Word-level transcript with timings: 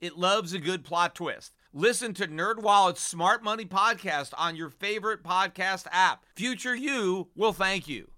It 0.00 0.16
loves 0.16 0.54
a 0.54 0.58
good 0.58 0.82
plot 0.82 1.14
twist. 1.14 1.52
Listen 1.74 2.14
to 2.14 2.26
NerdWallet's 2.26 3.00
Smart 3.00 3.44
Money 3.44 3.66
podcast 3.66 4.32
on 4.38 4.56
your 4.56 4.70
favorite 4.70 5.22
podcast 5.22 5.86
app. 5.92 6.24
Future 6.34 6.74
you 6.74 7.28
will 7.36 7.52
thank 7.52 7.86
you. 7.86 8.08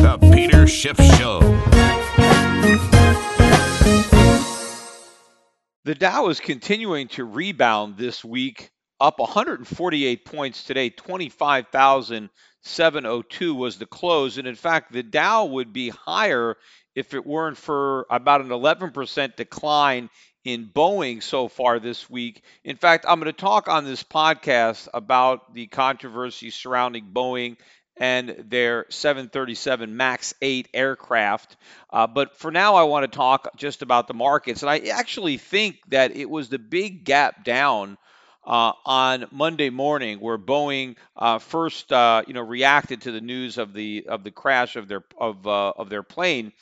The 0.00 0.18
Peter 0.32 0.66
Schiff 0.66 0.96
Show. 1.16 1.38
The 5.84 5.94
Dow 5.94 6.28
is 6.28 6.40
continuing 6.40 7.06
to 7.08 7.24
rebound 7.24 7.98
this 7.98 8.24
week, 8.24 8.71
up 9.02 9.18
148 9.18 10.24
points 10.24 10.62
today, 10.62 10.88
25,702 10.88 13.54
was 13.54 13.78
the 13.78 13.86
close. 13.86 14.38
And 14.38 14.46
in 14.46 14.54
fact, 14.54 14.92
the 14.92 15.02
Dow 15.02 15.46
would 15.46 15.72
be 15.72 15.88
higher 15.88 16.56
if 16.94 17.12
it 17.12 17.26
weren't 17.26 17.58
for 17.58 18.06
about 18.10 18.42
an 18.42 18.50
11% 18.50 19.34
decline 19.34 20.08
in 20.44 20.66
Boeing 20.66 21.22
so 21.22 21.48
far 21.48 21.80
this 21.80 22.08
week. 22.08 22.44
In 22.64 22.76
fact, 22.76 23.04
I'm 23.08 23.18
going 23.18 23.32
to 23.32 23.32
talk 23.32 23.68
on 23.68 23.84
this 23.84 24.04
podcast 24.04 24.88
about 24.94 25.52
the 25.52 25.66
controversy 25.66 26.50
surrounding 26.50 27.10
Boeing 27.12 27.56
and 27.96 28.44
their 28.48 28.86
737 28.88 29.96
MAX 29.96 30.34
8 30.40 30.68
aircraft. 30.72 31.56
Uh, 31.90 32.06
but 32.06 32.38
for 32.38 32.50
now, 32.50 32.76
I 32.76 32.84
want 32.84 33.10
to 33.10 33.16
talk 33.16 33.48
just 33.56 33.82
about 33.82 34.08
the 34.08 34.14
markets. 34.14 34.62
And 34.62 34.70
I 34.70 34.78
actually 34.78 35.38
think 35.38 35.76
that 35.88 36.16
it 36.16 36.30
was 36.30 36.48
the 36.48 36.58
big 36.58 37.04
gap 37.04 37.44
down. 37.44 37.98
Uh, 38.44 38.72
on 38.84 39.24
Monday 39.30 39.70
morning, 39.70 40.18
where 40.18 40.36
Boeing 40.36 40.96
uh, 41.16 41.38
first, 41.38 41.92
uh, 41.92 42.24
you 42.26 42.34
know, 42.34 42.40
reacted 42.40 43.02
to 43.02 43.12
the 43.12 43.20
news 43.20 43.56
of 43.56 43.72
the 43.72 44.06
of 44.08 44.24
the 44.24 44.32
crash 44.32 44.74
of 44.74 44.88
their 44.88 45.04
of 45.16 45.46
uh, 45.46 45.72
of 45.76 45.88
their 45.88 46.02
plane, 46.02 46.52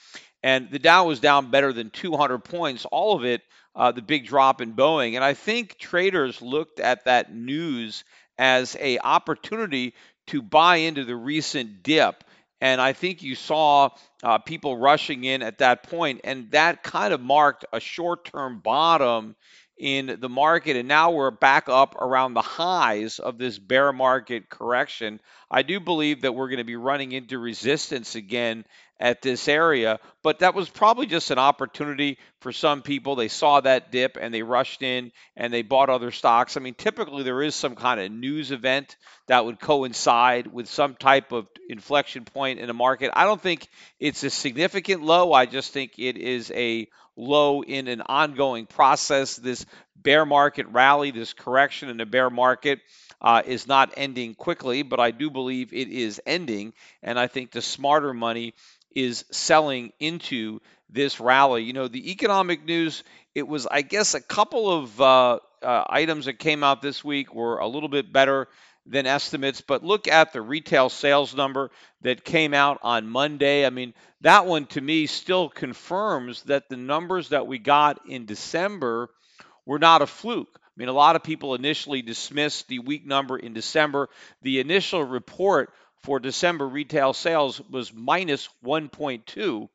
and 0.43 0.71
the 0.71 0.79
Dow 0.79 1.07
was 1.07 1.21
down 1.21 1.51
better 1.51 1.73
than 1.73 1.89
200 1.89 2.45
points. 2.45 2.85
All 2.85 3.17
of 3.17 3.25
it, 3.25 3.41
uh, 3.75 3.93
the 3.93 4.03
big 4.03 4.27
drop 4.27 4.61
in 4.61 4.75
Boeing, 4.75 5.15
and 5.15 5.25
I 5.25 5.33
think 5.33 5.79
traders 5.79 6.43
looked 6.43 6.81
at 6.81 7.07
that 7.07 7.35
news 7.35 8.05
as 8.37 8.77
a 8.79 8.99
opportunity 8.99 9.95
to 10.29 10.43
buy 10.43 10.77
into 10.77 11.05
the 11.05 11.17
recent 11.17 11.83
dip. 11.83 12.25
And 12.61 12.81
I 12.81 12.93
think 12.93 13.23
you 13.23 13.35
saw 13.35 13.89
uh, 14.23 14.39
people 14.39 14.77
rushing 14.77 15.25
in 15.25 15.43
at 15.43 15.59
that 15.59 15.85
point, 15.85 16.21
and 16.25 16.51
that 16.51 16.83
kind 16.83 17.15
of 17.15 17.21
marked 17.21 17.65
a 17.73 17.81
short 17.81 18.27
term 18.27 18.61
bottom 18.61 19.35
in 19.81 20.19
the 20.21 20.29
market. 20.29 20.77
And 20.77 20.87
now 20.87 21.11
we're 21.11 21.31
back 21.31 21.69
up 21.69 21.97
around 21.97 22.35
the 22.35 22.43
highs 22.43 23.19
of 23.19 23.39
this 23.39 23.59
bear 23.59 23.93
market 23.93 24.51
correction. 24.51 25.21
I 25.51 25.63
do 25.63 25.81
believe 25.81 26.21
that 26.23 26.35
we're 26.35 26.49
going 26.49 26.59
to 26.59 26.65
be 26.65 26.77
running 26.77 27.13
into 27.13 27.39
resistance 27.39 28.15
again 28.15 28.67
at 29.01 29.23
this 29.23 29.49
area, 29.49 29.99
but 30.23 30.41
that 30.41 30.55
was 30.55 30.69
probably 30.69 31.07
just 31.07 31.31
an 31.31 31.39
opportunity 31.39 32.19
for 32.41 32.53
some 32.53 32.83
people. 32.83 33.17
They 33.17 33.29
saw 33.29 33.61
that 33.63 33.91
dip 33.91 34.19
and 34.21 34.33
they 34.33 34.43
rushed 34.43 34.83
in 34.83 35.11
and 35.37 35.51
they 35.53 35.63
bought 35.63 35.89
other 35.89 36.11
stocks. 36.11 36.59
I 36.59 36.61
mean, 36.61 36.75
typically 36.75 37.23
there 37.23 37.43
is 37.43 37.55
some 37.55 37.75
kind 37.75 37.99
of 37.99 38.13
news 38.13 38.53
event 38.53 38.97
that 39.27 39.47
would 39.47 39.59
coincide 39.59 40.49
with 40.49 40.69
some 40.69 40.95
type 40.95 41.33
of 41.33 41.49
inflection 41.71 42.27
point 42.27 42.61
in 42.61 42.67
the 42.67 42.75
market. 42.75 43.11
I 43.15 43.25
don't 43.25 43.41
think 43.41 43.67
it's 43.99 44.23
a 44.23 44.29
significant 44.29 45.03
low. 45.03 45.33
I 45.33 45.47
just 45.47 45.73
think 45.73 45.99
it 45.99 46.19
is 46.19 46.53
a 46.55 46.87
low 47.17 47.63
in 47.63 47.89
an 47.89 48.03
ongoing 48.03 48.67
process. 48.67 49.37
This 49.37 49.65
bear 49.97 50.27
market 50.27 50.67
rally, 50.69 51.11
this 51.11 51.33
correction 51.33 51.89
in 51.89 51.97
the 51.97 52.07
bear 52.07 52.29
market. 52.29 52.81
Uh, 53.23 53.43
is 53.45 53.69
not 53.69 53.93
ending 53.99 54.35
quickly, 54.35 54.81
but 54.83 54.99
I 54.99 55.11
do 55.11 55.29
believe 55.29 55.75
it 55.75 55.89
is 55.89 56.23
ending. 56.25 56.73
And 57.03 57.19
I 57.19 57.27
think 57.27 57.51
the 57.51 57.61
smarter 57.61 58.15
money 58.15 58.55
is 58.95 59.25
selling 59.31 59.93
into 59.99 60.61
this 60.89 61.21
rally. 61.21 61.63
You 61.65 61.73
know, 61.73 61.89
the 61.89 62.11
economic 62.11 62.65
news, 62.65 63.05
it 63.35 63.47
was, 63.47 63.67
I 63.67 63.83
guess, 63.83 64.15
a 64.15 64.21
couple 64.21 64.71
of 64.71 65.01
uh, 65.01 65.39
uh, 65.63 65.85
items 65.89 66.27
that 66.27 66.39
came 66.39 66.65
out 66.65 66.83
this 66.83 67.05
week 67.05 67.35
were 67.35 67.59
a 67.59 67.67
little 67.67 67.89
bit 67.89 68.13
better 68.13 68.49
than 68.87 69.07
estimates. 69.07 69.61
But 69.61 69.85
look 69.85 70.09
at 70.09 70.33
the 70.33 70.41
retail 70.43 70.89
sales 70.89 71.35
number 71.35 71.71
that 72.03 72.25
came 72.25 72.55
out 72.55 72.79
on 72.83 73.09
Monday. 73.09 73.65
I 73.65 73.71
mean, 73.71 73.95
that 74.23 74.47
one 74.47 74.67
to 74.67 74.81
me 74.81 75.07
still 75.07 75.49
confirms 75.49 76.43
that 76.45 76.69
the 76.69 76.77
numbers 76.77 77.29
that 77.31 77.47
we 77.47 77.59
got 77.59 78.01
in 78.09 78.27
December 78.27 79.11
were 79.67 79.79
not 79.79 80.03
a 80.03 80.07
fluke. 80.07 80.49
I 80.55 80.73
mean, 80.77 80.89
a 80.89 80.93
lot 80.93 81.17
of 81.17 81.23
people 81.23 81.55
initially 81.55 82.03
dismissed 82.03 82.69
the 82.69 82.79
weak 82.79 83.07
number 83.07 83.37
in 83.39 83.53
December. 83.53 84.09
The 84.43 84.61
initial 84.61 85.05
report 85.05 85.73
for 86.03 86.19
December 86.19 86.67
retail 86.67 87.13
sales 87.13 87.61
was 87.71 87.93
minus 87.93 88.49
1.2. 88.65 89.69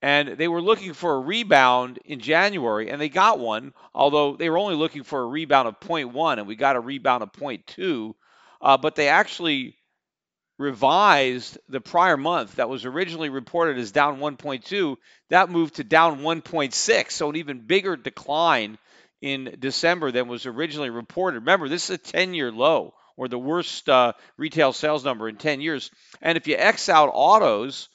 And 0.00 0.28
they 0.38 0.46
were 0.46 0.62
looking 0.62 0.92
for 0.94 1.16
a 1.16 1.20
rebound 1.20 1.98
in 2.04 2.20
January, 2.20 2.88
and 2.88 3.00
they 3.00 3.08
got 3.08 3.40
one, 3.40 3.74
although 3.92 4.36
they 4.36 4.48
were 4.48 4.58
only 4.58 4.76
looking 4.76 5.02
for 5.02 5.20
a 5.20 5.26
rebound 5.26 5.66
of 5.66 5.80
0.1, 5.80 6.38
and 6.38 6.46
we 6.46 6.54
got 6.54 6.76
a 6.76 6.80
rebound 6.80 7.24
of 7.24 7.32
0.2. 7.32 8.14
Uh, 8.60 8.76
but 8.76 8.94
they 8.94 9.08
actually 9.08 9.76
revised 10.56 11.58
the 11.68 11.80
prior 11.80 12.16
month 12.16 12.56
that 12.56 12.68
was 12.68 12.84
originally 12.84 13.28
reported 13.28 13.78
as 13.78 13.90
down 13.90 14.18
1.2, 14.18 14.96
that 15.30 15.50
moved 15.50 15.76
to 15.76 15.84
down 15.84 16.20
1.6, 16.20 17.10
so 17.10 17.30
an 17.30 17.36
even 17.36 17.60
bigger 17.60 17.96
decline 17.96 18.78
in 19.20 19.56
December 19.58 20.12
than 20.12 20.28
was 20.28 20.46
originally 20.46 20.90
reported. 20.90 21.40
Remember, 21.40 21.68
this 21.68 21.90
is 21.90 21.96
a 21.96 21.98
10 21.98 22.34
year 22.34 22.52
low 22.52 22.94
or 23.18 23.28
the 23.28 23.38
worst 23.38 23.88
uh, 23.88 24.14
retail 24.38 24.72
sales 24.72 25.04
number 25.04 25.28
in 25.28 25.36
10 25.36 25.60
years. 25.60 25.90
And 26.22 26.38
if 26.38 26.46
you 26.46 26.54
X 26.56 26.88
out 26.88 27.10
autos, 27.12 27.88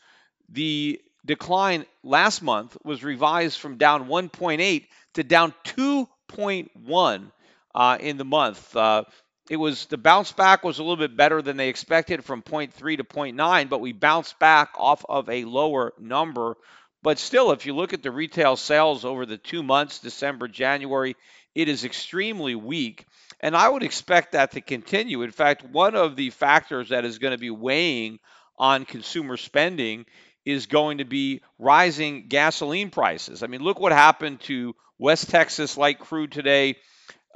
the 0.49 1.01
decline 1.25 1.85
last 2.03 2.43
month 2.43 2.77
was 2.83 3.03
revised 3.03 3.57
from 3.57 3.77
down 3.77 4.07
1.8 4.07 4.85
to 5.13 5.23
down 5.23 5.53
2.1 5.63 7.31
uh, 7.73 7.97
in 7.99 8.17
the 8.17 8.25
month. 8.25 8.75
Uh, 8.75 9.05
it 9.49 9.55
was 9.57 9.85
the 9.87 9.97
bounce 9.97 10.31
back 10.33 10.63
was 10.63 10.79
a 10.79 10.83
little 10.83 10.97
bit 10.97 11.15
better 11.15 11.41
than 11.41 11.57
they 11.57 11.69
expected 11.69 12.23
from 12.23 12.41
0.3 12.41 12.97
to 12.97 13.03
0.9, 13.03 13.69
but 13.69 13.81
we 13.81 13.93
bounced 13.93 14.37
back 14.39 14.71
off 14.77 15.05
of 15.07 15.29
a 15.29 15.45
lower 15.45 15.93
number. 15.99 16.55
But 17.01 17.19
still, 17.19 17.51
if 17.51 17.65
you 17.65 17.75
look 17.75 17.93
at 17.93 18.03
the 18.03 18.11
retail 18.11 18.55
sales 18.55 19.03
over 19.03 19.25
the 19.25 19.37
two 19.37 19.63
months, 19.63 19.99
December, 19.99 20.47
January, 20.47 21.15
it 21.55 21.67
is 21.67 21.83
extremely 21.83 22.55
weak. 22.55 23.05
And 23.43 23.57
I 23.57 23.67
would 23.67 23.83
expect 23.83 24.31
that 24.31 24.51
to 24.51 24.61
continue. 24.61 25.21
In 25.21 25.31
fact, 25.31 25.65
one 25.65 25.95
of 25.95 26.15
the 26.15 26.29
factors 26.29 26.89
that 26.89 27.03
is 27.03 27.19
going 27.19 27.33
to 27.33 27.37
be 27.37 27.49
weighing 27.49 28.19
on 28.57 28.85
consumer 28.85 29.35
spending 29.35 30.05
is 30.45 30.67
going 30.67 30.99
to 30.99 31.03
be 31.03 31.41
rising 31.59 32.29
gasoline 32.29 32.89
prices. 32.89 33.43
I 33.43 33.47
mean, 33.47 33.61
look 33.61 33.81
what 33.81 33.91
happened 33.91 34.39
to 34.43 34.75
West 34.97 35.29
Texas 35.29 35.75
light 35.75 35.99
crude 35.99 36.31
today, 36.31 36.77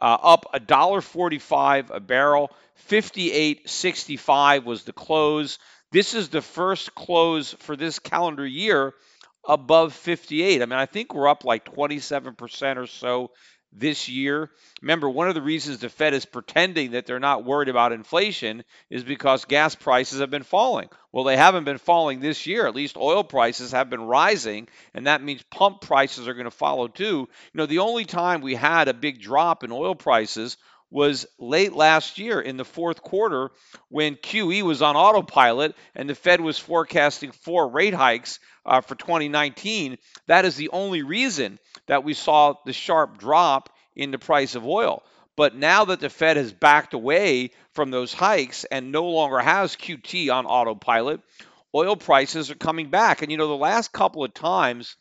uh, 0.02 0.18
up 0.22 0.46
$1.45 0.54 1.90
a 1.90 2.00
barrel. 2.00 2.52
58.65 2.90 4.64
was 4.64 4.86
the 4.86 4.94
close. 4.94 5.60
This 5.92 6.14
is 6.14 6.30
the 6.30 6.42
first 6.42 6.96
close 6.96 7.52
for 7.60 7.76
this 7.76 8.00
calendar 8.00 8.48
year 8.48 8.94
above 9.46 9.94
58. 9.94 10.62
I 10.62 10.66
mean, 10.66 10.80
I 10.80 10.86
think 10.86 11.14
we're 11.14 11.28
up 11.28 11.44
like 11.44 11.66
27% 11.66 12.78
or 12.78 12.88
so 12.88 13.32
this 13.72 14.10
year. 14.10 14.50
Remember, 14.82 15.10
one 15.10 15.28
of 15.28 15.36
the 15.36 15.42
reasons 15.42 15.80
the 15.80 15.90
Fed 15.90 16.14
is 16.14 16.26
pretending 16.26 16.92
that 16.92 17.06
they're 17.06 17.20
not 17.20 17.46
worried 17.46 17.70
about 17.70 17.92
inflation 17.92 18.64
is 18.90 19.04
because 19.04 19.46
gas 19.46 19.76
prices 19.76 20.20
have 20.20 20.30
been 20.30 20.44
falling. 20.44 20.90
Well, 21.12 21.24
they 21.24 21.38
haven't 21.38 21.64
been 21.64 21.78
falling 21.78 22.20
this 22.20 22.48
year. 22.48 22.68
At 22.68 22.76
least 22.76 22.98
oil 22.98 23.24
prices 23.24 23.72
have 23.72 23.90
been 23.90 24.04
rising, 24.04 24.68
and 24.94 25.08
that 25.08 25.24
means 25.24 25.44
pump 25.52 25.82
prices 25.82 26.28
are 26.28 26.34
going 26.34 26.46
to 26.46 26.52
follow 26.52 26.88
too. 26.88 27.28
You 27.54 27.58
know, 27.58 27.66
the 27.66 27.80
only 27.80 28.06
time 28.06 28.42
we 28.42 28.56
had 28.56 28.88
a 28.88 28.94
big 28.94 29.22
drop 29.22 29.64
in 29.64 29.72
oil 29.72 29.96
prices 29.96 30.58
was 30.90 31.26
late 31.38 31.74
last 31.74 32.18
year 32.18 32.40
in 32.40 32.58
the 32.58 32.66
fourth 32.66 33.02
quarter 33.02 33.52
when 33.90 34.16
QE 34.16 34.62
was 34.62 34.82
on 34.82 34.96
autopilot 34.96 35.76
and 35.96 36.10
the 36.10 36.16
Fed 36.16 36.40
was 36.40 36.58
forecasting 36.58 37.32
four 37.32 37.68
rate 37.68 37.94
hikes 37.94 38.40
uh, 38.66 38.82
for 38.82 38.96
2019. 38.96 39.98
That 40.28 40.46
is 40.46 40.56
the 40.56 40.70
only 40.70 41.04
reason 41.04 41.60
that 41.88 42.04
we 42.04 42.14
saw 42.14 42.56
the 42.66 42.74
sharp 42.74 43.18
drop 43.18 43.70
in 43.96 44.12
the 44.12 44.20
price 44.20 44.56
of 44.56 44.66
oil. 44.66 45.04
But 45.36 45.56
now 45.56 45.86
that 45.86 46.00
the 46.00 46.10
Fed 46.10 46.38
has 46.38 46.52
backed 46.52 46.94
away 46.94 47.52
from 47.74 47.92
those 47.92 48.14
hikes 48.14 48.64
and 48.66 48.92
no 48.92 49.06
longer 49.06 49.40
has 49.40 49.76
QT 49.76 50.32
on 50.34 50.46
autopilot, 50.46 51.22
oil 51.74 51.96
prices 51.96 52.50
are 52.50 52.56
coming 52.56 52.90
back. 52.90 53.22
And 53.22 53.32
you 53.32 53.38
know, 53.38 53.48
the 53.48 53.56
last 53.56 53.92
couple 53.92 54.24
of 54.24 54.34
times 54.34 54.96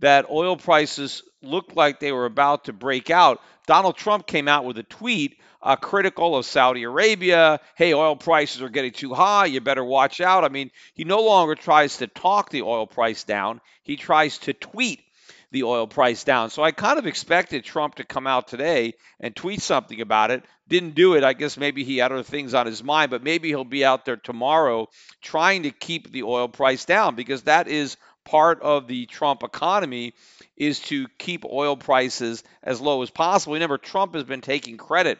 that 0.00 0.30
oil 0.30 0.56
prices 0.56 1.22
looked 1.42 1.74
like 1.74 2.00
they 2.00 2.12
were 2.12 2.26
about 2.26 2.64
to 2.64 2.72
break 2.72 3.10
out, 3.10 3.40
Donald 3.66 3.96
Trump 3.96 4.26
came 4.26 4.46
out 4.46 4.64
with 4.64 4.78
a 4.78 4.82
tweet 4.82 5.38
uh, 5.62 5.76
critical 5.76 6.36
of 6.36 6.46
Saudi 6.46 6.84
Arabia. 6.84 7.60
Hey, 7.74 7.94
oil 7.94 8.14
prices 8.14 8.62
are 8.62 8.68
getting 8.68 8.92
too 8.92 9.14
high. 9.14 9.46
You 9.46 9.60
better 9.60 9.84
watch 9.84 10.20
out. 10.20 10.44
I 10.44 10.48
mean, 10.48 10.70
he 10.94 11.04
no 11.04 11.20
longer 11.20 11.54
tries 11.54 11.96
to 11.96 12.06
talk 12.06 12.50
the 12.50 12.62
oil 12.62 12.86
price 12.86 13.24
down, 13.24 13.60
he 13.82 13.96
tries 13.96 14.38
to 14.38 14.52
tweet 14.52 15.00
the 15.50 15.62
oil 15.62 15.86
price 15.86 16.24
down. 16.24 16.50
So 16.50 16.62
I 16.62 16.72
kind 16.72 16.98
of 16.98 17.06
expected 17.06 17.64
Trump 17.64 17.96
to 17.96 18.04
come 18.04 18.26
out 18.26 18.48
today 18.48 18.94
and 19.18 19.34
tweet 19.34 19.62
something 19.62 20.00
about 20.00 20.30
it. 20.30 20.44
Didn't 20.68 20.94
do 20.94 21.14
it. 21.14 21.24
I 21.24 21.32
guess 21.32 21.56
maybe 21.56 21.84
he 21.84 21.98
had 21.98 22.12
other 22.12 22.22
things 22.22 22.52
on 22.54 22.66
his 22.66 22.84
mind, 22.84 23.10
but 23.10 23.22
maybe 23.22 23.48
he'll 23.48 23.64
be 23.64 23.84
out 23.84 24.04
there 24.04 24.16
tomorrow 24.16 24.88
trying 25.22 25.62
to 25.62 25.70
keep 25.70 26.12
the 26.12 26.24
oil 26.24 26.48
price 26.48 26.84
down 26.84 27.14
because 27.14 27.42
that 27.42 27.68
is 27.68 27.96
part 28.24 28.60
of 28.60 28.86
the 28.86 29.06
Trump 29.06 29.42
economy 29.42 30.12
is 30.56 30.80
to 30.80 31.06
keep 31.18 31.46
oil 31.46 31.76
prices 31.76 32.44
as 32.62 32.80
low 32.80 33.02
as 33.02 33.08
possible. 33.08 33.54
Remember, 33.54 33.78
Trump 33.78 34.14
has 34.14 34.24
been 34.24 34.42
taking 34.42 34.76
credit 34.76 35.18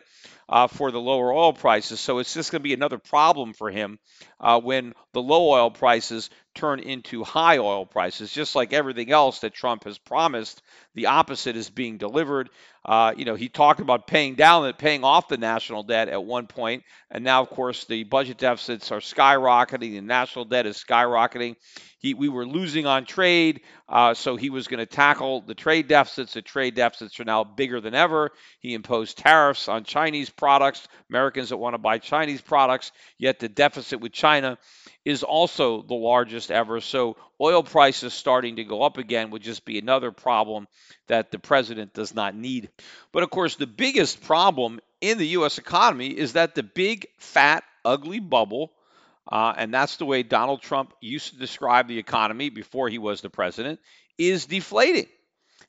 uh, 0.49 0.67
for 0.67 0.91
the 0.91 1.01
lower 1.01 1.33
oil 1.33 1.53
prices. 1.53 2.01
So 2.01 2.19
it's 2.19 2.35
just 2.35 2.51
going 2.51 2.61
to 2.61 2.69
be 2.69 2.75
another 2.75 2.99
problem 2.99 3.53
for 3.53 3.71
him 3.71 3.99
uh, 4.41 4.61
when 4.61 4.95
the 5.13 5.23
low 5.23 5.51
oil 5.51 5.71
prices 5.71 6.31
turn 6.55 6.81
into 6.81 7.25
high 7.25 7.59
oil 7.59 7.87
prices. 7.87 8.33
Just 8.33 8.55
like 8.55 8.73
everything 8.73 9.11
else 9.11 9.41
that 9.41 9.55
Trump 9.55 9.85
has 9.85 9.99
promised, 9.99 10.63
the 10.95 11.07
opposite 11.07 11.57
is 11.57 11.71
being 11.71 11.99
delivered. 11.99 12.51
Uh, 12.89 13.13
you 13.19 13.27
know, 13.27 13.35
he 13.35 13.51
talked 13.51 13.81
about 13.81 14.07
paying 14.07 14.35
down, 14.35 14.73
paying 14.73 15.05
off 15.05 15.29
the 15.29 15.37
national 15.37 15.83
debt 15.83 16.09
at 16.09 16.25
one 16.25 16.47
point, 16.47 16.85
and 17.11 17.23
now, 17.23 17.43
of 17.43 17.51
course, 17.51 17.85
the 17.85 18.03
budget 18.05 18.39
deficits 18.39 18.91
are 18.91 19.01
skyrocketing. 19.01 19.93
The 19.93 20.01
national 20.01 20.47
debt 20.47 20.65
is 20.65 20.83
skyrocketing. 20.83 21.57
He, 21.99 22.15
we 22.15 22.31
were 22.31 22.47
losing 22.47 22.87
on 22.87 23.05
trade, 23.05 23.61
uh, 23.91 24.15
so 24.15 24.37
he 24.37 24.49
was 24.49 24.69
going 24.69 24.79
to 24.79 24.87
tackle 24.87 25.43
the 25.43 25.55
trade 25.55 25.87
deficits. 25.87 26.33
The 26.33 26.41
trade 26.41 26.77
deficits 26.77 27.21
are 27.21 27.25
now 27.25 27.45
bigger 27.45 27.83
than 27.83 27.95
ever. 27.95 28.31
He 28.61 28.73
imposed 28.73 29.19
tariffs 29.19 29.69
on 29.69 29.85
Chinese 29.85 30.31
products, 30.31 30.89
Americans 31.11 31.51
that 31.51 31.59
want 31.59 31.75
to 31.75 31.79
buy 31.79 31.99
Chinese 31.99 32.41
products, 32.41 32.93
yet 33.19 33.39
the 33.39 33.51
deficit 33.51 34.01
with 34.01 34.13
China 34.13 34.57
is 35.05 35.23
also 35.25 35.83
the 35.83 35.95
largest 35.95 36.51
ever. 36.51 36.81
So 36.81 37.17
oil 37.41 37.63
prices 37.63 38.15
starting 38.15 38.57
to 38.57 38.65
go 38.65 38.83
up 38.83 38.99
again 38.99 39.31
would 39.31 39.43
just 39.43 39.65
be 39.65 39.79
another 39.79 40.11
problem 40.11 40.67
that 41.07 41.31
the 41.31 41.39
president 41.39 41.95
does 41.95 42.15
not 42.15 42.35
need. 42.35 42.69
But 43.13 43.23
of 43.23 43.31
course, 43.31 43.57
the 43.57 43.67
biggest 43.67 44.23
problem 44.23 44.81
in 45.01 45.19
the 45.19 45.29
U.S. 45.29 45.59
economy 45.59 46.09
is 46.09 46.33
that 46.33 46.55
the 46.55 46.63
big, 46.63 47.07
fat, 47.19 47.65
ugly 47.85 48.21
bubble 48.21 48.73
uh, 49.31 49.53
and 49.57 49.73
that's 49.73 49.97
the 49.97 50.07
way 50.07 50.23
Donald 50.23 50.63
Trump 50.63 50.95
used 51.01 51.33
to 51.33 51.39
describe 51.39 51.87
the 51.87 51.99
economy 51.99 52.49
before 52.49 52.89
he 52.89 52.99
was 52.99 53.21
the 53.21 53.29
president, 53.29 53.79
is 54.17 54.47
deflating. 54.47 55.07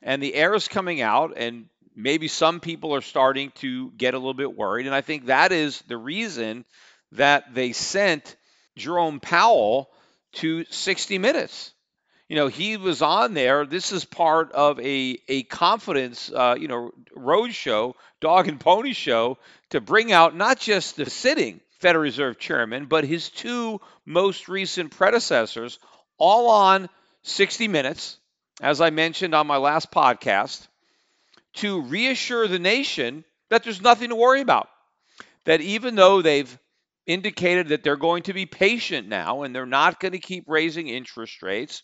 And 0.01 0.24
the 0.24 0.33
air 0.33 0.54
is 0.54 0.69
coming 0.69 1.01
out, 1.01 1.33
and 1.36 1.65
maybe 1.94 2.30
some 2.30 2.62
people 2.62 2.95
are 2.95 3.01
starting 3.01 3.51
to 3.56 3.92
get 3.92 4.13
a 4.13 4.18
little 4.18 4.33
bit 4.33 4.56
worried. 4.56 4.86
And 4.86 4.95
I 4.95 5.01
think 5.01 5.25
that 5.25 5.51
is 5.51 5.81
the 5.88 5.98
reason 5.98 6.63
that 7.13 7.54
they 7.54 7.74
sent 7.74 8.38
Jerome 8.77 9.19
Powell 9.19 9.89
to 10.33 10.65
60 10.65 11.17
Minutes. 11.17 11.73
You 12.27 12.35
know, 12.35 12.47
he 12.47 12.77
was 12.77 13.01
on 13.01 13.33
there. 13.33 13.65
This 13.65 13.91
is 13.91 14.05
part 14.05 14.51
of 14.51 14.79
a, 14.79 15.17
a 15.27 15.43
confidence, 15.43 16.31
uh, 16.31 16.55
you 16.59 16.67
know, 16.67 16.91
road 17.15 17.53
show, 17.53 17.95
dog 18.21 18.47
and 18.47 18.59
pony 18.59 18.93
show 18.93 19.39
to 19.71 19.81
bring 19.81 20.11
out 20.11 20.35
not 20.35 20.59
just 20.59 20.95
the 20.95 21.09
sitting 21.09 21.59
Federal 21.79 22.03
Reserve 22.03 22.37
Chairman, 22.37 22.85
but 22.85 23.03
his 23.03 23.29
two 23.29 23.81
most 24.05 24.47
recent 24.47 24.91
predecessors, 24.91 25.79
all 26.17 26.49
on 26.49 26.89
60 27.23 27.67
Minutes, 27.67 28.17
as 28.61 28.79
I 28.79 28.91
mentioned 28.91 29.33
on 29.33 29.47
my 29.47 29.57
last 29.57 29.91
podcast, 29.91 30.67
to 31.55 31.81
reassure 31.81 32.47
the 32.47 32.59
nation 32.59 33.23
that 33.49 33.63
there's 33.63 33.81
nothing 33.81 34.09
to 34.09 34.15
worry 34.15 34.41
about. 34.41 34.69
That 35.45 35.61
even 35.61 35.95
though 35.95 36.21
they've 36.21 36.59
indicated 37.09 37.69
that 37.69 37.83
they're 37.83 37.97
going 37.97 38.23
to 38.23 38.33
be 38.33 38.45
patient 38.45 39.07
now 39.07 39.41
and 39.41 39.53
they're 39.53 39.65
not 39.65 40.00
going 40.00 40.11
to 40.11 40.19
keep 40.19 40.45
raising 40.47 40.88
interest 40.88 41.41
rates, 41.41 41.81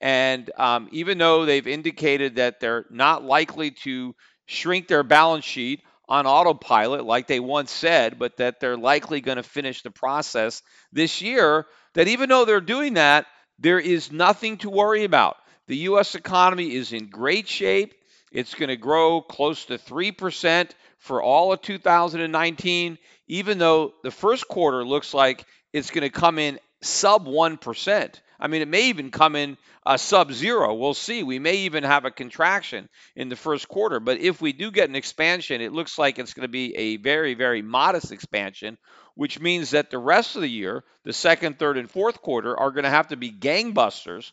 and 0.00 0.48
um, 0.56 0.88
even 0.92 1.18
though 1.18 1.44
they've 1.44 1.66
indicated 1.66 2.36
that 2.36 2.60
they're 2.60 2.86
not 2.88 3.24
likely 3.24 3.72
to 3.72 4.14
shrink 4.46 4.86
their 4.86 5.02
balance 5.02 5.44
sheet 5.44 5.82
on 6.08 6.26
autopilot 6.26 7.04
like 7.04 7.26
they 7.26 7.40
once 7.40 7.70
said, 7.70 8.18
but 8.18 8.36
that 8.36 8.60
they're 8.60 8.76
likely 8.76 9.20
going 9.20 9.36
to 9.36 9.42
finish 9.42 9.82
the 9.82 9.90
process 9.90 10.62
this 10.92 11.20
year, 11.20 11.66
that 11.94 12.08
even 12.08 12.28
though 12.28 12.44
they're 12.44 12.60
doing 12.60 12.94
that, 12.94 13.26
there 13.58 13.80
is 13.80 14.12
nothing 14.12 14.56
to 14.58 14.70
worry 14.70 15.04
about. 15.04 15.36
The 15.66 15.76
U.S. 15.78 16.14
economy 16.14 16.74
is 16.74 16.92
in 16.92 17.10
great 17.10 17.46
shape. 17.48 17.92
It's 18.32 18.54
going 18.54 18.68
to 18.68 18.76
grow 18.76 19.20
close 19.20 19.64
to 19.66 19.78
3% 19.78 20.70
for 20.98 21.22
all 21.22 21.52
of 21.52 21.60
2019, 21.60 22.98
even 23.30 23.58
though 23.58 23.94
the 24.02 24.10
first 24.10 24.48
quarter 24.48 24.84
looks 24.84 25.14
like 25.14 25.46
it's 25.72 25.92
going 25.92 26.02
to 26.02 26.10
come 26.10 26.38
in 26.40 26.58
sub 26.82 27.26
1%. 27.26 28.14
I 28.40 28.48
mean, 28.48 28.60
it 28.60 28.66
may 28.68 28.88
even 28.88 29.12
come 29.12 29.36
in 29.36 29.56
a 29.86 29.98
sub 29.98 30.32
zero. 30.32 30.74
We'll 30.74 30.94
see. 30.94 31.22
We 31.22 31.38
may 31.38 31.58
even 31.58 31.84
have 31.84 32.04
a 32.04 32.10
contraction 32.10 32.88
in 33.14 33.28
the 33.28 33.36
first 33.36 33.68
quarter. 33.68 34.00
But 34.00 34.18
if 34.18 34.40
we 34.40 34.52
do 34.52 34.72
get 34.72 34.88
an 34.88 34.96
expansion, 34.96 35.60
it 35.60 35.72
looks 35.72 35.96
like 35.96 36.18
it's 36.18 36.34
going 36.34 36.46
to 36.46 36.48
be 36.48 36.74
a 36.74 36.96
very, 36.96 37.34
very 37.34 37.62
modest 37.62 38.10
expansion, 38.10 38.78
which 39.14 39.38
means 39.38 39.70
that 39.70 39.90
the 39.90 39.98
rest 39.98 40.34
of 40.34 40.42
the 40.42 40.50
year, 40.50 40.82
the 41.04 41.12
second, 41.12 41.56
third, 41.56 41.78
and 41.78 41.88
fourth 41.88 42.22
quarter, 42.22 42.58
are 42.58 42.72
going 42.72 42.84
to 42.84 42.90
have 42.90 43.08
to 43.08 43.16
be 43.16 43.30
gangbusters 43.30 44.32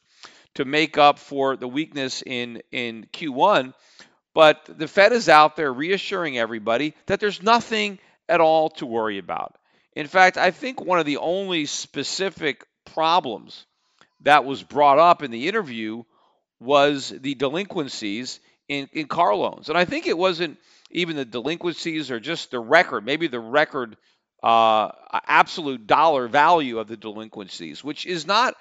to 0.55 0.65
make 0.65 0.97
up 0.97 1.19
for 1.19 1.55
the 1.55 1.67
weakness 1.67 2.23
in, 2.25 2.63
in 2.71 3.05
Q1. 3.13 3.75
But 4.33 4.65
the 4.65 4.87
Fed 4.87 5.11
is 5.11 5.29
out 5.29 5.55
there 5.55 5.71
reassuring 5.71 6.39
everybody 6.39 6.95
that 7.05 7.19
there's 7.19 7.43
nothing 7.43 7.99
at 8.29 8.41
all 8.41 8.69
to 8.71 8.85
worry 8.85 9.17
about. 9.17 9.55
In 9.95 10.07
fact, 10.07 10.37
I 10.37 10.51
think 10.51 10.81
one 10.81 10.99
of 10.99 11.05
the 11.05 11.17
only 11.17 11.65
specific 11.65 12.65
problems 12.85 13.65
that 14.21 14.45
was 14.45 14.63
brought 14.63 14.99
up 14.99 15.23
in 15.23 15.31
the 15.31 15.47
interview 15.47 16.03
was 16.59 17.09
the 17.09 17.35
delinquencies 17.35 18.39
in, 18.67 18.89
in 18.93 19.07
car 19.07 19.35
loans. 19.35 19.69
And 19.69 19.77
I 19.77 19.85
think 19.85 20.07
it 20.07 20.17
wasn't 20.17 20.57
even 20.91 21.15
the 21.15 21.25
delinquencies 21.25 22.11
or 22.11 22.19
just 22.19 22.51
the 22.51 22.59
record, 22.59 23.05
maybe 23.05 23.27
the 23.27 23.39
record 23.39 23.97
uh, 24.43 24.91
absolute 25.25 25.87
dollar 25.87 26.27
value 26.27 26.79
of 26.79 26.87
the 26.87 26.97
delinquencies, 26.97 27.83
which 27.83 28.05
is 28.05 28.27
not 28.27 28.55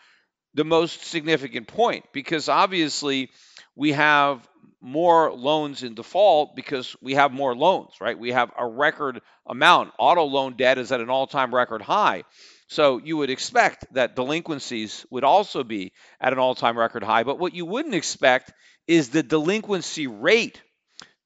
the 0.54 0.64
most 0.64 1.04
significant 1.04 1.68
point 1.68 2.04
because 2.12 2.48
obviously 2.48 3.30
we 3.74 3.92
have 3.92 4.46
more 4.80 5.32
loans 5.32 5.82
in 5.82 5.94
default 5.94 6.54
because 6.54 6.94
we 7.00 7.14
have 7.14 7.32
more 7.32 7.54
loans, 7.54 7.94
right? 8.00 8.18
We 8.18 8.32
have 8.32 8.52
a 8.58 8.66
record 8.66 9.20
amount. 9.46 9.92
Auto 9.98 10.24
loan 10.24 10.56
debt 10.56 10.78
is 10.78 10.92
at 10.92 11.00
an 11.00 11.10
all 11.10 11.26
time 11.26 11.54
record 11.54 11.82
high. 11.82 12.24
So 12.68 12.98
you 12.98 13.16
would 13.18 13.30
expect 13.30 13.92
that 13.94 14.16
delinquencies 14.16 15.06
would 15.10 15.24
also 15.24 15.64
be 15.64 15.92
at 16.20 16.32
an 16.32 16.38
all 16.38 16.54
time 16.54 16.78
record 16.78 17.02
high. 17.02 17.22
But 17.22 17.38
what 17.38 17.54
you 17.54 17.64
wouldn't 17.64 17.94
expect 17.94 18.52
is 18.86 19.08
the 19.08 19.22
delinquency 19.22 20.06
rate 20.06 20.62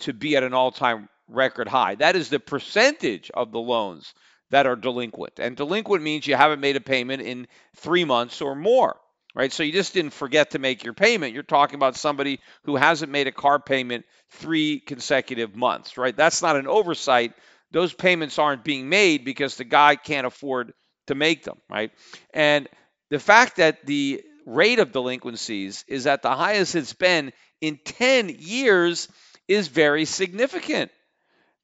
to 0.01 0.13
be 0.13 0.37
at 0.37 0.43
an 0.43 0.55
all 0.55 0.71
time 0.71 1.09
record 1.29 1.69
high. 1.69 1.95
That 1.97 2.17
is 2.17 2.29
the 2.29 2.41
percentage 2.41 3.31
of 3.33 3.53
the 3.53 3.61
loans 3.61 4.15
that 4.51 4.67
are 4.67 4.77
delinquent. 4.77 5.39
And 5.39 5.57
delinquent 5.57 6.03
means 6.03 6.27
you 6.27 6.35
haven't 6.35 6.61
made 6.61 6.77
a 6.77 6.81
payment 6.81 7.23
in 7.23 7.47
three 7.77 8.05
months 8.05 8.41
or 8.41 8.55
more, 8.55 8.97
right? 9.35 9.53
So 9.53 9.63
you 9.63 9.73
just 9.73 9.95
didn't 9.95 10.13
forget 10.13 10.51
to 10.51 10.59
make 10.59 10.85
your 10.85 10.95
payment. 10.95 11.35
You're 11.35 11.43
talking 11.43 11.77
about 11.77 11.97
somebody 11.97 12.41
who 12.65 12.77
hasn't 12.77 13.13
made 13.13 13.27
a 13.27 13.33
car 13.33 13.59
payment 13.59 14.05
three 14.31 14.81
consecutive 14.81 15.55
months, 15.55 15.97
right? 15.97 16.17
That's 16.17 16.43
not 16.43 16.57
an 16.57 16.67
oversight. 16.67 17.33
Those 17.71 17.93
payments 17.93 18.39
aren't 18.39 18.65
being 18.65 18.89
made 18.89 19.25
because 19.25 19.57
the 19.57 19.65
guy 19.65 19.97
can't 19.97 20.27
afford 20.27 20.73
to 21.07 21.15
make 21.15 21.45
them, 21.45 21.59
right? 21.69 21.93
And 22.35 22.69
the 23.11 23.19
fact 23.19 23.57
that 23.57 23.87
the 23.87 24.23
rate 24.47 24.79
of 24.79 24.93
delinquencies 24.93 25.85
is 25.87 26.07
at 26.07 26.23
the 26.23 26.35
highest 26.35 26.75
it's 26.75 26.93
been 26.93 27.33
in 27.61 27.79
10 27.85 28.37
years 28.39 29.09
is 29.49 29.69
very 29.69 30.05
significant 30.05 30.91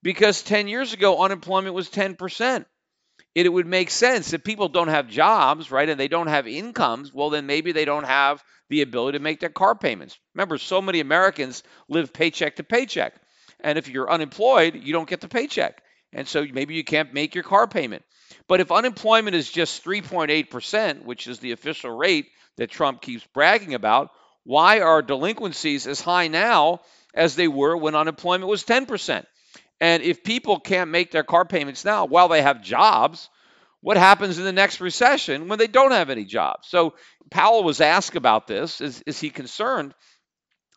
because 0.02 0.42
10 0.42 0.68
years 0.68 0.92
ago 0.92 1.22
unemployment 1.22 1.74
was 1.74 1.88
10%. 1.88 2.64
It, 3.36 3.52
would 3.52 3.66
make 3.66 3.90
sense 3.90 4.32
if 4.32 4.42
people 4.42 4.70
don't 4.70 4.88
have 4.88 5.08
jobs, 5.08 5.70
right, 5.70 5.90
and 5.90 6.00
they 6.00 6.08
don't 6.08 6.28
have 6.28 6.48
incomes, 6.48 7.12
well, 7.12 7.28
then 7.28 7.44
maybe 7.44 7.72
they 7.72 7.84
don't 7.84 8.06
have 8.06 8.42
the 8.70 8.80
ability 8.80 9.18
to 9.18 9.22
make 9.22 9.40
their 9.40 9.50
car 9.50 9.74
payments. 9.74 10.18
Remember, 10.34 10.56
so 10.56 10.80
many 10.80 11.00
Americans 11.00 11.62
live 11.86 12.14
paycheck 12.14 12.56
to 12.56 12.64
paycheck. 12.64 13.12
And 13.60 13.76
if 13.76 13.88
you're 13.88 14.10
unemployed, 14.10 14.76
you 14.76 14.94
don't 14.94 15.08
get 15.08 15.20
the 15.20 15.28
paycheck. 15.28 15.82
And 16.14 16.26
so 16.26 16.46
maybe 16.50 16.76
you 16.76 16.82
can't 16.82 17.12
make 17.12 17.34
your 17.34 17.44
car 17.44 17.66
payment. 17.66 18.04
But 18.48 18.60
if 18.60 18.72
unemployment 18.72 19.36
is 19.36 19.52
just 19.52 19.84
3.8%, 19.84 21.04
which 21.04 21.26
is 21.26 21.38
the 21.38 21.52
official 21.52 21.94
rate 21.94 22.28
that 22.56 22.70
Trump 22.70 23.02
keeps 23.02 23.26
bragging 23.34 23.74
about, 23.74 24.12
why 24.44 24.80
are 24.80 25.02
delinquencies 25.02 25.86
as 25.86 26.00
high 26.00 26.28
now 26.28 26.80
as 27.12 27.36
they 27.36 27.48
were 27.48 27.76
when 27.76 27.96
unemployment 27.96 28.48
was 28.48 28.64
10%? 28.64 29.26
And 29.80 30.02
if 30.02 30.24
people 30.24 30.60
can't 30.60 30.90
make 30.90 31.10
their 31.10 31.24
car 31.24 31.44
payments 31.44 31.84
now 31.84 32.06
while 32.06 32.28
they 32.28 32.42
have 32.42 32.62
jobs, 32.62 33.28
what 33.80 33.96
happens 33.96 34.38
in 34.38 34.44
the 34.44 34.52
next 34.52 34.80
recession 34.80 35.48
when 35.48 35.58
they 35.58 35.66
don't 35.66 35.92
have 35.92 36.10
any 36.10 36.24
jobs? 36.24 36.68
So 36.68 36.94
Powell 37.30 37.62
was 37.64 37.80
asked 37.80 38.16
about 38.16 38.46
this. 38.46 38.80
Is, 38.80 39.02
is 39.06 39.20
he 39.20 39.30
concerned 39.30 39.94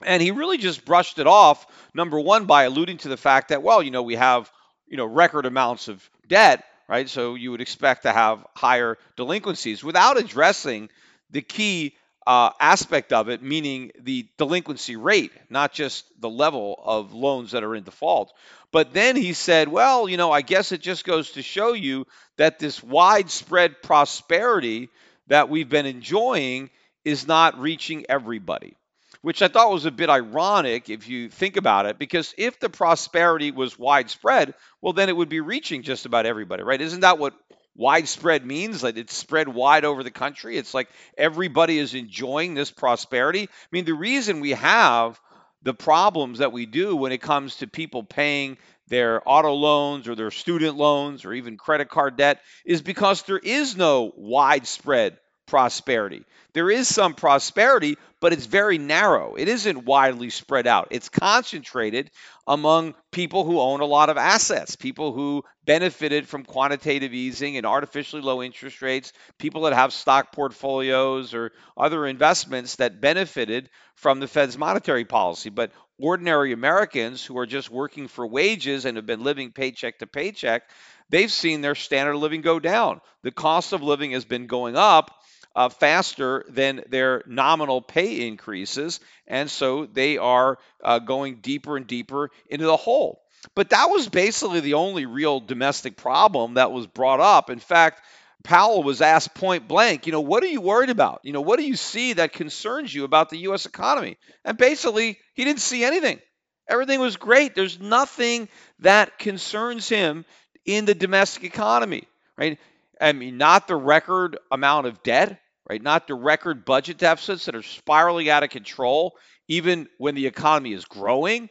And 0.05 0.21
he 0.21 0.31
really 0.31 0.57
just 0.57 0.85
brushed 0.85 1.19
it 1.19 1.27
off, 1.27 1.65
number 1.93 2.19
one, 2.19 2.45
by 2.45 2.63
alluding 2.63 2.97
to 2.99 3.09
the 3.09 3.17
fact 3.17 3.49
that, 3.49 3.63
well, 3.63 3.83
you 3.83 3.91
know, 3.91 4.03
we 4.03 4.15
have, 4.15 4.49
you 4.87 4.97
know, 4.97 5.05
record 5.05 5.45
amounts 5.45 5.89
of 5.89 6.09
debt, 6.27 6.63
right? 6.87 7.09
So 7.09 7.35
you 7.35 7.51
would 7.51 7.61
expect 7.61 8.03
to 8.03 8.13
have 8.13 8.45
higher 8.55 8.97
delinquencies 9.17 9.83
without 9.83 10.17
addressing 10.17 10.89
the 11.31 11.41
key 11.41 11.95
uh, 12.29 12.51
aspect 12.59 13.11
of 13.11 13.27
it, 13.27 13.41
meaning 13.41 13.91
the 13.99 14.27
delinquency 14.37 14.95
rate, 14.95 15.31
not 15.49 15.73
just 15.73 16.05
the 16.21 16.29
level 16.29 16.79
of 16.85 17.11
loans 17.11 17.53
that 17.53 17.63
are 17.63 17.73
in 17.73 17.83
default. 17.83 18.31
But 18.71 18.93
then 18.93 19.15
he 19.15 19.33
said, 19.33 19.67
well, 19.67 20.07
you 20.07 20.15
know, 20.15 20.31
I 20.31 20.43
guess 20.43 20.71
it 20.71 20.79
just 20.79 21.05
goes 21.05 21.31
to 21.31 21.41
show 21.41 21.73
you 21.73 22.05
that 22.37 22.59
this 22.59 22.83
widespread 22.83 23.81
prosperity 23.81 24.89
that 25.25 25.49
we've 25.49 25.69
been 25.69 25.87
enjoying 25.87 26.69
is 27.03 27.27
not 27.27 27.59
reaching 27.59 28.05
everybody 28.07 28.75
which 29.21 29.41
I 29.41 29.49
thought 29.49 29.71
was 29.71 29.85
a 29.85 29.91
bit 29.91 30.09
ironic 30.09 30.89
if 30.89 31.09
you 31.09 31.29
think 31.29 31.57
about 31.57 31.85
it, 31.85 31.99
because 31.99 32.33
if 32.37 32.57
the 32.59 32.69
prosperity 32.69 33.51
was 33.51 33.77
widespread, 33.77 34.53
well, 34.81 34.93
then 34.93 35.09
it 35.09 35.17
would 35.17 35.27
be 35.27 35.41
reaching 35.41 35.83
just 35.83 36.05
about 36.05 36.25
everybody, 36.25 36.63
right? 36.63 36.79
Isn't 36.79 37.01
that 37.01 37.19
what 37.19 37.33
widespread 37.79 38.45
means? 38.45 38.81
that 38.81 38.97
it's 38.97 39.15
spread 39.15 39.47
wide 39.47 39.85
over 39.85 40.03
the 40.03 40.11
country. 40.11 40.57
It's 40.57 40.73
like 40.73 40.89
everybody 41.17 41.79
is 41.79 41.95
enjoying 41.95 42.53
this 42.53 42.69
prosperity. 42.69 43.43
I 43.43 43.67
mean, 43.71 43.85
the 43.85 43.93
reason 43.93 44.41
we 44.41 44.51
have 44.51 45.19
the 45.63 45.73
problems 45.73 46.39
that 46.39 46.51
we 46.51 46.65
do 46.65 46.95
when 46.95 47.11
it 47.11 47.21
comes 47.21 47.57
to 47.57 47.67
people 47.67 48.03
paying 48.03 48.57
their 48.89 49.21
auto 49.25 49.53
loans 49.53 50.07
or 50.07 50.15
their 50.15 50.31
student 50.31 50.75
loans 50.75 51.25
or 51.25 51.33
even 51.33 51.57
credit 51.57 51.89
card 51.89 52.17
debt 52.17 52.41
is 52.65 52.81
because 52.81 53.23
there 53.23 53.39
is 53.39 53.77
no 53.77 54.11
widespread 54.15 55.17
prosperity. 55.49 56.23
There 56.53 56.69
is 56.69 56.87
some 56.87 57.13
prosperity, 57.13 57.97
but 58.21 58.33
it's 58.33 58.45
very 58.45 58.77
narrow. 58.77 59.35
It 59.35 59.47
isn't 59.47 59.85
widely 59.85 60.29
spread 60.29 60.67
out. 60.67 60.89
It's 60.91 61.09
concentrated 61.09 62.11
among 62.47 62.95
people 63.11 63.43
who 63.43 63.59
own 63.59 63.81
a 63.81 63.85
lot 63.85 64.09
of 64.09 64.17
assets, 64.17 64.75
people 64.75 65.11
who 65.11 65.43
benefited 65.65 66.27
from 66.27 66.45
quantitative 66.45 67.13
easing 67.13 67.57
and 67.57 67.65
artificially 67.65 68.21
low 68.21 68.41
interest 68.41 68.81
rates, 68.81 69.11
people 69.37 69.61
that 69.63 69.73
have 69.73 69.91
stock 69.91 70.31
portfolios 70.31 71.33
or 71.33 71.51
other 71.75 72.05
investments 72.05 72.77
that 72.77 73.01
benefited 73.01 73.69
from 73.95 74.19
the 74.19 74.27
Fed's 74.27 74.57
monetary 74.57 75.05
policy. 75.05 75.49
But 75.49 75.71
ordinary 75.99 76.53
Americans 76.53 77.25
who 77.25 77.37
are 77.37 77.45
just 77.45 77.69
working 77.69 78.07
for 78.07 78.25
wages 78.25 78.85
and 78.85 78.97
have 78.97 79.05
been 79.05 79.23
living 79.23 79.51
paycheck 79.51 79.99
to 79.99 80.07
paycheck, 80.07 80.63
they've 81.09 81.31
seen 81.31 81.61
their 81.61 81.75
standard 81.75 82.15
of 82.15 82.21
living 82.21 82.41
go 82.41 82.59
down. 82.59 83.01
The 83.23 83.31
cost 83.31 83.73
of 83.73 83.83
living 83.83 84.11
has 84.11 84.25
been 84.25 84.47
going 84.47 84.75
up 84.75 85.11
uh, 85.55 85.69
faster 85.69 86.45
than 86.49 86.83
their 86.89 87.23
nominal 87.25 87.81
pay 87.81 88.27
increases. 88.27 88.99
And 89.27 89.49
so 89.49 89.85
they 89.85 90.17
are 90.17 90.57
uh, 90.83 90.99
going 90.99 91.37
deeper 91.41 91.77
and 91.77 91.87
deeper 91.87 92.31
into 92.47 92.65
the 92.65 92.77
hole. 92.77 93.21
But 93.55 93.69
that 93.69 93.89
was 93.89 94.09
basically 94.09 94.59
the 94.59 94.75
only 94.75 95.05
real 95.05 95.39
domestic 95.39 95.95
problem 95.95 96.55
that 96.55 96.71
was 96.71 96.87
brought 96.87 97.19
up. 97.19 97.49
In 97.49 97.59
fact, 97.59 98.01
Powell 98.43 98.83
was 98.83 99.01
asked 99.01 99.33
point 99.33 99.67
blank, 99.67 100.05
you 100.05 100.11
know, 100.11 100.21
what 100.21 100.43
are 100.43 100.47
you 100.47 100.61
worried 100.61 100.89
about? 100.89 101.21
You 101.23 101.33
know, 101.33 101.41
what 101.41 101.59
do 101.59 101.65
you 101.65 101.75
see 101.75 102.13
that 102.13 102.33
concerns 102.33 102.93
you 102.93 103.03
about 103.03 103.29
the 103.29 103.37
U.S. 103.39 103.65
economy? 103.65 104.17
And 104.45 104.57
basically, 104.57 105.19
he 105.33 105.43
didn't 105.43 105.59
see 105.59 105.83
anything. 105.83 106.19
Everything 106.67 106.99
was 106.99 107.17
great. 107.17 107.55
There's 107.55 107.79
nothing 107.79 108.47
that 108.79 109.17
concerns 109.19 109.89
him 109.89 110.23
in 110.65 110.85
the 110.85 110.93
domestic 110.95 111.43
economy, 111.43 112.07
right? 112.37 112.59
I 112.99 113.13
mean, 113.13 113.37
not 113.37 113.67
the 113.67 113.75
record 113.75 114.37
amount 114.51 114.87
of 114.87 115.03
debt, 115.03 115.39
right? 115.69 115.81
Not 115.81 116.07
the 116.07 116.15
record 116.15 116.65
budget 116.65 116.97
deficits 116.97 117.45
that 117.45 117.55
are 117.55 117.63
spiraling 117.63 118.29
out 118.29 118.43
of 118.43 118.49
control, 118.49 119.17
even 119.47 119.87
when 119.97 120.15
the 120.15 120.27
economy 120.27 120.73
is 120.73 120.85
growing. 120.85 121.49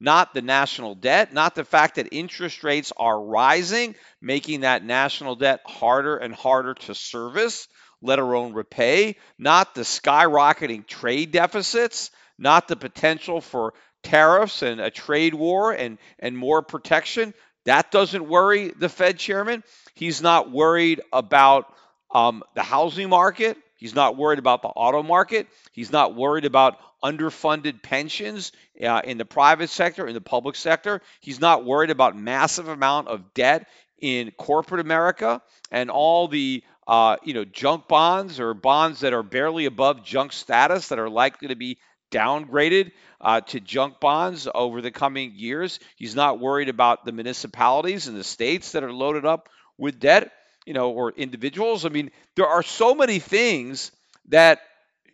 Not 0.00 0.34
the 0.34 0.42
national 0.42 0.94
debt, 0.96 1.32
not 1.32 1.54
the 1.54 1.64
fact 1.64 1.96
that 1.96 2.08
interest 2.12 2.64
rates 2.64 2.92
are 2.96 3.20
rising, 3.20 3.94
making 4.20 4.60
that 4.60 4.84
national 4.84 5.36
debt 5.36 5.60
harder 5.66 6.16
and 6.16 6.34
harder 6.34 6.74
to 6.74 6.94
service, 6.94 7.68
let 8.00 8.18
alone 8.18 8.52
repay. 8.54 9.16
Not 9.38 9.74
the 9.74 9.82
skyrocketing 9.82 10.86
trade 10.86 11.32
deficits, 11.32 12.10
not 12.38 12.68
the 12.68 12.76
potential 12.76 13.40
for 13.40 13.74
tariffs 14.02 14.62
and 14.62 14.80
a 14.80 14.90
trade 14.90 15.34
war 15.34 15.72
and, 15.72 15.98
and 16.18 16.36
more 16.36 16.62
protection. 16.62 17.34
That 17.68 17.90
doesn't 17.90 18.26
worry 18.26 18.68
the 18.68 18.88
Fed 18.88 19.18
chairman. 19.18 19.62
He's 19.92 20.22
not 20.22 20.50
worried 20.50 21.02
about 21.12 21.70
um, 22.10 22.42
the 22.54 22.62
housing 22.62 23.10
market. 23.10 23.58
He's 23.76 23.94
not 23.94 24.16
worried 24.16 24.38
about 24.38 24.62
the 24.62 24.68
auto 24.68 25.02
market. 25.02 25.48
He's 25.72 25.92
not 25.92 26.16
worried 26.16 26.46
about 26.46 26.78
underfunded 27.04 27.82
pensions 27.82 28.52
uh, 28.82 29.02
in 29.04 29.18
the 29.18 29.26
private 29.26 29.68
sector, 29.68 30.06
in 30.06 30.14
the 30.14 30.22
public 30.22 30.56
sector. 30.56 31.02
He's 31.20 31.40
not 31.42 31.66
worried 31.66 31.90
about 31.90 32.16
massive 32.16 32.68
amount 32.68 33.08
of 33.08 33.34
debt 33.34 33.68
in 34.00 34.30
corporate 34.30 34.80
America 34.80 35.42
and 35.70 35.90
all 35.90 36.26
the 36.26 36.64
uh, 36.86 37.18
you 37.22 37.34
know 37.34 37.44
junk 37.44 37.86
bonds 37.86 38.40
or 38.40 38.54
bonds 38.54 39.00
that 39.00 39.12
are 39.12 39.22
barely 39.22 39.66
above 39.66 40.02
junk 40.02 40.32
status 40.32 40.88
that 40.88 40.98
are 40.98 41.10
likely 41.10 41.48
to 41.48 41.54
be 41.54 41.76
downgraded 42.10 42.92
uh, 43.20 43.40
to 43.42 43.60
junk 43.60 44.00
bonds 44.00 44.48
over 44.54 44.80
the 44.80 44.90
coming 44.90 45.32
years. 45.34 45.80
He's 45.96 46.14
not 46.14 46.40
worried 46.40 46.68
about 46.68 47.04
the 47.04 47.12
municipalities 47.12 48.08
and 48.08 48.16
the 48.16 48.24
states 48.24 48.72
that 48.72 48.84
are 48.84 48.92
loaded 48.92 49.26
up 49.26 49.48
with 49.76 50.00
debt, 50.00 50.32
you 50.66 50.74
know, 50.74 50.90
or 50.90 51.12
individuals. 51.12 51.84
I 51.84 51.88
mean, 51.88 52.10
there 52.36 52.46
are 52.46 52.62
so 52.62 52.94
many 52.94 53.18
things 53.18 53.90
that 54.28 54.60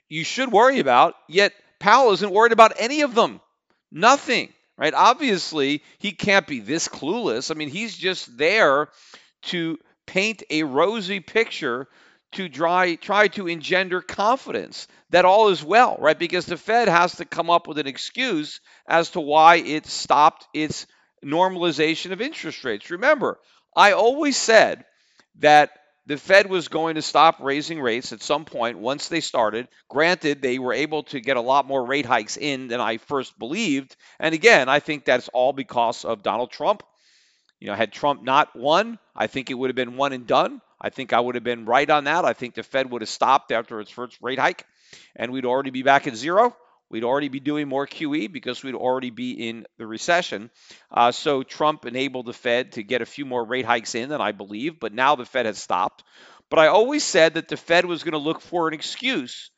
you 0.09 0.25
should 0.25 0.53
worry 0.53 0.81
about, 0.81 1.15
yet 1.29 1.53
Powell 1.79 2.13
isn't 2.13 2.33
worried 2.33 2.53
about 2.53 2.75
any 2.79 3.03
of 3.03 3.15
them. 3.15 3.41
Nothing, 3.91 4.53
right? 4.77 4.95
Obviously, 4.95 5.83
he 5.99 6.13
can't 6.13 6.47
be 6.47 6.61
this 6.61 6.89
clueless. 6.89 7.51
I 7.51 7.55
mean, 7.55 7.69
he's 7.69 7.97
just 7.97 8.37
there 8.37 8.89
to 9.43 9.79
paint 10.07 10.43
a 10.51 10.63
rosy 10.63 11.21
picture 11.21 11.89
to 12.35 12.49
try 12.49 12.95
try 12.97 13.29
to 13.29 13.49
engender 13.49 14.01
confidence 14.01 14.87
that 15.11 15.25
all 15.25 15.49
is 15.49 15.63
well, 15.63 15.97
right? 15.99 16.19
Because 16.19 16.47
the 16.47 16.57
Fed 16.57 16.89
has 16.89 17.17
to 17.17 17.25
come 17.25 17.51
up 17.51 17.67
with 17.67 17.79
an 17.79 17.87
excuse 17.87 18.61
as 18.87 19.11
to 19.11 19.21
why 19.21 19.57
it 19.57 19.87
stopped 19.87 20.47
its 20.53 20.87
normalization 21.25 22.13
of 22.13 22.21
interest 22.21 22.65
rates. 22.65 22.91
Remember, 22.91 23.39
I 23.77 23.93
always 23.93 24.37
said 24.37 24.85
that 25.39 25.71
the 26.07 26.19
Fed 26.19 26.51
was 26.51 26.69
going 26.69 26.97
to 26.97 27.03
stop 27.03 27.39
raising 27.41 27.81
rates 27.81 28.13
at 28.13 28.23
some 28.23 28.45
point 28.45 28.79
once 28.79 29.09
they 29.09 29.21
started. 29.21 29.69
Granted, 29.89 30.43
they 30.43 30.59
were 30.59 30.75
able 30.75 31.05
to 31.05 31.21
get 31.21 31.39
a 31.39 31.41
lot 31.41 31.67
more 31.67 31.85
rate 31.85 32.05
hikes 32.05 32.37
in 32.37 32.69
than 32.69 32.81
I 32.81 32.99
first 32.99 33.39
believed. 33.39 33.97
And 34.21 34.35
again, 34.35 34.69
I 34.69 34.81
think 34.81 35.05
that's 35.05 35.29
all 35.29 35.53
because 35.55 36.05
of 36.05 36.23
Donald 36.23 36.51
Trump. 36.51 36.83
You 37.59 37.69
know, 37.69 37.75
had 37.75 37.93
Trump 37.93 38.23
not 38.23 38.55
won, 38.55 38.99
I 39.17 39.27
think 39.29 39.49
it 39.49 39.55
would 39.55 39.71
have 39.71 39.77
been 39.77 39.97
one 39.97 40.13
and 40.13 40.27
done. 40.27 40.61
I 40.85 40.91
think 40.91 41.15
I 41.15 41.21
would 41.21 41.35
have 41.35 41.45
been 41.45 41.65
right 41.65 41.89
on 41.89 42.05
that. 42.05 42.27
I 42.27 42.35
think 42.35 42.55
the 42.55 42.63
Fed 42.63 42.91
would 42.91 43.01
have 43.01 43.09
stopped 43.09 43.53
after 43.53 43.81
its 43.81 43.91
first 43.91 44.19
rate 44.21 44.39
hike 44.39 44.67
and 45.17 45.33
we'd 45.33 45.47
already 45.47 45.71
be 45.71 45.83
back 45.83 46.07
at 46.07 46.15
zero. 46.15 46.55
We'd 46.91 47.05
already 47.05 47.29
be 47.29 47.41
doing 47.41 47.69
more 47.69 47.87
QE 47.87 48.31
because 48.31 48.63
we'd 48.63 48.75
already 48.75 49.09
be 49.09 49.49
in 49.49 49.65
the 49.79 49.87
recession. 49.87 50.51
Uh, 50.91 51.11
so 51.11 51.43
Trump 51.43 51.87
enabled 51.87 52.27
the 52.27 52.35
Fed 52.35 52.73
to 52.73 52.83
get 52.83 53.01
a 53.01 53.07
few 53.07 53.25
more 53.25 53.43
rate 53.43 53.65
hikes 53.65 53.95
in 53.95 54.11
than 54.11 54.21
I 54.21 54.33
believe, 54.33 54.79
but 54.79 54.93
now 54.93 55.17
the 55.17 55.25
Fed 55.25 55.47
has 55.47 55.57
stopped. 55.57 56.05
But 56.51 56.59
I 56.59 56.67
always 56.67 57.03
said 57.03 57.35
that 57.35 57.49
the 57.49 57.57
Fed 57.57 57.87
was 57.87 58.05
going 58.05 58.13
to 58.13 58.19
look 58.19 58.43
for 58.43 58.69
an 58.69 58.75
excuse 58.75 59.51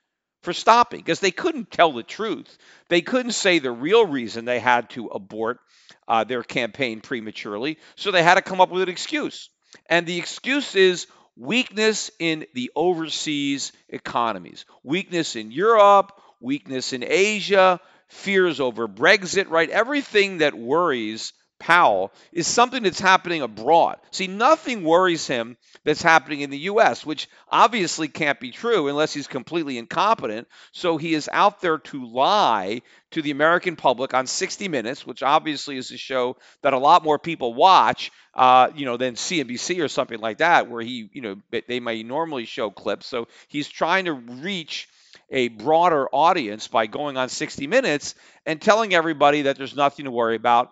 for 0.44 0.52
stopping 0.52 1.00
because 1.00 1.18
they 1.18 1.32
couldn't 1.32 1.72
tell 1.72 1.90
the 1.90 2.04
truth. 2.04 2.56
They 2.88 3.00
couldn't 3.00 3.32
say 3.32 3.58
the 3.58 3.72
real 3.72 4.06
reason 4.06 4.44
they 4.44 4.60
had 4.60 4.90
to 4.90 5.08
abort 5.08 5.58
uh, 6.06 6.22
their 6.22 6.44
campaign 6.44 7.00
prematurely. 7.00 7.78
So 7.96 8.12
they 8.12 8.22
had 8.22 8.36
to 8.36 8.42
come 8.42 8.60
up 8.60 8.70
with 8.70 8.82
an 8.82 8.88
excuse. 8.88 9.50
And 9.90 10.06
the 10.06 10.18
excuse 10.18 10.76
is 10.76 11.08
weakness 11.36 12.10
in 12.18 12.46
the 12.54 12.70
overseas 12.74 13.72
economies, 13.88 14.64
weakness 14.82 15.36
in 15.36 15.50
Europe, 15.50 16.12
weakness 16.40 16.92
in 16.92 17.04
Asia, 17.04 17.80
fears 18.08 18.60
over 18.60 18.88
Brexit, 18.88 19.50
right? 19.50 19.68
Everything 19.70 20.38
that 20.38 20.54
worries 20.54 21.32
Powell 21.58 22.12
is 22.32 22.46
something 22.46 22.82
that's 22.82 23.00
happening 23.00 23.42
abroad. 23.42 23.98
See, 24.10 24.26
nothing 24.26 24.84
worries 24.84 25.26
him 25.26 25.56
that's 25.84 26.02
happening 26.02 26.40
in 26.40 26.50
the 26.50 26.58
U.S., 26.58 27.06
which 27.06 27.28
obviously 27.50 28.08
can't 28.08 28.38
be 28.38 28.50
true 28.50 28.88
unless 28.88 29.14
he's 29.14 29.26
completely 29.26 29.78
incompetent. 29.78 30.48
So 30.72 30.96
he 30.96 31.14
is 31.14 31.30
out 31.32 31.60
there 31.60 31.78
to 31.78 32.06
lie 32.06 32.82
to 33.12 33.22
the 33.22 33.30
American 33.30 33.76
public 33.76 34.12
on 34.12 34.26
60 34.26 34.68
Minutes, 34.68 35.06
which 35.06 35.22
obviously 35.22 35.78
is 35.78 35.90
a 35.90 35.96
show 35.96 36.36
that 36.62 36.74
a 36.74 36.78
lot 36.78 37.04
more 37.04 37.18
people 37.18 37.54
watch, 37.54 38.10
uh, 38.34 38.68
you 38.74 38.84
know, 38.84 38.96
than 38.96 39.14
CNBC 39.14 39.82
or 39.82 39.88
something 39.88 40.20
like 40.20 40.38
that, 40.38 40.68
where 40.68 40.82
he, 40.82 41.08
you 41.12 41.22
know, 41.22 41.36
they 41.68 41.80
may 41.80 42.02
normally 42.02 42.44
show 42.44 42.70
clips. 42.70 43.06
So 43.06 43.28
he's 43.48 43.68
trying 43.68 44.04
to 44.06 44.12
reach 44.12 44.88
a 45.30 45.48
broader 45.48 46.08
audience 46.12 46.68
by 46.68 46.86
going 46.86 47.16
on 47.16 47.28
60 47.28 47.66
Minutes 47.66 48.14
and 48.44 48.60
telling 48.60 48.94
everybody 48.94 49.42
that 49.42 49.56
there's 49.56 49.74
nothing 49.74 50.04
to 50.04 50.10
worry 50.10 50.36
about 50.36 50.70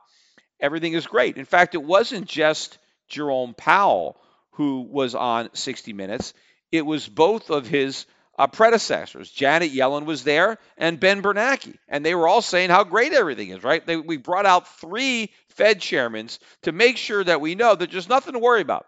everything 0.61 0.95
is 0.95 1.07
great. 1.07 1.37
In 1.37 1.45
fact, 1.45 1.75
it 1.75 1.83
wasn't 1.83 2.27
just 2.27 2.79
Jerome 3.09 3.55
Powell 3.55 4.17
who 4.55 4.83
was 4.83 5.15
on 5.15 5.51
60 5.55 5.93
Minutes, 5.93 6.35
it 6.73 6.87
was 6.87 7.09
both 7.09 7.51
of 7.51 7.67
his 7.67 8.07
uh, 8.39 8.47
predecessors. 8.47 9.31
Janet 9.31 9.73
Yellen 9.73 10.07
was 10.07 10.25
there 10.25 10.59
and 10.77 10.99
Ben 10.99 11.23
Bernanke, 11.23 11.77
and 11.89 12.05
they 12.05 12.15
were 12.15 12.27
all 12.27 12.43
saying 12.43 12.71
how 12.71 12.85
great 12.85 13.13
everything 13.13 13.51
is, 13.51 13.63
right? 13.63 13.85
They, 13.85 13.97
we 13.97 14.17
brought 14.17 14.47
out 14.47 14.81
three 14.81 15.33
Fed 15.51 15.81
chairmen 15.81 16.29
to 16.63 16.73
make 16.73 16.97
sure 16.97 17.23
that 17.23 17.41
we 17.41 17.55
know 17.55 17.75
that 17.75 17.91
there's 17.93 18.09
nothing 18.09 18.33
to 18.33 18.41
worry 18.41 18.61
about, 18.61 18.87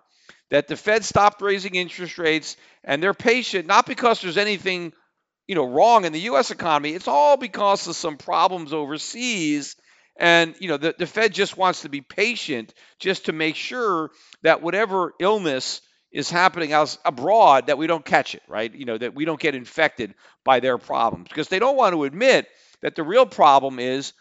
that 0.50 0.66
the 0.66 0.76
Fed 0.76 1.04
stopped 1.04 1.42
raising 1.42 1.75
interest 1.75 2.18
rates 2.18 2.56
and 2.82 3.02
they're 3.02 3.14
patient, 3.14 3.66
not 3.66 3.87
because 3.87 4.20
there's 4.20 4.38
anything 4.38 4.92
you 5.46 5.54
know 5.54 5.66
wrong 5.66 6.04
in 6.04 6.12
the 6.12 6.20
U.S. 6.20 6.50
economy. 6.50 6.90
It's 6.90 7.08
all 7.08 7.37
because 7.37 7.87
of 7.87 7.94
some 7.96 8.16
problems 8.16 8.73
overseas. 8.73 9.76
And 10.18 10.54
you 10.58 10.68
know 10.68 10.76
the, 10.76 10.94
the 10.96 11.06
Fed 11.06 11.35
just 11.35 11.56
wants 11.56 11.82
to 11.82 11.88
be 11.88 12.00
patient 12.00 12.73
just 12.99 13.26
to 13.26 13.32
make 13.32 13.56
sure 13.56 14.11
that 14.42 14.62
whatever 14.62 15.12
illness 15.20 15.82
is 16.12 16.30
happening 16.30 16.73
else 16.73 16.99
abroad 17.04 17.66
that 17.66 17.76
we 17.76 17.87
don't 17.87 18.04
catch 18.04 18.35
it, 18.35 18.42
right? 18.49 18.75
You 18.75 18.87
know, 18.87 18.96
that 18.96 19.14
we 19.14 19.25
don't 19.25 19.40
get 19.40 19.54
infected 19.54 20.14
by 20.44 20.61
their 20.61 20.78
problems 20.78 21.28
because 21.28 21.49
they 21.49 21.58
don't 21.58 21.76
want 21.76 21.92
to 21.94 22.04
admit 22.04 22.49
that 22.80 22.94
the 22.94 23.02
real 23.02 23.26
problem 23.26 23.78
is 23.78 24.12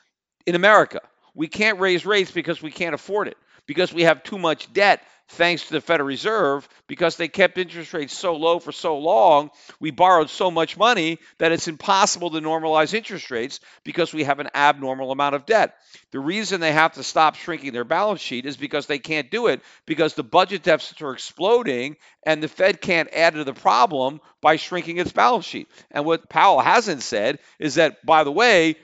in 0.45 0.55
America. 0.55 0.99
We 1.33 1.47
can't 1.47 1.79
raise 1.79 2.05
rates 2.05 2.31
because 2.31 2.61
we 2.61 2.71
can't 2.71 2.95
afford 2.95 3.27
it, 3.27 3.37
because 3.65 3.93
we 3.93 4.03
have 4.03 4.23
too 4.23 4.37
much 4.37 4.71
debt 4.73 5.01
thanks 5.29 5.67
to 5.67 5.73
the 5.73 5.81
Federal 5.81 6.07
Reserve 6.07 6.67
because 6.87 7.17
they 7.17 7.27
kept 7.27 7.57
interest 7.57 7.93
rates 7.93 8.17
so 8.17 8.35
low 8.35 8.59
for 8.59 8.71
so 8.71 8.97
long. 8.97 9.49
We 9.79 9.91
borrowed 9.91 10.29
so 10.29 10.51
much 10.51 10.77
money 10.77 11.19
that 11.39 11.51
it's 11.51 11.67
impossible 11.67 12.29
to 12.31 12.41
normalize 12.41 12.93
interest 12.93 13.31
rates 13.31 13.59
because 13.83 14.13
we 14.13 14.23
have 14.23 14.39
an 14.39 14.49
abnormal 14.53 15.11
amount 15.11 15.35
of 15.35 15.45
debt. 15.45 15.75
The 16.11 16.19
reason 16.19 16.61
they 16.61 16.71
have 16.71 16.93
to 16.93 17.03
stop 17.03 17.35
shrinking 17.35 17.73
their 17.73 17.83
balance 17.83 18.21
sheet 18.21 18.45
is 18.45 18.57
because 18.57 18.85
they 18.85 18.99
can't 18.99 19.31
do 19.31 19.47
it 19.47 19.61
because 19.85 20.13
the 20.13 20.23
budget 20.23 20.63
deficits 20.63 21.01
are 21.01 21.13
exploding 21.13 21.97
and 22.23 22.41
the 22.41 22.47
Fed 22.47 22.81
can't 22.81 23.09
add 23.13 23.33
to 23.33 23.43
the 23.43 23.53
problem 23.53 24.21
by 24.41 24.55
shrinking 24.55 24.97
its 24.97 25.11
balance 25.11 25.45
sheet. 25.45 25.67
And 25.91 26.05
what 26.05 26.29
Powell 26.29 26.59
hasn't 26.59 27.01
said 27.01 27.39
is 27.59 27.75
that, 27.75 28.05
by 28.05 28.23
the 28.23 28.31
way, 28.31 28.75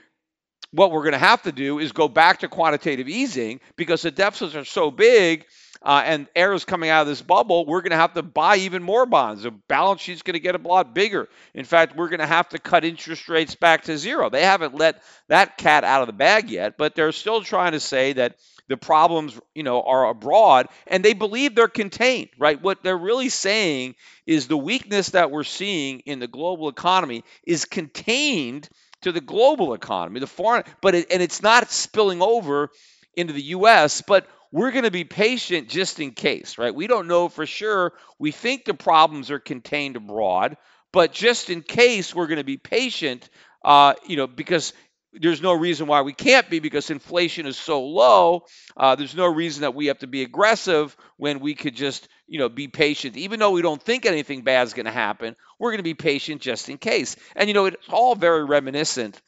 what 0.72 0.90
we're 0.90 1.02
going 1.02 1.12
to 1.12 1.18
have 1.18 1.42
to 1.42 1.52
do 1.52 1.78
is 1.78 1.92
go 1.92 2.08
back 2.08 2.40
to 2.40 2.48
quantitative 2.48 3.08
easing 3.08 3.60
because 3.76 4.02
the 4.02 4.10
deficits 4.10 4.54
are 4.54 4.64
so 4.64 4.90
big 4.90 5.46
uh, 5.84 6.02
and 6.04 6.28
air 6.36 6.52
is 6.52 6.64
coming 6.64 6.90
out 6.90 7.02
of 7.02 7.08
this 7.08 7.22
bubble, 7.22 7.66
we're 7.66 7.80
going 7.80 7.90
to 7.90 7.96
have 7.96 8.14
to 8.14 8.22
buy 8.22 8.56
even 8.56 8.82
more 8.82 9.04
bonds. 9.04 9.42
The 9.42 9.50
balance 9.50 10.00
sheet's 10.00 10.22
going 10.22 10.34
to 10.34 10.40
get 10.40 10.54
a 10.54 10.68
lot 10.68 10.94
bigger. 10.94 11.28
In 11.54 11.64
fact, 11.64 11.96
we're 11.96 12.08
going 12.08 12.20
to 12.20 12.26
have 12.26 12.48
to 12.50 12.58
cut 12.58 12.84
interest 12.84 13.28
rates 13.28 13.54
back 13.54 13.84
to 13.84 13.98
zero. 13.98 14.30
They 14.30 14.44
haven't 14.44 14.74
let 14.74 15.02
that 15.28 15.56
cat 15.56 15.84
out 15.84 16.02
of 16.02 16.06
the 16.06 16.12
bag 16.12 16.50
yet, 16.50 16.76
but 16.78 16.94
they're 16.94 17.12
still 17.12 17.42
trying 17.42 17.72
to 17.72 17.80
say 17.80 18.12
that 18.12 18.36
the 18.68 18.76
problems, 18.76 19.38
you 19.54 19.64
know, 19.64 19.82
are 19.82 20.08
abroad 20.08 20.68
and 20.86 21.04
they 21.04 21.14
believe 21.14 21.54
they're 21.54 21.68
contained, 21.68 22.28
right? 22.38 22.62
What 22.62 22.84
they're 22.84 22.96
really 22.96 23.28
saying 23.28 23.96
is 24.24 24.46
the 24.46 24.56
weakness 24.56 25.10
that 25.10 25.32
we're 25.32 25.42
seeing 25.42 26.00
in 26.00 26.20
the 26.20 26.28
global 26.28 26.68
economy 26.68 27.24
is 27.44 27.64
contained 27.64 28.68
to 29.02 29.12
the 29.12 29.20
global 29.20 29.74
economy, 29.74 30.20
the 30.20 30.26
foreign, 30.26 30.64
but 30.80 30.94
it, 30.94 31.12
and 31.12 31.22
it's 31.22 31.42
not 31.42 31.70
spilling 31.70 32.22
over 32.22 32.70
into 33.14 33.32
the 33.32 33.42
US, 33.42 34.02
but 34.02 34.26
we're 34.50 34.70
going 34.70 34.84
to 34.84 34.90
be 34.90 35.04
patient 35.04 35.68
just 35.68 36.00
in 36.00 36.12
case, 36.12 36.58
right? 36.58 36.74
We 36.74 36.86
don't 36.86 37.08
know 37.08 37.28
for 37.28 37.46
sure. 37.46 37.92
We 38.18 38.32
think 38.32 38.64
the 38.64 38.74
problems 38.74 39.30
are 39.30 39.38
contained 39.38 39.96
abroad, 39.96 40.56
but 40.92 41.12
just 41.12 41.50
in 41.50 41.62
case, 41.62 42.14
we're 42.14 42.26
going 42.26 42.38
to 42.38 42.44
be 42.44 42.58
patient, 42.58 43.28
uh, 43.64 43.94
you 44.06 44.16
know, 44.16 44.26
because 44.26 44.74
there's 45.12 45.42
no 45.42 45.52
reason 45.52 45.86
why 45.86 46.02
we 46.02 46.12
can't 46.12 46.48
be 46.48 46.58
because 46.58 46.90
inflation 46.90 47.46
is 47.46 47.56
so 47.56 47.82
low. 47.84 48.44
Uh, 48.76 48.94
there's 48.94 49.14
no 49.14 49.26
reason 49.26 49.62
that 49.62 49.74
we 49.74 49.86
have 49.86 49.98
to 49.98 50.06
be 50.06 50.22
aggressive 50.22 50.96
when 51.16 51.40
we 51.40 51.54
could 51.54 51.74
just, 51.74 52.08
you 52.26 52.38
know, 52.38 52.48
be 52.48 52.68
patient. 52.68 53.16
Even 53.16 53.38
though 53.38 53.50
we 53.50 53.62
don't 53.62 53.82
think 53.82 54.06
anything 54.06 54.42
bad 54.42 54.66
is 54.66 54.72
going 54.74 54.86
to 54.86 54.92
happen, 54.92 55.36
we're 55.58 55.70
going 55.70 55.78
to 55.78 55.82
be 55.82 55.94
patient 55.94 56.40
just 56.40 56.68
in 56.68 56.78
case. 56.78 57.16
And 57.36 57.48
you 57.48 57.54
know, 57.54 57.66
it's 57.66 57.88
all 57.90 58.14
very 58.14 58.44
reminiscent 58.44 59.20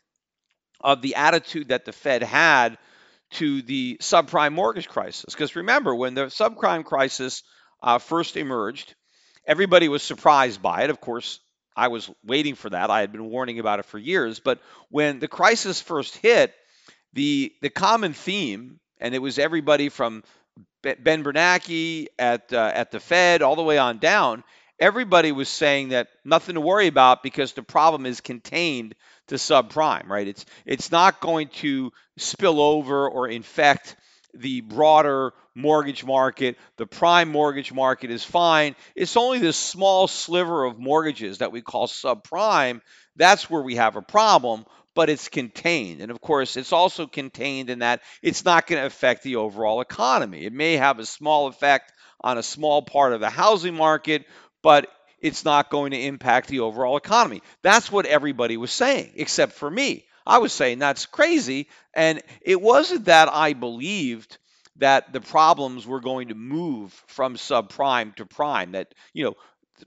of 0.81 1.03
the 1.03 1.17
attitude 1.17 1.69
that 1.69 1.85
the 1.85 1.93
Fed 1.93 2.23
had 2.23 2.79
to 3.33 3.62
the 3.62 3.99
subprime 4.00 4.53
mortgage 4.53 4.88
crisis. 4.88 5.35
Because 5.35 5.57
remember, 5.57 5.95
when 5.95 6.14
the 6.14 6.26
subprime 6.26 6.85
crisis 6.85 7.43
uh, 7.82 7.99
first 7.99 8.37
emerged, 8.37 8.95
everybody 9.47 9.89
was 9.89 10.02
surprised 10.02 10.63
by 10.63 10.85
it. 10.85 10.91
Of 10.91 11.00
course, 11.00 11.41
I 11.76 11.89
was 11.89 12.10
waiting 12.25 12.54
for 12.54 12.71
that. 12.71 12.91
I 12.91 13.00
had 13.00 13.13
been 13.13 13.30
warning 13.30 13.58
about 13.58 13.78
it 13.80 13.87
for 13.87 13.99
years. 13.99 14.41
But 14.41 14.60
when 14.91 15.19
the 15.19 15.28
crisis 15.28 15.80
first 15.80 16.17
hit, 16.17 16.54
the 17.13 17.52
the 17.63 17.71
common 17.71 18.13
theme, 18.13 18.78
and 19.00 19.15
it 19.15 19.21
was 19.21 19.39
everybody 19.39 19.89
from 19.89 20.23
Ben 20.82 21.25
Bernanke 21.25 22.06
at 22.19 22.52
uh, 22.52 22.71
at 22.75 22.91
the 22.91 23.00
Fed 23.00 23.43
all 23.43 23.56
the 23.56 23.63
way 23.63 23.78
on 23.78 23.99
down, 23.99 24.45
everybody 24.78 25.32
was 25.32 25.49
saying 25.49 25.91
that 25.91 26.08
nothing 26.25 26.54
to 26.54 26.60
worry 26.60 26.87
about 26.87 27.23
because 27.23 27.52
the 27.52 27.63
problem 27.63 28.06
is 28.06 28.21
contained 28.21 28.95
to 29.28 29.37
subprime, 29.37 30.08
right? 30.08 30.28
It's 30.28 30.45
it's 30.67 30.93
not 30.93 31.21
going 31.21 31.49
to 31.60 31.93
spill 32.17 32.60
over 32.60 33.08
or 33.08 33.28
infect 33.28 33.97
the 34.34 34.60
broader 34.60 35.32
mortgage 35.54 36.04
market. 36.04 36.56
The 36.76 36.86
prime 36.86 37.30
mortgage 37.30 37.73
market 37.73 38.10
is 38.10 38.25
fine. 38.25 38.75
It's 38.95 39.17
only 39.17 39.38
this 39.38 39.56
small 39.56 40.08
sliver 40.08 40.64
of 40.64 40.78
mortgages 40.78 41.38
that 41.38 41.52
we 41.52 41.62
call 41.62 41.86
subprime. 41.86 42.80
That's 43.17 43.49
where 43.49 43.62
we 43.62 43.76
have 43.76 43.97
a 43.97 44.02
problem, 44.02 44.64
but 44.95 45.10
it's 45.10 45.28
contained. 45.28 46.00
And 46.00 46.10
of 46.10 46.21
course, 46.21 46.56
it's 46.56 46.73
also 46.73 47.06
contained 47.06 47.71
in 47.71 47.80
that 47.80 48.02
it's 48.23 48.45
not 48.45 48.67
going 48.67 48.80
to 48.80 48.86
affect 48.86 49.23
the 49.23 49.36
overall 49.36 49.80
economy. 49.80 50.45
It 50.45 50.52
may 50.52 50.75
have 50.75 50.99
a 50.99 51.06
small 51.06 51.47
effect 51.47 51.93
on 52.21 52.38
a 52.38 52.43
small 52.43 52.82
part 52.82 53.12
of 53.12 53.21
the 53.21 53.30
housing 53.30 53.75
market, 53.75 54.25
but 54.62 54.88
it's 55.21 55.45
not 55.45 55.71
going 55.71 55.93
to 55.93 56.00
impact 56.00 56.49
the 56.49 56.60
overall 56.60 56.97
economy. 56.97 57.43
That's 57.62 57.90
what 57.90 58.06
everybody 58.06 58.56
was 58.56 58.73
saying, 58.73 59.12
except 59.17 59.52
for 59.52 59.71
me. 59.71 60.04
I 60.26 60.38
was 60.38 60.52
saying 60.52 60.78
that's 60.78 61.06
crazy. 61.06 61.69
And 61.95 62.23
it 62.40 62.60
wasn't 62.60 63.06
that 63.06 63.32
I 63.32 63.52
believed 63.52 64.38
that 64.76 65.13
the 65.13 65.21
problems 65.21 65.87
were 65.87 66.00
going 66.00 66.28
to 66.28 66.34
move 66.34 66.93
from 67.06 67.37
subprime 67.37 68.15
to 68.17 68.26
prime, 68.26 68.73
that, 68.73 68.95
you 69.13 69.25
know, 69.25 69.34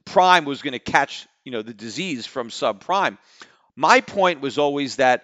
prime 0.06 0.45
was 0.45 0.62
going 0.62 0.73
to 0.73 0.80
catch, 0.80 1.28
you 1.43 1.52
know, 1.52 1.62
the 1.62 1.73
disease 1.73 2.26
from 2.26 2.50
subprime. 2.50 3.17
My 3.76 4.02
point 4.02 4.41
was 4.41 4.58
always 4.58 4.97
that 4.97 5.23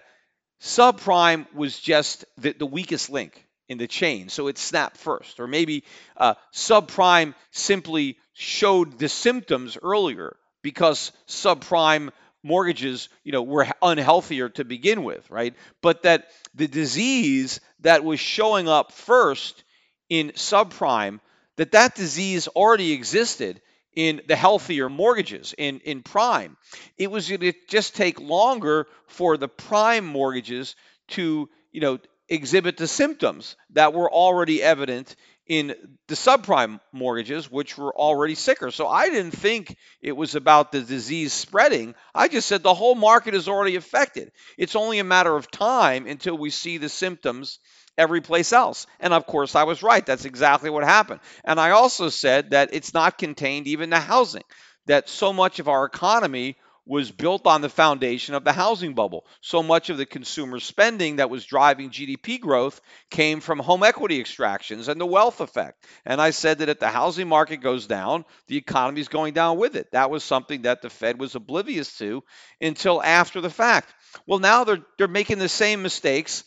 subprime 0.60 1.52
was 1.54 1.78
just 1.78 2.24
the, 2.38 2.52
the 2.52 2.66
weakest 2.66 3.10
link 3.10 3.46
in 3.68 3.78
the 3.78 3.86
chain. 3.86 4.28
So 4.28 4.48
it 4.48 4.58
snapped 4.58 4.96
first. 4.96 5.40
Or 5.40 5.46
maybe 5.46 5.84
uh, 6.16 6.34
subprime 6.52 7.34
simply 7.50 8.18
showed 8.34 8.98
the 8.98 9.08
symptoms 9.08 9.78
earlier 9.82 10.36
because 10.62 11.12
subprime 11.28 12.10
mortgages, 12.44 13.08
you 13.24 13.32
know, 13.32 13.42
were 13.42 13.66
unhealthier 13.82 14.48
to 14.54 14.64
begin 14.64 15.02
with, 15.02 15.28
right? 15.30 15.54
But 15.82 16.02
that 16.02 16.26
the 16.54 16.68
disease 16.68 17.60
that 17.80 18.04
was 18.04 18.20
showing 18.20 18.68
up 18.68 18.92
first 18.92 19.64
in 20.08 20.30
subprime, 20.30 21.20
that 21.56 21.72
that 21.72 21.94
disease 21.94 22.46
already 22.48 22.92
existed 22.92 23.60
in 23.96 24.20
the 24.28 24.36
healthier 24.36 24.88
mortgages 24.88 25.54
in 25.56 25.80
in 25.80 26.02
prime. 26.02 26.56
It 26.98 27.10
was 27.10 27.28
going 27.28 27.40
to 27.40 27.52
just 27.68 27.96
take 27.96 28.20
longer 28.20 28.86
for 29.06 29.36
the 29.36 29.48
prime 29.48 30.04
mortgages 30.04 30.76
to, 31.08 31.48
you 31.72 31.80
know, 31.80 31.98
exhibit 32.28 32.76
the 32.76 32.88
symptoms 32.88 33.56
that 33.70 33.92
were 33.92 34.10
already 34.10 34.62
evident 34.62 35.14
in 35.46 35.74
the 36.08 36.14
subprime 36.14 36.80
mortgages, 36.92 37.50
which 37.50 37.76
were 37.76 37.94
already 37.94 38.34
sicker. 38.34 38.70
So 38.70 38.88
I 38.88 39.08
didn't 39.08 39.32
think 39.32 39.76
it 40.00 40.16
was 40.16 40.34
about 40.34 40.72
the 40.72 40.80
disease 40.80 41.32
spreading. 41.32 41.94
I 42.14 42.28
just 42.28 42.48
said 42.48 42.62
the 42.62 42.74
whole 42.74 42.94
market 42.94 43.34
is 43.34 43.48
already 43.48 43.76
affected. 43.76 44.32
It's 44.56 44.76
only 44.76 44.98
a 44.98 45.04
matter 45.04 45.34
of 45.34 45.50
time 45.50 46.06
until 46.06 46.36
we 46.38 46.50
see 46.50 46.78
the 46.78 46.88
symptoms 46.88 47.58
every 47.96 48.20
place 48.20 48.52
else. 48.52 48.86
And 49.00 49.12
of 49.12 49.26
course, 49.26 49.54
I 49.54 49.64
was 49.64 49.82
right. 49.82 50.04
That's 50.04 50.24
exactly 50.24 50.70
what 50.70 50.84
happened. 50.84 51.20
And 51.44 51.60
I 51.60 51.70
also 51.70 52.08
said 52.08 52.50
that 52.50 52.70
it's 52.72 52.94
not 52.94 53.18
contained 53.18 53.66
even 53.66 53.90
to 53.90 53.98
housing, 53.98 54.42
that 54.86 55.08
so 55.08 55.32
much 55.32 55.58
of 55.58 55.68
our 55.68 55.84
economy 55.84 56.56
was 56.86 57.10
built 57.10 57.46
on 57.46 57.62
the 57.62 57.68
foundation 57.68 58.34
of 58.34 58.44
the 58.44 58.52
housing 58.52 58.94
bubble. 58.94 59.26
So 59.40 59.62
much 59.62 59.88
of 59.90 59.96
the 59.96 60.06
consumer 60.06 60.60
spending 60.60 61.16
that 61.16 61.30
was 61.30 61.44
driving 61.44 61.90
GDP 61.90 62.40
growth 62.40 62.80
came 63.10 63.40
from 63.40 63.58
home 63.58 63.82
equity 63.82 64.20
extractions 64.20 64.88
and 64.88 65.00
the 65.00 65.06
wealth 65.06 65.40
effect. 65.40 65.86
And 66.04 66.20
I 66.20 66.30
said 66.30 66.58
that 66.58 66.68
if 66.68 66.80
the 66.80 66.88
housing 66.88 67.28
market 67.28 67.58
goes 67.58 67.86
down, 67.86 68.24
the 68.48 68.56
economy 68.56 69.00
is 69.00 69.08
going 69.08 69.32
down 69.34 69.56
with 69.58 69.76
it. 69.76 69.92
That 69.92 70.10
was 70.10 70.24
something 70.24 70.62
that 70.62 70.82
the 70.82 70.90
Fed 70.90 71.18
was 71.18 71.34
oblivious 71.34 71.96
to 71.98 72.22
until 72.60 73.02
after 73.02 73.40
the 73.40 73.50
fact. 73.50 73.92
Well, 74.26 74.38
now 74.38 74.64
they're 74.64 74.84
they're 74.98 75.08
making 75.08 75.38
the 75.38 75.48
same 75.48 75.82
mistakes 75.82 76.44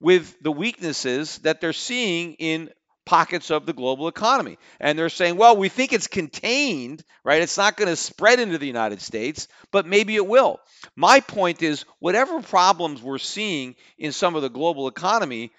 with 0.00 0.36
the 0.42 0.52
weaknesses 0.52 1.38
that 1.38 1.60
they're 1.60 1.72
seeing 1.72 2.34
in 2.34 2.70
pockets 3.06 3.50
of 3.50 3.64
the 3.64 3.72
global 3.72 4.08
economy. 4.08 4.58
And 4.78 4.98
they're 4.98 5.08
saying, 5.08 5.36
well, 5.36 5.56
we 5.56 5.70
think 5.70 5.92
it's 5.92 6.08
contained, 6.08 7.02
right? 7.24 7.40
It's 7.40 7.56
not 7.56 7.76
going 7.76 7.88
to 7.88 7.96
spread 7.96 8.40
into 8.40 8.58
the 8.58 8.66
United 8.66 9.00
States, 9.00 9.48
but 9.72 9.86
maybe 9.86 10.16
it 10.16 10.26
will. 10.26 10.60
My 10.94 11.20
point 11.20 11.62
is, 11.62 11.86
whatever 12.00 12.42
problems 12.42 13.00
we're 13.00 13.18
seeing 13.18 13.76
in 13.96 14.12
some 14.12 14.34
of 14.34 14.42
the 14.42 14.50
global 14.50 14.88
economy, 14.88 15.52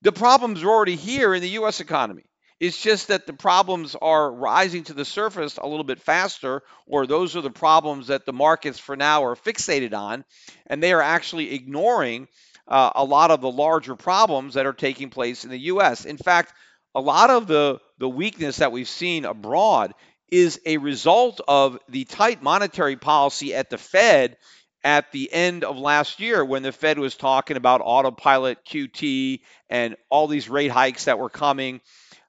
the 0.00 0.12
problems 0.12 0.62
are 0.62 0.70
already 0.70 0.96
here 0.96 1.34
in 1.34 1.42
the 1.42 1.50
U.S. 1.50 1.80
economy. 1.80 2.24
It's 2.58 2.80
just 2.80 3.08
that 3.08 3.26
the 3.26 3.32
problems 3.32 3.96
are 4.00 4.32
rising 4.32 4.84
to 4.84 4.94
the 4.94 5.04
surface 5.04 5.56
a 5.56 5.66
little 5.66 5.84
bit 5.84 6.00
faster, 6.00 6.62
or 6.86 7.08
those 7.08 7.34
are 7.34 7.40
the 7.40 7.50
problems 7.50 8.06
that 8.06 8.24
the 8.24 8.32
markets 8.32 8.78
for 8.78 8.94
now 8.94 9.24
are 9.24 9.34
fixated 9.34 9.94
on, 9.94 10.24
and 10.68 10.80
they 10.80 10.92
are 10.92 11.02
actually 11.02 11.54
ignoring 11.54 12.28
uh, 12.68 12.92
a 12.94 13.04
lot 13.04 13.32
of 13.32 13.40
the 13.40 13.50
larger 13.50 13.96
problems 13.96 14.54
that 14.54 14.66
are 14.66 14.72
taking 14.72 15.10
place 15.10 15.42
in 15.42 15.50
the 15.50 15.58
U.S. 15.58 16.04
In 16.04 16.16
fact, 16.16 16.52
a 16.94 17.00
lot 17.00 17.30
of 17.30 17.46
the, 17.46 17.80
the 17.98 18.08
weakness 18.08 18.56
that 18.58 18.72
we've 18.72 18.88
seen 18.88 19.24
abroad 19.24 19.94
is 20.30 20.60
a 20.64 20.78
result 20.78 21.40
of 21.46 21.78
the 21.88 22.04
tight 22.04 22.42
monetary 22.42 22.96
policy 22.96 23.54
at 23.54 23.70
the 23.70 23.78
Fed 23.78 24.36
at 24.84 25.12
the 25.12 25.32
end 25.32 25.62
of 25.64 25.78
last 25.78 26.20
year 26.20 26.44
when 26.44 26.62
the 26.62 26.72
Fed 26.72 26.98
was 26.98 27.14
talking 27.14 27.56
about 27.56 27.82
autopilot 27.84 28.64
QT 28.64 29.40
and 29.70 29.96
all 30.10 30.26
these 30.26 30.48
rate 30.48 30.70
hikes 30.70 31.04
that 31.04 31.18
were 31.18 31.30
coming. 31.30 31.80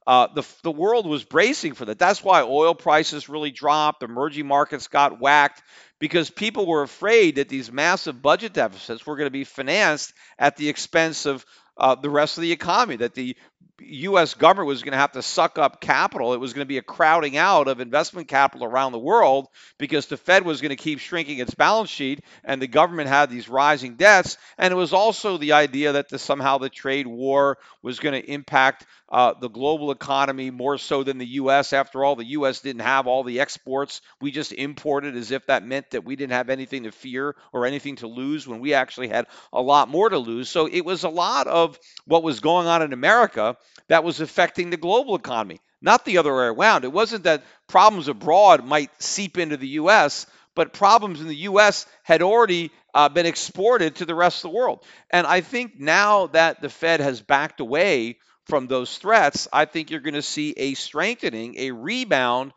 Uh, 0.05 0.27
the, 0.35 0.43
the 0.63 0.71
world 0.71 1.07
was 1.07 1.23
bracing 1.23 1.73
for 1.73 1.85
that. 1.85 1.97
That's 1.97 2.23
why 2.23 2.41
oil 2.41 2.75
prices 2.75 3.29
really 3.29 3.51
dropped. 3.51 4.03
Emerging 4.03 4.45
markets 4.45 4.87
got 4.87 5.19
whacked 5.21 5.63
because 5.99 6.29
people 6.29 6.65
were 6.65 6.83
afraid 6.83 7.35
that 7.35 7.47
these 7.47 7.71
massive 7.71 8.21
budget 8.21 8.53
deficits 8.53 9.05
were 9.05 9.15
going 9.15 9.27
to 9.27 9.31
be 9.31 9.45
financed 9.45 10.13
at 10.37 10.57
the 10.57 10.67
expense 10.67 11.25
of 11.25 11.45
uh, 11.77 11.95
the 11.95 12.09
rest 12.09 12.37
of 12.37 12.41
the 12.41 12.51
economy, 12.51 12.97
that 12.97 13.15
the 13.15 13.35
U.S. 13.81 14.35
government 14.35 14.67
was 14.67 14.83
going 14.83 14.91
to 14.91 14.99
have 14.99 15.13
to 15.13 15.23
suck 15.23 15.57
up 15.57 15.81
capital. 15.81 16.33
It 16.33 16.39
was 16.39 16.53
going 16.53 16.65
to 16.65 16.69
be 16.69 16.77
a 16.77 16.83
crowding 16.83 17.37
out 17.37 17.67
of 17.67 17.79
investment 17.79 18.27
capital 18.27 18.65
around 18.65 18.91
the 18.91 18.99
world 18.99 19.47
because 19.79 20.05
the 20.05 20.17
Fed 20.17 20.45
was 20.45 20.61
going 20.61 20.69
to 20.69 20.75
keep 20.75 20.99
shrinking 20.99 21.39
its 21.39 21.55
balance 21.55 21.89
sheet 21.89 22.23
and 22.43 22.61
the 22.61 22.67
government 22.67 23.09
had 23.09 23.31
these 23.31 23.49
rising 23.49 23.95
debts. 23.95 24.37
And 24.59 24.71
it 24.71 24.77
was 24.77 24.93
also 24.93 25.37
the 25.37 25.53
idea 25.53 25.93
that 25.93 26.09
the, 26.09 26.19
somehow 26.19 26.59
the 26.59 26.69
trade 26.69 27.07
war 27.07 27.57
was 27.81 27.99
going 27.99 28.13
to 28.19 28.31
impact 28.31 28.85
uh, 29.09 29.33
the 29.39 29.49
global 29.49 29.91
economy 29.91 30.49
more 30.49 30.77
so 30.77 31.03
than 31.03 31.19
the 31.19 31.27
U.S. 31.27 31.71
After 31.71 32.03
all, 32.03 32.15
the 32.15 32.25
U.S. 32.25 32.61
didn't 32.61 32.81
have 32.81 33.05
all 33.05 33.23
the 33.23 33.41
exports. 33.41 34.01
We 34.19 34.31
just 34.31 34.51
imported 34.51 35.15
as 35.15 35.31
if 35.31 35.45
that 35.47 35.63
meant 35.63 35.91
that 35.91 36.03
we 36.03 36.15
didn't 36.15 36.33
have 36.33 36.49
anything 36.49 36.83
to 36.83 36.91
fear 36.91 37.35
or 37.51 37.65
anything 37.65 37.97
to 37.97 38.07
lose 38.07 38.47
when 38.47 38.59
we 38.59 38.73
actually 38.73 39.09
had 39.09 39.27
a 39.51 39.61
lot 39.61 39.87
more 39.87 40.09
to 40.09 40.17
lose. 40.17 40.49
So 40.49 40.67
it 40.67 40.83
was 40.83 41.03
a 41.03 41.09
lot 41.09 41.47
of 41.47 41.77
what 42.05 42.23
was 42.23 42.39
going 42.39 42.65
on 42.65 42.81
in 42.81 42.91
America 42.91 43.55
that 43.87 44.03
was 44.03 44.21
affecting 44.21 44.69
the 44.69 44.77
global 44.77 45.15
economy, 45.15 45.59
not 45.81 46.05
the 46.05 46.17
other 46.17 46.35
way 46.35 46.45
around. 46.45 46.83
It 46.83 46.91
wasn't 46.93 47.23
that 47.23 47.43
problems 47.67 48.07
abroad 48.07 48.65
might 48.65 48.89
seep 49.01 49.37
into 49.37 49.57
the 49.57 49.67
U.S., 49.67 50.25
but 50.55 50.73
problems 50.73 51.19
in 51.19 51.27
the 51.27 51.35
U.S. 51.35 51.85
had 52.03 52.21
already 52.21 52.71
uh, 52.93 53.09
been 53.09 53.25
exported 53.25 53.95
to 53.95 54.05
the 54.05 54.15
rest 54.15 54.43
of 54.43 54.51
the 54.51 54.57
world. 54.57 54.85
And 55.09 55.25
I 55.25 55.41
think 55.41 55.79
now 55.79 56.27
that 56.27 56.61
the 56.61 56.69
Fed 56.69 56.99
has 56.99 57.21
backed 57.21 57.59
away 57.59 58.19
from 58.45 58.67
those 58.67 58.97
threats, 58.97 59.47
I 59.51 59.65
think 59.65 59.89
you're 59.89 59.99
going 59.99 60.13
to 60.13 60.21
see 60.21 60.53
a 60.55 60.73
strengthening, 60.75 61.55
a 61.57 61.71
rebound 61.71 62.51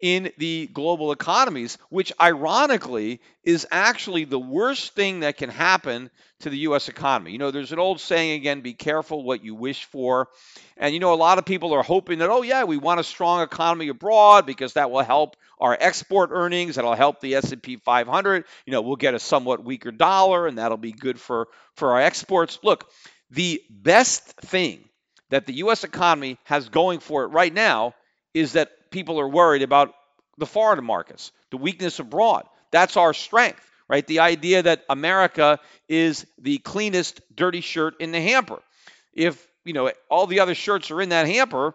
in 0.00 0.30
the 0.36 0.68
global 0.72 1.12
economies, 1.12 1.78
which 1.88 2.12
ironically 2.20 3.20
is 3.44 3.66
actually 3.70 4.24
the 4.24 4.38
worst 4.38 4.94
thing 4.94 5.20
that 5.20 5.36
can 5.38 5.48
happen 5.48 6.10
to 6.40 6.50
the 6.50 6.58
U.S. 6.58 6.88
economy. 6.88 7.32
You 7.32 7.38
know, 7.38 7.50
there's 7.50 7.72
an 7.72 7.78
old 7.78 8.00
saying 8.00 8.32
again 8.32 8.60
be 8.60 8.74
careful 8.74 9.24
what 9.24 9.42
you 9.42 9.54
wish 9.54 9.84
for. 9.86 10.28
And, 10.76 10.92
you 10.92 11.00
know, 11.00 11.14
a 11.14 11.16
lot 11.16 11.38
of 11.38 11.46
people 11.46 11.72
are 11.72 11.82
hoping 11.82 12.18
that, 12.18 12.28
oh, 12.28 12.42
yeah, 12.42 12.64
we 12.64 12.76
want 12.76 13.00
a 13.00 13.04
strong 13.04 13.40
economy 13.40 13.88
abroad 13.88 14.44
because 14.44 14.74
that 14.74 14.90
will 14.90 15.02
help 15.02 15.36
our 15.58 15.76
export 15.78 16.30
earnings. 16.32 16.74
That'll 16.74 16.94
help 16.94 17.20
the 17.20 17.36
S&P 17.36 17.76
500. 17.76 18.44
You 18.66 18.72
know, 18.72 18.82
we'll 18.82 18.96
get 18.96 19.14
a 19.14 19.18
somewhat 19.18 19.64
weaker 19.64 19.90
dollar 19.90 20.46
and 20.46 20.58
that'll 20.58 20.76
be 20.76 20.92
good 20.92 21.18
for, 21.18 21.48
for 21.74 21.92
our 21.92 22.02
exports. 22.02 22.58
Look, 22.62 22.90
the 23.30 23.62
best 23.70 24.22
thing 24.42 24.84
that 25.30 25.46
the 25.46 25.54
U.S. 25.54 25.84
economy 25.84 26.38
has 26.44 26.68
going 26.68 27.00
for 27.00 27.24
it 27.24 27.28
right 27.28 27.52
now 27.52 27.94
is 28.34 28.52
that 28.52 28.70
people 28.90 29.20
are 29.20 29.28
worried 29.28 29.62
about 29.62 29.94
the 30.38 30.46
foreign 30.46 30.84
markets, 30.84 31.32
the 31.50 31.56
weakness 31.56 31.98
abroad. 31.98 32.46
That's 32.70 32.96
our 32.96 33.14
strength, 33.14 33.68
right? 33.88 34.06
The 34.06 34.20
idea 34.20 34.62
that 34.62 34.84
America 34.88 35.58
is 35.88 36.26
the 36.38 36.58
cleanest 36.58 37.20
dirty 37.34 37.60
shirt 37.60 38.00
in 38.00 38.12
the 38.12 38.20
hamper. 38.20 38.60
If, 39.12 39.46
you 39.64 39.72
know, 39.72 39.90
all 40.10 40.26
the 40.26 40.40
other 40.40 40.54
shirts 40.54 40.90
are 40.90 41.00
in 41.00 41.10
that 41.10 41.26
hamper, 41.26 41.74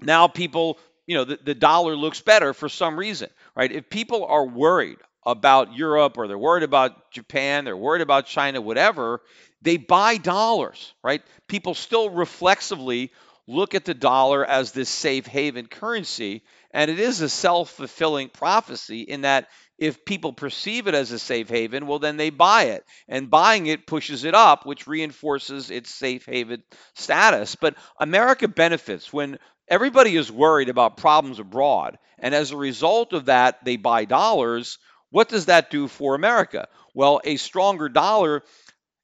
now 0.00 0.28
people, 0.28 0.78
you 1.06 1.16
know, 1.16 1.24
the, 1.24 1.38
the 1.42 1.54
dollar 1.54 1.96
looks 1.96 2.20
better 2.20 2.52
for 2.52 2.68
some 2.68 2.98
reason, 2.98 3.30
right? 3.54 3.70
If 3.70 3.88
people 3.88 4.26
are 4.26 4.46
worried 4.46 4.98
about 5.24 5.74
Europe 5.74 6.16
or 6.16 6.28
they're 6.28 6.38
worried 6.38 6.62
about 6.62 7.10
Japan, 7.10 7.64
they're 7.64 7.76
worried 7.76 8.02
about 8.02 8.26
China, 8.26 8.60
whatever, 8.60 9.20
they 9.62 9.76
buy 9.76 10.16
dollars, 10.16 10.94
right? 11.02 11.22
People 11.46 11.74
still 11.74 12.10
reflexively 12.10 13.12
look 13.46 13.74
at 13.74 13.84
the 13.84 13.94
dollar 13.94 14.44
as 14.44 14.72
this 14.72 14.88
safe 14.88 15.26
haven 15.26 15.66
currency. 15.66 16.42
And 16.72 16.90
it 16.90 17.00
is 17.00 17.20
a 17.20 17.28
self 17.28 17.70
fulfilling 17.70 18.28
prophecy 18.28 19.02
in 19.02 19.22
that 19.22 19.48
if 19.78 20.04
people 20.04 20.32
perceive 20.32 20.86
it 20.86 20.94
as 20.94 21.10
a 21.10 21.18
safe 21.18 21.48
haven, 21.48 21.86
well, 21.86 21.98
then 21.98 22.16
they 22.16 22.30
buy 22.30 22.64
it. 22.64 22.84
And 23.08 23.30
buying 23.30 23.66
it 23.66 23.86
pushes 23.86 24.24
it 24.24 24.34
up, 24.34 24.66
which 24.66 24.86
reinforces 24.86 25.70
its 25.70 25.92
safe 25.92 26.26
haven 26.26 26.62
status. 26.94 27.56
But 27.56 27.76
America 27.98 28.46
benefits 28.46 29.12
when 29.12 29.38
everybody 29.68 30.16
is 30.16 30.30
worried 30.30 30.68
about 30.68 30.98
problems 30.98 31.38
abroad. 31.38 31.98
And 32.18 32.34
as 32.34 32.50
a 32.50 32.56
result 32.56 33.14
of 33.14 33.26
that, 33.26 33.64
they 33.64 33.76
buy 33.76 34.04
dollars. 34.04 34.78
What 35.10 35.28
does 35.28 35.46
that 35.46 35.70
do 35.70 35.88
for 35.88 36.14
America? 36.14 36.68
Well, 36.94 37.20
a 37.24 37.36
stronger 37.36 37.88
dollar 37.88 38.42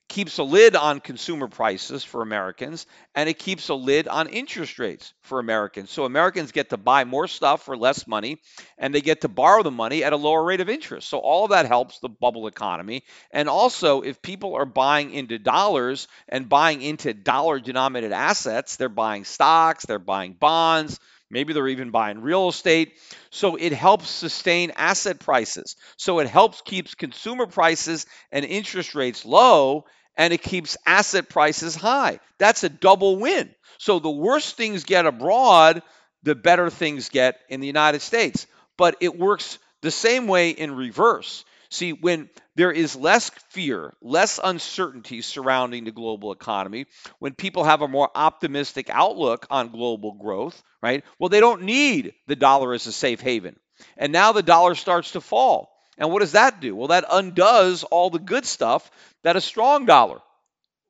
keeps 0.09 0.39
a 0.39 0.43
lid 0.43 0.77
on 0.77 1.01
consumer 1.01 1.49
prices 1.49 2.05
for 2.05 2.23
Americans 2.23 2.87
and 3.15 3.29
it 3.29 3.39
keeps 3.39 3.69
a 3.69 3.75
lid 3.75 4.07
on 4.09 4.29
interest 4.29 4.79
rates 4.79 5.13
for 5.23 5.41
Americans. 5.41 5.91
So 5.91 6.05
Americans 6.05 6.53
get 6.53 6.71
to 6.71 6.77
buy 6.77 7.05
more 7.05 7.27
stuff 7.27 7.65
for 7.65 7.77
less 7.77 8.07
money 8.07 8.41
and 8.79 8.95
they 8.95 9.01
get 9.01 9.23
to 9.23 9.29
borrow 9.29 9.63
the 9.63 9.71
money 9.71 10.05
at 10.05 10.13
a 10.13 10.17
lower 10.17 10.43
rate 10.43 10.61
of 10.61 10.69
interest. 10.69 11.09
So 11.09 11.19
all 11.19 11.45
of 11.45 11.51
that 11.51 11.67
helps 11.67 11.99
the 11.99 12.09
bubble 12.09 12.47
economy. 12.47 13.03
And 13.31 13.49
also, 13.49 14.03
if 14.03 14.23
people 14.23 14.55
are 14.55 14.65
buying 14.65 15.13
into 15.13 15.39
dollars 15.39 16.09
and 16.29 16.49
buying 16.49 16.83
into 16.83 17.13
dollar 17.13 17.59
denominated 17.59 18.13
assets, 18.13 18.77
they're 18.77 18.89
buying 18.89 19.25
stocks, 19.25 19.87
they're 19.87 19.99
buying 19.99 20.35
bonds, 20.35 21.01
Maybe 21.31 21.53
they're 21.53 21.69
even 21.69 21.91
buying 21.91 22.21
real 22.21 22.49
estate. 22.49 22.95
So 23.31 23.57
it 23.57 23.73
helps 23.73 24.09
sustain 24.09 24.73
asset 24.77 25.19
prices. 25.19 25.77
So 25.97 26.21
it 26.21 26.29
helps 26.29 26.61
keeps 26.61 26.95
consumer 26.95 27.47
prices 27.47 28.07
and 28.31 28.45
interest 28.45 28.95
rates 28.95 29.25
low 29.25 29.85
and 30.17 30.33
it 30.33 30.43
keeps 30.43 30.77
asset 30.87 31.29
prices 31.29 31.75
high. 31.75 32.21
That's 32.39 32.65
a 32.65 32.69
double 32.69 33.17
win. 33.17 33.55
So 33.79 33.99
the 33.99 34.11
worse 34.11 34.53
things 34.53 34.85
get 34.85 35.07
abroad, 35.07 35.83
the 36.23 36.35
better 36.35 36.71
things 36.71 37.09
get 37.09 37.39
in 37.49 37.61
the 37.61 37.67
United 37.67 38.03
States. 38.03 38.47
But 38.77 38.97
it 39.01 39.19
works 39.19 39.59
the 39.83 39.91
same 39.91 40.27
way 40.27 40.51
in 40.51 40.75
reverse. 40.75 41.45
See, 41.71 41.93
when 41.93 42.31
there 42.55 42.73
is 42.73 42.97
less 42.97 43.31
fear, 43.51 43.93
less 44.01 44.39
uncertainty 44.43 45.23
surrounding 45.23 45.85
the 45.85 45.91
global 45.91 46.33
economy, 46.33 46.87
when 47.19 47.35
people 47.35 47.65
have 47.65 47.83
a 47.83 47.89
more 47.89 48.11
optimistic 48.15 48.89
outlook 48.91 49.47
on 49.51 49.73
global 49.73 50.13
growth, 50.13 50.63
right? 50.83 51.05
Well, 51.19 51.29
they 51.29 51.41
don't 51.41 51.63
need 51.63 52.15
the 52.27 52.37
dollar 52.37 52.73
as 52.73 52.87
a 52.87 52.93
safe 52.93 53.21
haven. 53.21 53.57
And 53.97 54.13
now 54.13 54.33
the 54.33 54.43
dollar 54.43 54.75
starts 54.75 55.13
to 55.13 55.21
fall. 55.21 55.71
And 55.99 56.11
what 56.13 56.21
does 56.21 56.33
that 56.33 56.61
do? 56.61 56.77
Well, 56.77 56.89
that 56.89 57.05
undoes 57.11 57.85
all 57.85 58.11
the 58.11 58.19
good 58.19 58.45
stuff 58.45 58.91
that 59.23 59.37
a 59.37 59.41
strong 59.41 59.87
dollar 59.87 60.21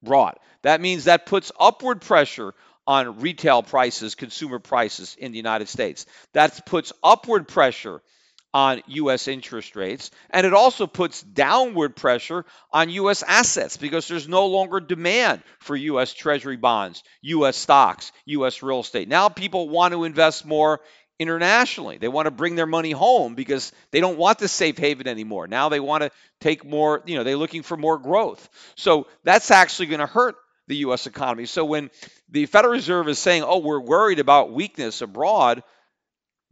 brought. 0.02 0.40
That 0.62 0.80
means 0.80 1.04
that 1.04 1.26
puts 1.26 1.52
upward 1.58 2.00
pressure 2.00 2.54
on 2.86 3.20
retail 3.20 3.62
prices, 3.62 4.14
consumer 4.14 4.58
prices 4.58 5.16
in 5.18 5.32
the 5.32 5.36
United 5.36 5.68
States. 5.68 6.06
That 6.32 6.66
puts 6.66 6.92
upward 7.02 7.48
pressure 7.48 8.00
on 8.56 8.80
U.S. 8.86 9.28
interest 9.28 9.76
rates. 9.76 10.10
And 10.30 10.46
it 10.46 10.54
also 10.54 10.86
puts 10.86 11.20
downward 11.20 11.94
pressure 11.94 12.46
on 12.72 12.88
U.S. 12.88 13.22
assets 13.22 13.76
because 13.76 14.08
there's 14.08 14.28
no 14.28 14.46
longer 14.46 14.80
demand 14.80 15.42
for 15.58 15.76
U.S. 15.76 16.14
Treasury 16.14 16.56
bonds, 16.56 17.04
U.S. 17.20 17.54
stocks, 17.54 18.12
U.S. 18.24 18.62
real 18.62 18.80
estate. 18.80 19.08
Now 19.08 19.28
people 19.28 19.68
want 19.68 19.92
to 19.92 20.04
invest 20.04 20.46
more 20.46 20.80
internationally. 21.18 21.98
They 21.98 22.08
want 22.08 22.28
to 22.28 22.30
bring 22.30 22.54
their 22.54 22.64
money 22.64 22.92
home 22.92 23.34
because 23.34 23.72
they 23.90 24.00
don't 24.00 24.16
want 24.16 24.38
the 24.38 24.48
safe 24.48 24.78
haven 24.78 25.06
anymore. 25.06 25.46
Now 25.46 25.68
they 25.68 25.78
want 25.80 26.04
to 26.04 26.10
take 26.40 26.64
more, 26.64 27.02
you 27.04 27.16
know, 27.16 27.24
they're 27.24 27.36
looking 27.36 27.62
for 27.62 27.76
more 27.76 27.98
growth. 27.98 28.48
So 28.74 29.06
that's 29.22 29.50
actually 29.50 29.88
going 29.88 30.00
to 30.00 30.06
hurt 30.06 30.36
the 30.66 30.76
U.S. 30.76 31.06
economy. 31.06 31.44
So 31.44 31.66
when 31.66 31.90
the 32.30 32.46
Federal 32.46 32.72
Reserve 32.72 33.06
is 33.08 33.18
saying, 33.18 33.42
oh, 33.42 33.58
we're 33.58 33.80
worried 33.80 34.18
about 34.18 34.50
weakness 34.50 35.02
abroad, 35.02 35.62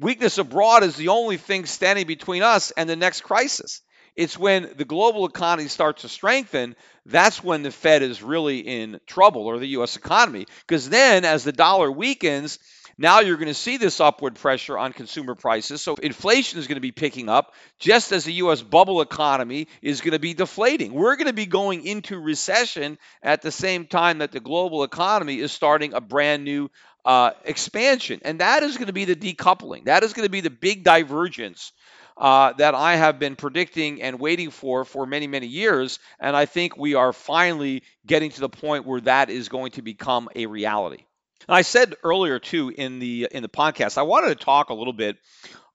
Weakness 0.05 0.37
abroad 0.37 0.83
is 0.83 0.97
the 0.97 1.09
only 1.09 1.39
thing 1.39 1.65
standing 1.65 2.07
between 2.07 2.43
us 2.43 2.73
and 2.73 2.91
the 2.91 2.95
next 2.95 3.23
crisis. 3.23 3.81
It's 4.15 4.39
when 4.39 4.71
the 4.77 4.85
global 4.85 5.25
economy 5.25 5.69
starts 5.69 6.03
to 6.03 6.11
strengthen, 6.11 6.77
that's 7.07 7.43
when 7.43 7.63
the 7.63 7.71
Fed 7.71 8.03
is 8.03 8.23
really 8.23 8.59
in 8.59 9.01
trouble 9.07 9.47
or 9.47 9.59
the 9.59 9.79
US 9.79 9.97
economy. 9.97 10.45
Because 10.69 10.91
then, 10.91 11.25
as 11.25 11.43
the 11.43 11.53
dollar 11.53 11.91
weakens, 11.91 12.59
now 12.99 13.21
you're 13.21 13.39
going 13.39 13.49
to 13.49 13.55
see 13.55 13.79
this 13.79 13.99
upward 13.99 14.35
pressure 14.35 14.77
on 14.77 14.93
consumer 14.93 15.35
prices. 15.35 15.81
So 15.81 15.95
inflation 15.95 16.59
is 16.59 16.67
going 16.67 16.77
to 16.77 16.83
be 16.83 16.93
picking 16.93 17.31
up 17.31 17.55
just 17.79 18.13
as 18.13 18.25
the 18.25 18.35
US 18.35 18.61
bubble 18.61 19.01
economy 19.01 19.69
is 19.81 20.03
going 20.03 20.13
to 20.13 20.19
be 20.19 20.35
deflating. 20.35 20.93
We're 20.93 21.17
going 21.17 21.29
to 21.29 21.33
be 21.33 21.47
going 21.47 21.87
into 21.87 22.19
recession 22.19 22.99
at 23.23 23.41
the 23.41 23.51
same 23.51 23.87
time 23.87 24.19
that 24.19 24.33
the 24.33 24.41
global 24.41 24.85
economy 24.85 25.41
is 25.41 25.51
starting 25.51 25.95
a 25.95 26.03
brand 26.03 26.45
new 26.45 26.71
uh, 27.05 27.33
expansion. 27.45 28.21
And 28.25 28.41
that 28.41 28.63
is 28.63 28.77
going 28.77 28.87
to 28.87 28.93
be 28.93 29.05
the 29.05 29.17
decoupling. 29.17 29.85
That 29.85 30.03
is 30.05 30.13
going 30.13 30.27
to 30.27 30.31
be 30.31 30.41
the 30.41 30.51
big 30.51 30.85
divergence 30.85 31.73
uh, 32.17 32.53
that 32.55 32.75
I 32.75 32.97
have 32.97 33.19
been 33.19 33.37
predicting 33.37 34.03
and 34.03 34.21
waiting 34.21 34.51
for 34.51 34.85
for 34.85 35.07
many, 35.07 35.27
many 35.27 35.47
years. 35.47 35.99
And 36.21 36.37
I 36.37 36.47
think 36.47 36.77
we 36.77 36.95
are 36.95 37.13
finally 37.13 37.83
getting 38.07 38.31
to 38.31 38.41
the 38.41 38.49
point 38.49 38.87
where 38.87 39.01
that 39.03 39.31
is 39.31 39.49
going 39.49 39.73
to 39.73 39.83
become 39.83 40.29
a 40.35 40.47
reality. 40.47 41.05
And 41.49 41.57
I 41.57 41.63
said 41.63 41.95
earlier 42.03 42.39
too 42.39 42.73
in 42.75 43.01
the 43.01 43.29
in 43.31 43.43
the 43.43 43.49
podcast, 43.49 43.99
I 43.99 44.03
wanted 44.03 44.29
to 44.29 44.45
talk 44.45 44.71
a 44.71 44.75
little 44.75 44.93
bit 44.93 45.19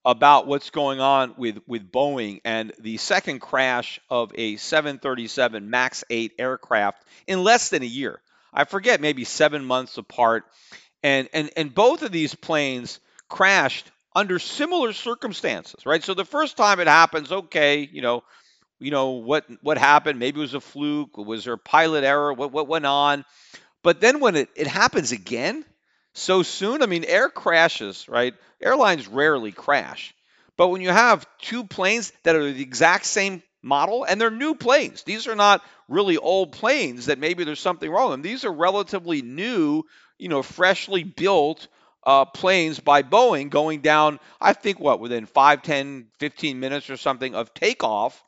about 0.05 0.47
what's 0.47 0.69
going 0.69 0.99
on 0.99 1.35
with 1.37 1.59
with 1.67 1.91
Boeing 1.91 2.41
and 2.45 2.71
the 2.79 2.97
second 2.97 3.39
crash 3.39 3.99
of 4.09 4.31
a 4.35 4.55
737 4.55 5.69
MAX 5.69 6.03
8 6.09 6.33
aircraft 6.39 7.03
in 7.27 7.43
less 7.43 7.69
than 7.69 7.83
a 7.83 7.87
year. 7.87 8.19
I 8.51 8.63
forget, 8.63 8.99
maybe 8.99 9.25
seven 9.25 9.63
months 9.63 9.97
apart, 9.99 10.45
and 11.03 11.29
and 11.33 11.49
and 11.55 11.73
both 11.73 12.01
of 12.03 12.11
these 12.11 12.35
planes 12.35 12.99
crashed 13.27 13.89
under 14.15 14.39
similar 14.39 14.93
circumstances, 14.93 15.85
right? 15.85 16.03
So 16.03 16.13
the 16.13 16.25
first 16.25 16.57
time 16.57 16.79
it 16.79 16.87
happens, 16.87 17.31
okay, 17.31 17.87
you 17.91 18.01
know, 18.01 18.23
you 18.79 18.91
know 18.91 19.11
what 19.11 19.45
what 19.61 19.77
happened? 19.77 20.19
Maybe 20.19 20.39
it 20.39 20.41
was 20.41 20.53
a 20.53 20.61
fluke. 20.61 21.17
Was 21.17 21.45
there 21.45 21.53
a 21.53 21.57
pilot 21.57 22.03
error? 22.03 22.33
What 22.33 22.51
what 22.51 22.67
went 22.67 22.85
on? 22.85 23.25
But 23.83 24.01
then 24.01 24.19
when 24.19 24.35
it, 24.35 24.49
it 24.55 24.67
happens 24.67 25.11
again 25.11 25.65
so 26.13 26.43
soon, 26.43 26.81
I 26.83 26.85
mean, 26.85 27.05
air 27.05 27.29
crashes, 27.29 28.07
right? 28.09 28.33
Airlines 28.61 29.07
rarely 29.07 29.51
crash. 29.51 30.13
But 30.57 30.67
when 30.69 30.81
you 30.81 30.89
have 30.89 31.25
two 31.39 31.63
planes 31.63 32.11
that 32.23 32.35
are 32.35 32.51
the 32.51 32.61
exact 32.61 33.05
same 33.05 33.41
model 33.61 34.03
and 34.03 34.19
they're 34.19 34.31
new 34.31 34.55
planes, 34.55 35.03
these 35.03 35.27
are 35.27 35.35
not 35.35 35.63
really 35.87 36.17
old 36.17 36.51
planes 36.51 37.05
that 37.05 37.19
maybe 37.19 37.43
there's 37.45 37.61
something 37.61 37.89
wrong 37.89 38.09
with 38.09 38.13
them. 38.15 38.21
These 38.21 38.43
are 38.43 38.51
relatively 38.51 39.21
new, 39.21 39.83
you 40.19 40.29
know, 40.29 40.43
freshly 40.43 41.03
built 41.03 41.67
uh, 42.03 42.25
planes 42.25 42.79
by 42.79 43.03
Boeing 43.03 43.49
going 43.49 43.81
down, 43.81 44.19
I 44.39 44.53
think, 44.53 44.79
what, 44.79 44.99
within 44.99 45.25
5, 45.25 45.61
10, 45.63 46.07
15 46.19 46.59
minutes 46.59 46.89
or 46.89 46.97
something 46.97 47.35
of 47.35 47.53
takeoff 47.53 48.23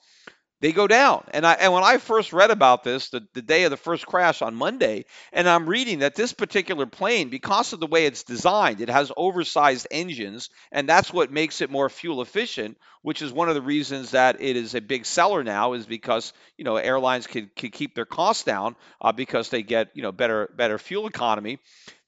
they 0.62 0.72
go 0.72 0.88
down. 0.88 1.26
And 1.34 1.46
I 1.46 1.54
and 1.54 1.74
when 1.74 1.84
I 1.84 1.98
first 1.98 2.32
read 2.32 2.52
about 2.52 2.84
this, 2.84 3.10
the, 3.10 3.28
the 3.34 3.42
day 3.42 3.64
of 3.64 3.72
the 3.72 3.78
first 3.78 4.06
crash 4.06 4.42
on 4.44 4.56
Monday, 4.56 5.06
and 5.34 5.50
I'm 5.50 5.68
reading 5.68 6.00
that 6.00 6.16
this 6.16 6.34
particular 6.34 6.86
plane, 6.86 7.30
because 7.30 7.74
of 7.74 7.80
the 7.80 7.88
way 7.88 8.06
it's 8.06 8.24
designed, 8.24 8.80
it 8.80 8.90
has 8.90 9.12
oversized 9.18 9.88
engines, 9.90 10.50
and 10.72 10.88
that's 10.88 11.12
what 11.12 11.32
makes 11.32 11.62
it 11.62 11.72
more 11.72 11.90
fuel 11.90 12.22
efficient, 12.22 12.78
which 13.02 13.22
is 13.22 13.32
one 13.32 13.50
of 13.50 13.56
the 13.56 13.62
reasons 13.62 14.12
that 14.12 14.42
it 14.42 14.56
is 14.56 14.76
a 14.76 14.82
big 14.82 15.06
seller 15.06 15.44
now, 15.44 15.74
is 15.74 15.86
because 15.86 16.34
you 16.58 16.64
know 16.64 16.78
airlines 16.78 17.28
can, 17.28 17.50
can 17.56 17.72
keep 17.72 17.96
their 17.96 18.06
costs 18.06 18.44
down 18.44 18.76
uh, 19.02 19.12
because 19.12 19.50
they 19.50 19.64
get 19.64 19.90
you 19.94 20.02
know 20.02 20.12
better 20.12 20.50
better 20.56 20.78
fuel 20.78 21.08
economy 21.08 21.60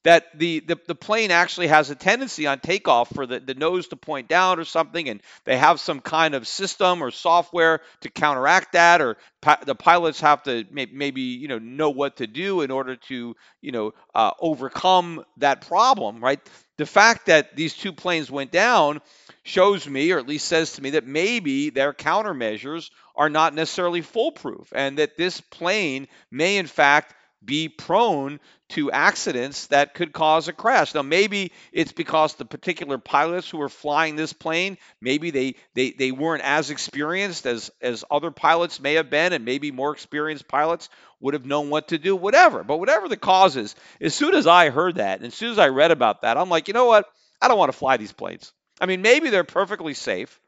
that 0.04 0.38
the, 0.38 0.60
the, 0.60 0.78
the 0.86 0.94
plane 0.94 1.30
actually 1.30 1.66
has 1.66 1.88
a 1.90 1.94
tendency 1.94 2.46
on 2.46 2.60
takeoff 2.60 3.08
for 3.14 3.26
the, 3.26 3.40
the 3.40 3.54
nose 3.54 3.88
to 3.88 3.96
point 3.96 4.28
down 4.28 4.60
or 4.60 4.64
something, 4.64 5.08
and 5.08 5.20
they 5.44 5.56
have 5.56 5.80
some 5.80 6.00
kind 6.00 6.34
of 6.34 6.46
system 6.46 7.02
or 7.02 7.10
software 7.10 7.80
to 8.02 8.10
counteract 8.10 8.74
that, 8.74 9.00
or 9.00 9.16
the 9.64 9.74
pilots 9.74 10.20
have 10.20 10.42
to 10.44 10.64
may- 10.70 10.88
maybe 10.92 11.20
you 11.22 11.48
know 11.48 11.58
know 11.58 11.90
what 11.90 12.16
to 12.16 12.26
do 12.26 12.60
in 12.62 12.70
order 12.70 12.96
to 12.96 13.36
you 13.60 13.72
know 13.72 13.92
uh, 14.14 14.32
overcome 14.40 15.24
that 15.38 15.66
problem, 15.66 16.22
right? 16.22 16.40
The 16.76 16.86
fact 16.86 17.26
that 17.26 17.54
these 17.56 17.74
two 17.74 17.92
planes 17.92 18.30
went 18.30 18.50
down 18.50 19.00
shows 19.42 19.86
me, 19.86 20.10
or 20.12 20.18
at 20.18 20.26
least 20.26 20.48
says 20.48 20.72
to 20.72 20.82
me, 20.82 20.90
that 20.90 21.06
maybe 21.06 21.70
their 21.70 21.92
countermeasures 21.92 22.90
are 23.16 23.30
not 23.30 23.54
necessarily 23.54 24.00
foolproof, 24.00 24.72
and 24.74 24.98
that 24.98 25.16
this 25.16 25.40
plane 25.40 26.08
may 26.30 26.56
in 26.56 26.66
fact 26.66 27.14
be 27.44 27.68
prone 27.68 28.40
to 28.74 28.90
accidents 28.90 29.68
that 29.68 29.94
could 29.94 30.12
cause 30.12 30.48
a 30.48 30.52
crash. 30.52 30.94
Now, 30.94 31.02
maybe 31.02 31.52
it's 31.72 31.92
because 31.92 32.34
the 32.34 32.44
particular 32.44 32.98
pilots 32.98 33.48
who 33.48 33.58
were 33.58 33.68
flying 33.68 34.16
this 34.16 34.32
plane, 34.32 34.78
maybe 35.00 35.30
they, 35.30 35.54
they, 35.74 35.92
they 35.92 36.10
weren't 36.10 36.42
as 36.42 36.70
experienced 36.70 37.46
as, 37.46 37.70
as 37.80 38.04
other 38.10 38.30
pilots 38.30 38.80
may 38.80 38.94
have 38.94 39.10
been, 39.10 39.32
and 39.32 39.44
maybe 39.44 39.70
more 39.70 39.92
experienced 39.92 40.48
pilots 40.48 40.88
would 41.20 41.34
have 41.34 41.46
known 41.46 41.70
what 41.70 41.88
to 41.88 41.98
do, 41.98 42.16
whatever. 42.16 42.64
But 42.64 42.78
whatever 42.78 43.08
the 43.08 43.16
cause 43.16 43.56
is, 43.56 43.76
as 44.00 44.14
soon 44.14 44.34
as 44.34 44.46
I 44.46 44.70
heard 44.70 44.96
that, 44.96 45.18
and 45.18 45.26
as 45.28 45.34
soon 45.34 45.52
as 45.52 45.58
I 45.58 45.68
read 45.68 45.90
about 45.90 46.22
that, 46.22 46.36
I'm 46.36 46.48
like, 46.48 46.68
you 46.68 46.74
know 46.74 46.86
what? 46.86 47.06
I 47.40 47.48
don't 47.48 47.58
want 47.58 47.72
to 47.72 47.78
fly 47.78 47.96
these 47.96 48.12
planes. 48.12 48.52
I 48.80 48.86
mean, 48.86 49.02
maybe 49.02 49.30
they're 49.30 49.44
perfectly 49.44 49.94
safe, 49.94 50.40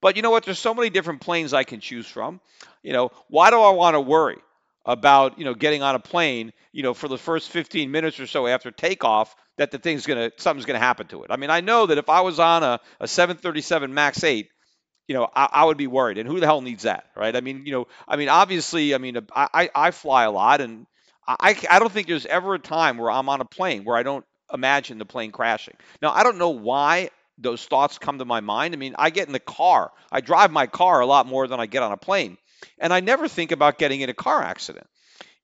but 0.00 0.16
you 0.16 0.22
know 0.22 0.30
what? 0.30 0.44
There's 0.44 0.58
so 0.58 0.74
many 0.74 0.90
different 0.90 1.20
planes 1.20 1.52
I 1.52 1.64
can 1.64 1.80
choose 1.80 2.06
from. 2.06 2.40
You 2.82 2.92
know, 2.92 3.10
why 3.28 3.50
do 3.50 3.60
I 3.60 3.70
want 3.70 3.94
to 3.94 4.00
worry? 4.00 4.38
About 4.84 5.38
you 5.38 5.44
know 5.44 5.54
getting 5.54 5.82
on 5.82 5.94
a 5.94 5.98
plane 5.98 6.52
you 6.72 6.82
know 6.82 6.94
for 6.94 7.08
the 7.08 7.18
first 7.18 7.50
15 7.50 7.90
minutes 7.90 8.20
or 8.20 8.26
so 8.26 8.46
after 8.46 8.70
takeoff 8.70 9.34
that 9.56 9.70
the 9.70 9.78
thing's 9.78 10.06
gonna 10.06 10.30
something's 10.36 10.66
gonna 10.66 10.78
happen 10.78 11.06
to 11.08 11.24
it. 11.24 11.30
I 11.30 11.36
mean 11.36 11.50
I 11.50 11.60
know 11.60 11.86
that 11.86 11.98
if 11.98 12.08
I 12.08 12.20
was 12.22 12.38
on 12.38 12.62
a, 12.62 12.80
a 13.00 13.08
737 13.08 13.94
Max 13.94 14.22
8 14.22 14.48
you 15.06 15.14
know, 15.14 15.28
I, 15.34 15.48
I, 15.52 15.64
would 15.66 15.76
be 15.76 15.86
worried. 15.86 16.18
And 16.18 16.26
who 16.26 16.40
the 16.40 16.46
hell 16.46 16.60
needs 16.60 16.84
that, 16.84 17.04
right? 17.14 17.36
I 17.36 17.42
mean, 17.42 17.66
you 17.66 17.72
know, 17.72 17.86
I 18.08 18.16
mean, 18.16 18.28
obviously, 18.28 18.94
I 18.94 18.98
mean, 18.98 19.18
I, 19.34 19.68
I 19.74 19.90
fly 19.90 20.24
a 20.24 20.30
lot, 20.30 20.60
and 20.60 20.86
I, 21.26 21.56
I 21.70 21.78
don't 21.78 21.92
think 21.92 22.06
there's 22.06 22.26
ever 22.26 22.54
a 22.54 22.58
time 22.58 22.98
where 22.98 23.10
I'm 23.10 23.28
on 23.28 23.40
a 23.40 23.44
plane 23.44 23.84
where 23.84 23.96
I 23.96 24.02
don't 24.02 24.24
imagine 24.52 24.98
the 24.98 25.04
plane 25.04 25.32
crashing. 25.32 25.76
Now, 26.02 26.12
I 26.12 26.22
don't 26.22 26.38
know 26.38 26.50
why 26.50 27.10
those 27.38 27.64
thoughts 27.64 27.98
come 27.98 28.18
to 28.18 28.24
my 28.24 28.40
mind. 28.40 28.74
I 28.74 28.76
mean, 28.76 28.94
I 28.98 29.10
get 29.10 29.26
in 29.26 29.32
the 29.32 29.40
car, 29.40 29.90
I 30.12 30.20
drive 30.20 30.50
my 30.50 30.66
car 30.66 31.00
a 31.00 31.06
lot 31.06 31.26
more 31.26 31.46
than 31.46 31.60
I 31.60 31.66
get 31.66 31.82
on 31.82 31.92
a 31.92 31.96
plane. 31.96 32.38
And 32.78 32.92
I 32.92 33.00
never 33.00 33.28
think 33.28 33.52
about 33.52 33.78
getting 33.78 34.00
in 34.00 34.10
a 34.10 34.14
car 34.14 34.42
accident, 34.42 34.86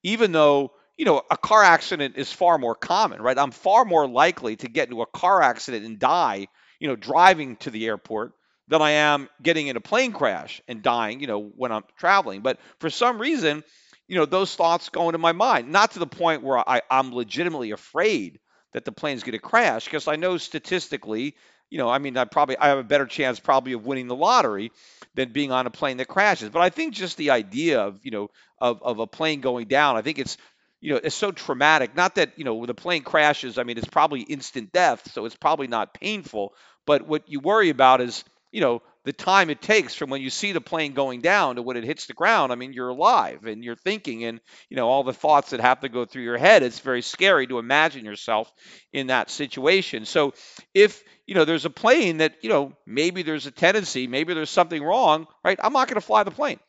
even 0.03 0.31
though, 0.31 0.71
you 0.97 1.05
know, 1.05 1.21
a 1.31 1.37
car 1.37 1.63
accident 1.63 2.15
is 2.17 2.31
far 2.31 2.57
more 2.57 2.75
common, 2.75 3.21
right? 3.21 3.37
I'm 3.37 3.51
far 3.51 3.85
more 3.85 4.07
likely 4.07 4.55
to 4.57 4.67
get 4.67 4.89
into 4.89 5.01
a 5.01 5.07
car 5.07 5.41
accident 5.41 5.85
and 5.85 5.97
die, 5.97 6.47
you 6.79 6.87
know, 6.87 6.95
driving 6.95 7.55
to 7.57 7.69
the 7.69 7.85
airport 7.87 8.33
than 8.67 8.81
I 8.81 8.91
am 8.91 9.27
getting 9.41 9.67
in 9.67 9.77
a 9.77 9.81
plane 9.81 10.11
crash 10.11 10.61
and 10.67 10.81
dying, 10.81 11.19
you 11.19 11.27
know, 11.27 11.51
when 11.55 11.71
I'm 11.71 11.83
traveling. 11.97 12.41
But 12.41 12.59
for 12.79 12.89
some 12.89 13.19
reason, 13.19 13.63
you 14.07 14.15
know, 14.15 14.25
those 14.25 14.55
thoughts 14.55 14.89
go 14.89 15.09
into 15.09 15.17
my 15.17 15.31
mind, 15.31 15.71
not 15.71 15.91
to 15.91 15.99
the 15.99 16.07
point 16.07 16.43
where 16.43 16.57
I, 16.57 16.81
I'm 16.89 17.13
legitimately 17.13 17.71
afraid 17.71 18.39
that 18.73 18.85
the 18.85 18.91
plane's 18.91 19.23
going 19.23 19.33
to 19.33 19.39
crash, 19.39 19.85
because 19.85 20.07
I 20.07 20.15
know 20.15 20.37
statistically, 20.37 21.35
you 21.71 21.79
know, 21.79 21.89
I 21.89 21.99
mean, 21.99 22.17
I 22.17 22.25
probably 22.25 22.57
I 22.57 22.67
have 22.69 22.79
a 22.79 22.83
better 22.83 23.07
chance 23.07 23.39
probably 23.39 23.73
of 23.73 23.85
winning 23.85 24.07
the 24.07 24.15
lottery 24.15 24.71
than 25.15 25.31
being 25.31 25.51
on 25.51 25.67
a 25.67 25.71
plane 25.71 25.97
that 25.97 26.07
crashes. 26.07 26.49
But 26.51 26.61
I 26.61 26.69
think 26.69 26.93
just 26.93 27.17
the 27.17 27.31
idea 27.31 27.81
of 27.81 27.99
you 28.03 28.11
know 28.11 28.29
of 28.59 28.83
of 28.83 28.99
a 28.99 29.07
plane 29.07 29.41
going 29.41 29.67
down, 29.67 29.97
I 29.97 30.03
think 30.03 30.19
it's 30.19 30.37
you 30.81 30.93
know 30.93 30.99
it's 31.03 31.15
so 31.15 31.31
traumatic. 31.31 31.95
Not 31.95 32.15
that 32.15 32.37
you 32.37 32.43
know 32.43 32.55
when 32.55 32.67
the 32.67 32.75
plane 32.75 33.03
crashes, 33.03 33.57
I 33.57 33.63
mean 33.63 33.77
it's 33.77 33.87
probably 33.87 34.21
instant 34.21 34.71
death, 34.71 35.11
so 35.13 35.25
it's 35.25 35.35
probably 35.35 35.67
not 35.67 35.93
painful. 35.93 36.53
But 36.85 37.07
what 37.07 37.23
you 37.27 37.39
worry 37.39 37.69
about 37.69 38.01
is 38.01 38.23
you 38.51 38.61
know 38.61 38.81
the 39.03 39.13
time 39.13 39.49
it 39.49 39.61
takes 39.61 39.95
from 39.95 40.09
when 40.09 40.21
you 40.21 40.29
see 40.29 40.51
the 40.51 40.61
plane 40.61 40.93
going 40.93 41.21
down 41.21 41.55
to 41.55 41.61
when 41.61 41.77
it 41.77 41.83
hits 41.83 42.05
the 42.05 42.13
ground 42.13 42.51
i 42.51 42.55
mean 42.55 42.73
you're 42.73 42.89
alive 42.89 43.45
and 43.45 43.63
you're 43.63 43.75
thinking 43.75 44.23
and 44.25 44.39
you 44.69 44.77
know 44.77 44.87
all 44.87 45.03
the 45.03 45.13
thoughts 45.13 45.51
that 45.51 45.59
have 45.59 45.79
to 45.79 45.89
go 45.89 46.05
through 46.05 46.23
your 46.23 46.37
head 46.37 46.63
it's 46.63 46.79
very 46.79 47.01
scary 47.01 47.47
to 47.47 47.59
imagine 47.59 48.05
yourself 48.05 48.51
in 48.93 49.07
that 49.07 49.29
situation. 49.29 50.05
So 50.05 50.33
if 50.73 51.03
you 51.25 51.35
know 51.35 51.45
there's 51.45 51.65
a 51.65 51.69
plane 51.69 52.17
that 52.17 52.35
you 52.41 52.49
know 52.49 52.73
maybe 52.85 53.23
there's 53.23 53.45
a 53.45 53.51
tendency 53.51 54.07
maybe 54.07 54.33
there's 54.33 54.49
something 54.49 54.83
wrong 54.83 55.27
right 55.43 55.59
i'm 55.61 55.73
not 55.73 55.87
going 55.87 55.95
to 55.99 56.05
fly 56.05 56.23
the 56.23 56.31
plane. 56.31 56.59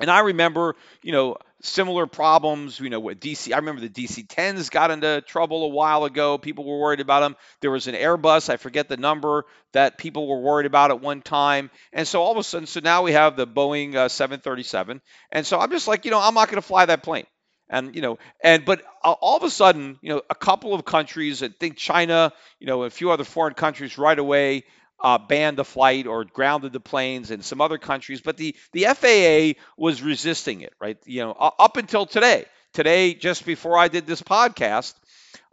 And 0.00 0.10
I 0.10 0.20
remember, 0.20 0.74
you 1.02 1.12
know, 1.12 1.36
similar 1.64 2.06
problems, 2.06 2.78
you 2.78 2.90
know, 2.90 3.00
with 3.00 3.20
DC. 3.20 3.52
I 3.52 3.56
remember 3.56 3.80
the 3.80 3.88
DC 3.88 4.26
10s 4.26 4.70
got 4.70 4.90
into 4.90 5.22
trouble 5.22 5.64
a 5.64 5.68
while 5.68 6.04
ago. 6.04 6.38
People 6.38 6.64
were 6.64 6.78
worried 6.78 7.00
about 7.00 7.20
them. 7.20 7.36
There 7.60 7.70
was 7.70 7.86
an 7.86 7.94
Airbus, 7.94 8.50
I 8.50 8.56
forget 8.56 8.88
the 8.88 8.96
number, 8.96 9.44
that 9.72 9.98
people 9.98 10.28
were 10.28 10.40
worried 10.40 10.66
about 10.66 10.90
at 10.90 11.00
one 11.00 11.22
time. 11.22 11.70
And 11.92 12.06
so 12.06 12.22
all 12.22 12.32
of 12.32 12.38
a 12.38 12.44
sudden, 12.44 12.66
so 12.66 12.80
now 12.80 13.02
we 13.02 13.12
have 13.12 13.36
the 13.36 13.46
Boeing 13.46 13.94
uh, 13.94 14.08
737. 14.08 15.00
And 15.32 15.46
so 15.46 15.58
I'm 15.58 15.70
just 15.70 15.88
like, 15.88 16.04
you 16.04 16.10
know, 16.10 16.20
I'm 16.20 16.34
not 16.34 16.48
going 16.48 16.60
to 16.60 16.66
fly 16.66 16.84
that 16.86 17.02
plane. 17.02 17.26
And, 17.70 17.96
you 17.96 18.02
know, 18.02 18.18
and, 18.42 18.64
but 18.64 18.82
all 19.02 19.36
of 19.36 19.42
a 19.42 19.50
sudden, 19.50 19.98
you 20.02 20.10
know, 20.10 20.22
a 20.28 20.34
couple 20.34 20.74
of 20.74 20.84
countries, 20.84 21.42
I 21.42 21.48
think 21.48 21.76
China, 21.76 22.32
you 22.60 22.66
know, 22.66 22.82
a 22.82 22.90
few 22.90 23.10
other 23.10 23.24
foreign 23.24 23.54
countries 23.54 23.96
right 23.96 24.18
away 24.18 24.64
uh, 25.00 25.18
banned 25.18 25.58
the 25.58 25.64
flight 25.64 26.06
or 26.06 26.24
grounded 26.24 26.72
the 26.72 26.80
planes 26.80 27.30
in 27.30 27.42
some 27.42 27.60
other 27.60 27.78
countries, 27.78 28.20
but 28.20 28.36
the, 28.36 28.54
the 28.72 28.84
FAA 28.84 29.60
was 29.76 30.02
resisting 30.02 30.60
it, 30.62 30.72
right? 30.80 30.98
You 31.04 31.24
know, 31.24 31.32
up 31.32 31.76
until 31.76 32.06
today. 32.06 32.46
Today, 32.72 33.14
just 33.14 33.46
before 33.46 33.78
I 33.78 33.86
did 33.86 34.04
this 34.04 34.20
podcast, 34.20 34.94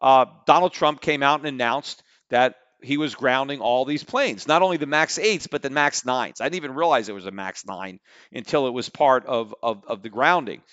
uh, 0.01 0.25
Donald 0.47 0.73
Trump 0.73 1.01
came 1.01 1.21
out 1.21 1.39
and 1.39 1.47
announced 1.47 2.01
that 2.29 2.55
he 2.81 2.97
was 2.97 3.13
grounding 3.13 3.59
all 3.59 3.85
these 3.85 4.03
planes, 4.03 4.47
not 4.47 4.63
only 4.63 4.77
the 4.77 4.87
MAX 4.87 5.19
8s, 5.19 5.47
but 5.49 5.61
the 5.61 5.69
MAX 5.69 6.01
9s. 6.01 6.41
I 6.41 6.45
didn't 6.45 6.55
even 6.55 6.73
realize 6.73 7.09
it 7.09 7.13
was 7.13 7.27
a 7.27 7.31
MAX 7.31 7.63
9 7.65 7.99
until 8.33 8.65
it 8.65 8.71
was 8.71 8.89
part 8.89 9.27
of, 9.27 9.53
of, 9.61 9.83
of 9.85 10.01
the 10.01 10.09
grounding. 10.09 10.63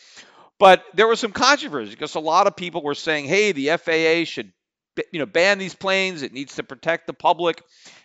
But 0.59 0.83
there 0.95 1.07
was 1.07 1.21
some 1.21 1.33
controversy 1.33 1.91
because 1.91 2.15
a 2.15 2.21
lot 2.21 2.47
of 2.47 2.57
people 2.57 2.83
were 2.83 2.95
saying, 2.95 3.27
hey, 3.27 3.53
the 3.53 3.77
FAA 3.77 4.25
should 4.25 4.53
you 5.13 5.21
know 5.21 5.27
ban 5.27 5.59
these 5.59 5.77
planes 5.77 6.23
it 6.23 6.33
needs 6.33 6.57
to 6.57 6.65
protect 6.65 7.07
the 7.07 7.13
public 7.13 7.63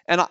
and 0.08 0.22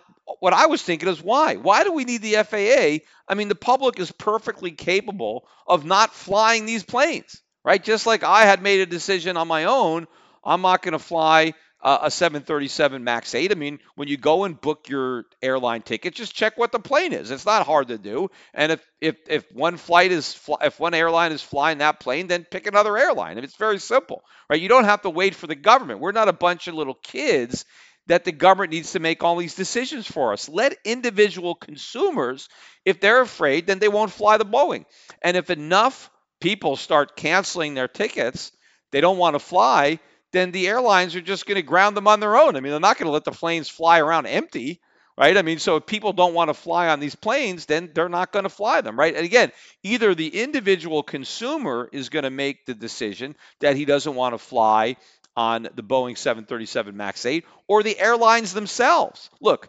what 0.41 0.53
I 0.53 0.67
was 0.67 0.83
thinking 0.83 1.09
is 1.09 1.23
why? 1.23 1.57
Why 1.57 1.85
do 1.85 1.93
we 1.93 2.05
need 2.05 2.23
the 2.23 2.43
FAA? 2.45 3.05
I 3.29 3.35
mean, 3.35 3.49
the 3.49 3.55
public 3.55 3.99
is 3.99 4.13
perfectly 4.13 4.73
capable 4.73 5.47
of 5.67 5.85
not 5.85 6.15
flying 6.15 6.67
these 6.67 6.83
planes, 6.83 7.41
right? 7.65 7.83
Just 7.83 8.07
like 8.07 8.23
I 8.23 8.45
had 8.45 8.63
made 8.63 8.81
a 8.81 8.87
decision 8.87 9.37
on 9.37 9.49
my 9.49 9.65
own, 9.65 10.07
I'm 10.45 10.63
not 10.63 10.83
going 10.83 10.93
to 10.93 10.99
fly 10.99 11.55
uh, 11.83 11.99
a 12.03 12.11
737 12.11 13.03
MAX 13.03 13.35
8. 13.35 13.51
I 13.51 13.55
mean, 13.57 13.81
when 13.97 14.07
you 14.07 14.17
go 14.17 14.45
and 14.45 14.61
book 14.61 14.89
your 14.89 15.25
airline 15.43 15.83
ticket, 15.83 16.15
just 16.15 16.35
check 16.35 16.57
what 16.57 16.71
the 16.71 16.79
plane 16.79 17.13
is. 17.13 17.31
It's 17.33 17.47
not 17.47 17.67
hard 17.67 17.89
to 17.89 17.99
do. 17.99 18.31
And 18.55 18.73
if 18.73 18.87
if 19.01 19.17
if 19.29 19.45
one 19.53 19.77
flight 19.77 20.13
is 20.13 20.39
if 20.61 20.79
one 20.79 20.95
airline 20.95 21.33
is 21.33 21.43
flying 21.43 21.79
that 21.79 21.99
plane, 21.99 22.29
then 22.29 22.47
pick 22.49 22.69
another 22.69 22.97
airline. 22.97 23.39
It's 23.39 23.57
very 23.57 23.81
simple, 23.81 24.23
right? 24.49 24.61
You 24.61 24.69
don't 24.69 24.85
have 24.85 25.03
to 25.03 25.11
wait 25.11 25.35
for 25.35 25.49
the 25.49 25.57
government. 25.57 25.99
We're 25.99 26.13
not 26.13 26.29
a 26.29 26.33
bunch 26.33 26.69
of 26.69 26.75
little 26.75 26.95
kids 26.95 27.65
that 28.07 28.25
the 28.25 28.33
government 28.33 28.73
needs 28.73 28.93
to 28.93 29.01
make 29.01 29.23
all 29.23 29.37
these 29.37 29.55
decisions 29.55 30.07
for 30.07 30.33
us. 30.33 30.49
Let 30.49 30.77
individual 30.85 31.55
consumers, 31.55 32.49
if 32.85 33.01
they're 33.01 33.21
afraid, 33.21 33.67
then 33.67 33.79
they 33.79 33.89
won't 33.89 34.13
fly 34.13 34.37
the 34.37 34.45
Boeing. 34.45 34.85
And 35.23 35.37
if 35.37 35.51
enough 35.51 36.11
people 36.41 36.77
start 36.77 37.17
canceling 37.17 37.75
their 37.75 37.89
tickets, 37.89 38.53
they 38.91 39.01
don't 39.01 39.19
want 39.19 39.35
to 39.35 39.39
fly, 39.39 40.01
then 40.33 40.51
the 40.51 40.67
airlines 40.67 41.15
are 41.15 41.21
just 41.21 41.47
going 41.47 41.57
to 41.57 41.63
ground 41.63 41.97
them 41.97 42.09
on 42.09 42.21
their 42.21 42.37
own. 42.37 42.57
I 42.57 42.61
mean, 42.61 42.71
they're 42.71 42.81
not 42.81 42.99
going 42.99 43.07
to 43.07 43.13
let 43.13 43.25
the 43.25 43.31
planes 43.31 43.69
fly 43.69 44.01
around 44.01 44.27
empty, 44.27 44.81
right? 45.17 45.37
I 45.37 45.43
mean, 45.43 45.59
so 45.59 45.77
if 45.77 45.87
people 45.87 46.13
don't 46.13 46.35
want 46.35 46.49
to 46.49 46.55
fly 46.55 46.89
on 46.89 47.01
these 47.01 47.15
planes, 47.15 47.67
then 47.67 47.91
they're 47.95 48.09
not 48.09 48.33
going 48.33 48.45
to 48.45 48.49
fly 48.49 48.81
them, 48.81 48.99
right? 48.99 49.15
And 49.15 49.25
again, 49.25 49.53
either 49.83 50.15
the 50.15 50.43
individual 50.43 51.03
consumer 51.03 51.89
is 51.93 52.09
going 52.09 52.25
to 52.25 52.31
make 52.31 52.67
the 52.67 52.75
decision 52.75 53.37
that 53.61 53.77
he 53.77 53.85
doesn't 53.85 54.15
want 54.15 54.35
to 54.35 54.39
fly 54.39 54.97
on 55.37 55.63
the 55.75 55.83
Boeing 55.83 56.17
737 56.17 56.97
MAX 56.97 57.25
8 57.25 57.45
or 57.67 57.83
the 57.83 57.99
airlines 57.99 58.53
themselves. 58.53 59.31
Look, 59.41 59.69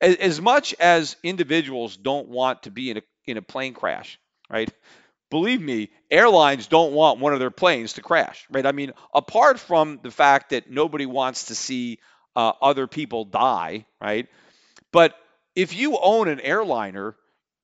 as, 0.00 0.16
as 0.16 0.40
much 0.40 0.74
as 0.74 1.16
individuals 1.22 1.96
don't 1.96 2.28
want 2.28 2.64
to 2.64 2.70
be 2.70 2.90
in 2.90 2.98
a 2.98 3.02
in 3.26 3.36
a 3.36 3.42
plane 3.42 3.74
crash, 3.74 4.18
right? 4.50 4.70
believe 5.34 5.60
me, 5.60 5.90
airlines 6.12 6.68
don't 6.68 6.92
want 6.92 7.18
one 7.18 7.32
of 7.32 7.40
their 7.40 7.50
planes 7.50 7.94
to 7.94 8.02
crash, 8.02 8.46
right? 8.52 8.64
I 8.64 8.70
mean, 8.70 8.92
apart 9.12 9.58
from 9.58 9.98
the 10.00 10.12
fact 10.12 10.50
that 10.50 10.70
nobody 10.70 11.06
wants 11.06 11.46
to 11.46 11.56
see 11.56 11.98
uh, 12.36 12.52
other 12.62 12.86
people 12.86 13.24
die, 13.24 13.86
right? 14.00 14.28
But 14.92 15.16
if 15.56 15.74
you 15.74 15.98
own 16.00 16.28
an 16.28 16.38
airliner, 16.38 17.16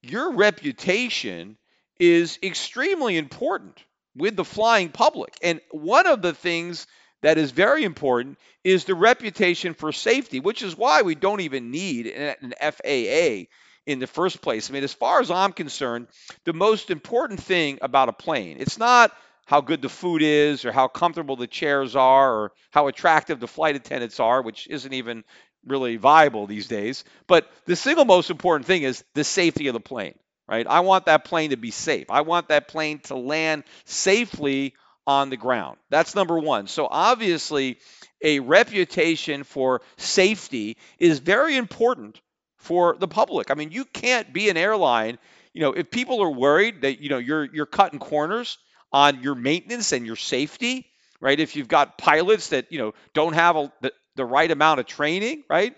your 0.02 0.32
reputation 0.32 1.58
is 2.00 2.40
extremely 2.42 3.16
important 3.16 3.78
with 4.16 4.34
the 4.34 4.44
flying 4.44 4.88
public. 4.88 5.32
And 5.40 5.60
one 5.70 6.08
of 6.08 6.22
the 6.22 6.34
things 6.34 6.88
that 7.22 7.38
is 7.38 7.50
very 7.50 7.84
important 7.84 8.38
is 8.64 8.84
the 8.84 8.94
reputation 8.94 9.74
for 9.74 9.92
safety, 9.92 10.40
which 10.40 10.62
is 10.62 10.76
why 10.76 11.02
we 11.02 11.14
don't 11.14 11.40
even 11.40 11.70
need 11.70 12.06
an 12.06 12.54
FAA 12.60 13.46
in 13.86 13.98
the 13.98 14.06
first 14.06 14.40
place. 14.40 14.70
I 14.70 14.72
mean, 14.72 14.84
as 14.84 14.94
far 14.94 15.20
as 15.20 15.30
I'm 15.30 15.52
concerned, 15.52 16.08
the 16.44 16.52
most 16.52 16.90
important 16.90 17.42
thing 17.42 17.78
about 17.82 18.08
a 18.08 18.12
plane, 18.12 18.56
it's 18.60 18.78
not 18.78 19.12
how 19.46 19.60
good 19.60 19.82
the 19.82 19.88
food 19.88 20.22
is 20.22 20.64
or 20.64 20.72
how 20.72 20.86
comfortable 20.86 21.36
the 21.36 21.46
chairs 21.46 21.96
are 21.96 22.32
or 22.34 22.52
how 22.70 22.86
attractive 22.86 23.40
the 23.40 23.48
flight 23.48 23.74
attendants 23.74 24.20
are, 24.20 24.42
which 24.42 24.68
isn't 24.68 24.92
even 24.92 25.24
really 25.66 25.96
viable 25.96 26.46
these 26.46 26.68
days. 26.68 27.04
But 27.26 27.50
the 27.66 27.76
single 27.76 28.04
most 28.04 28.30
important 28.30 28.66
thing 28.66 28.82
is 28.82 29.04
the 29.14 29.24
safety 29.24 29.66
of 29.66 29.74
the 29.74 29.80
plane, 29.80 30.14
right? 30.48 30.66
I 30.66 30.80
want 30.80 31.06
that 31.06 31.24
plane 31.24 31.50
to 31.50 31.56
be 31.56 31.72
safe. 31.72 32.10
I 32.10 32.20
want 32.20 32.48
that 32.48 32.68
plane 32.68 33.00
to 33.04 33.16
land 33.16 33.64
safely 33.84 34.74
on 35.06 35.30
the 35.30 35.36
ground. 35.36 35.78
That's 35.88 36.14
number 36.14 36.38
one. 36.38 36.66
So 36.66 36.86
obviously, 36.90 37.78
a 38.22 38.40
reputation 38.40 39.44
for 39.44 39.82
safety 39.96 40.76
is 40.98 41.18
very 41.18 41.56
important 41.56 42.20
for 42.58 42.96
the 42.98 43.08
public. 43.08 43.50
I 43.50 43.54
mean, 43.54 43.72
you 43.72 43.84
can't 43.84 44.32
be 44.32 44.50
an 44.50 44.56
airline, 44.56 45.18
you 45.52 45.62
know, 45.62 45.72
if 45.72 45.90
people 45.90 46.22
are 46.22 46.30
worried 46.30 46.82
that, 46.82 47.00
you 47.00 47.08
know, 47.08 47.18
you're 47.18 47.44
you're 47.44 47.66
cutting 47.66 47.98
corners 47.98 48.58
on 48.92 49.22
your 49.22 49.34
maintenance 49.34 49.92
and 49.92 50.06
your 50.06 50.16
safety, 50.16 50.86
right? 51.20 51.38
If 51.38 51.56
you've 51.56 51.68
got 51.68 51.98
pilots 51.98 52.48
that, 52.48 52.70
you 52.70 52.78
know, 52.78 52.94
don't 53.14 53.34
have 53.34 53.56
a, 53.56 53.72
the, 53.80 53.92
the 54.16 54.24
right 54.24 54.50
amount 54.50 54.80
of 54.80 54.86
training, 54.86 55.44
right? 55.48 55.76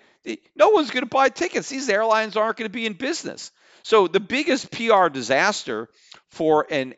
No 0.54 0.70
one's 0.70 0.90
going 0.90 1.02
to 1.02 1.08
buy 1.08 1.28
tickets. 1.28 1.68
These 1.68 1.88
airlines 1.88 2.36
aren't 2.36 2.56
going 2.56 2.68
to 2.68 2.72
be 2.72 2.86
in 2.86 2.92
business. 2.92 3.50
So 3.82 4.06
the 4.06 4.20
biggest 4.20 4.70
PR 4.70 5.08
disaster 5.08 5.88
for 6.28 6.66
an 6.70 6.94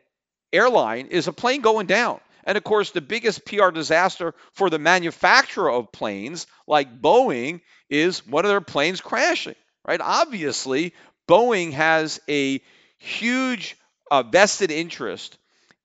airline 0.55 1.07
is 1.07 1.27
a 1.27 1.33
plane 1.33 1.61
going 1.61 1.87
down. 1.87 2.19
And 2.43 2.57
of 2.57 2.63
course, 2.63 2.91
the 2.91 3.01
biggest 3.01 3.45
PR 3.45 3.71
disaster 3.71 4.35
for 4.53 4.69
the 4.69 4.79
manufacturer 4.79 5.71
of 5.71 5.91
planes, 5.91 6.47
like 6.67 7.01
Boeing, 7.01 7.61
is 7.89 8.25
one 8.25 8.45
of 8.45 8.49
their 8.49 8.61
planes 8.61 9.01
crashing 9.01 9.55
right? 9.85 10.01
Obviously, 10.01 10.93
Boeing 11.27 11.71
has 11.73 12.19
a 12.27 12.61
huge 12.97 13.77
uh, 14.11 14.23
vested 14.23 14.71
interest 14.71 15.37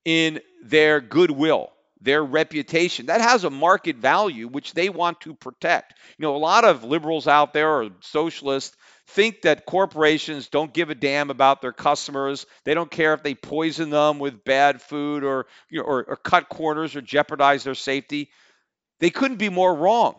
in 0.05 0.41
their 0.63 1.01
goodwill, 1.01 1.71
their 2.01 2.23
reputation. 2.23 3.07
That 3.07 3.21
has 3.21 3.43
a 3.43 3.49
market 3.49 3.97
value 3.97 4.47
which 4.47 4.73
they 4.73 4.89
want 4.89 5.21
to 5.21 5.33
protect. 5.35 5.93
You 6.17 6.23
know, 6.23 6.35
a 6.35 6.37
lot 6.37 6.65
of 6.65 6.83
liberals 6.83 7.27
out 7.27 7.53
there 7.53 7.69
or 7.69 7.89
socialists 8.01 8.75
think 9.11 9.43
that 9.43 9.65
corporations 9.65 10.47
don't 10.47 10.73
give 10.73 10.89
a 10.89 10.95
damn 10.95 11.29
about 11.29 11.61
their 11.61 11.73
customers. 11.73 12.45
They 12.63 12.73
don't 12.73 12.89
care 12.89 13.13
if 13.13 13.23
they 13.23 13.35
poison 13.35 13.89
them 13.89 14.19
with 14.19 14.43
bad 14.43 14.81
food 14.81 15.23
or, 15.23 15.47
you 15.69 15.79
know, 15.79 15.85
or, 15.85 16.03
or 16.03 16.15
cut 16.15 16.49
corners 16.49 16.95
or 16.95 17.01
jeopardize 17.01 17.63
their 17.63 17.75
safety. 17.75 18.29
They 18.99 19.09
couldn't 19.09 19.37
be 19.37 19.49
more 19.49 19.73
wrong. 19.73 20.15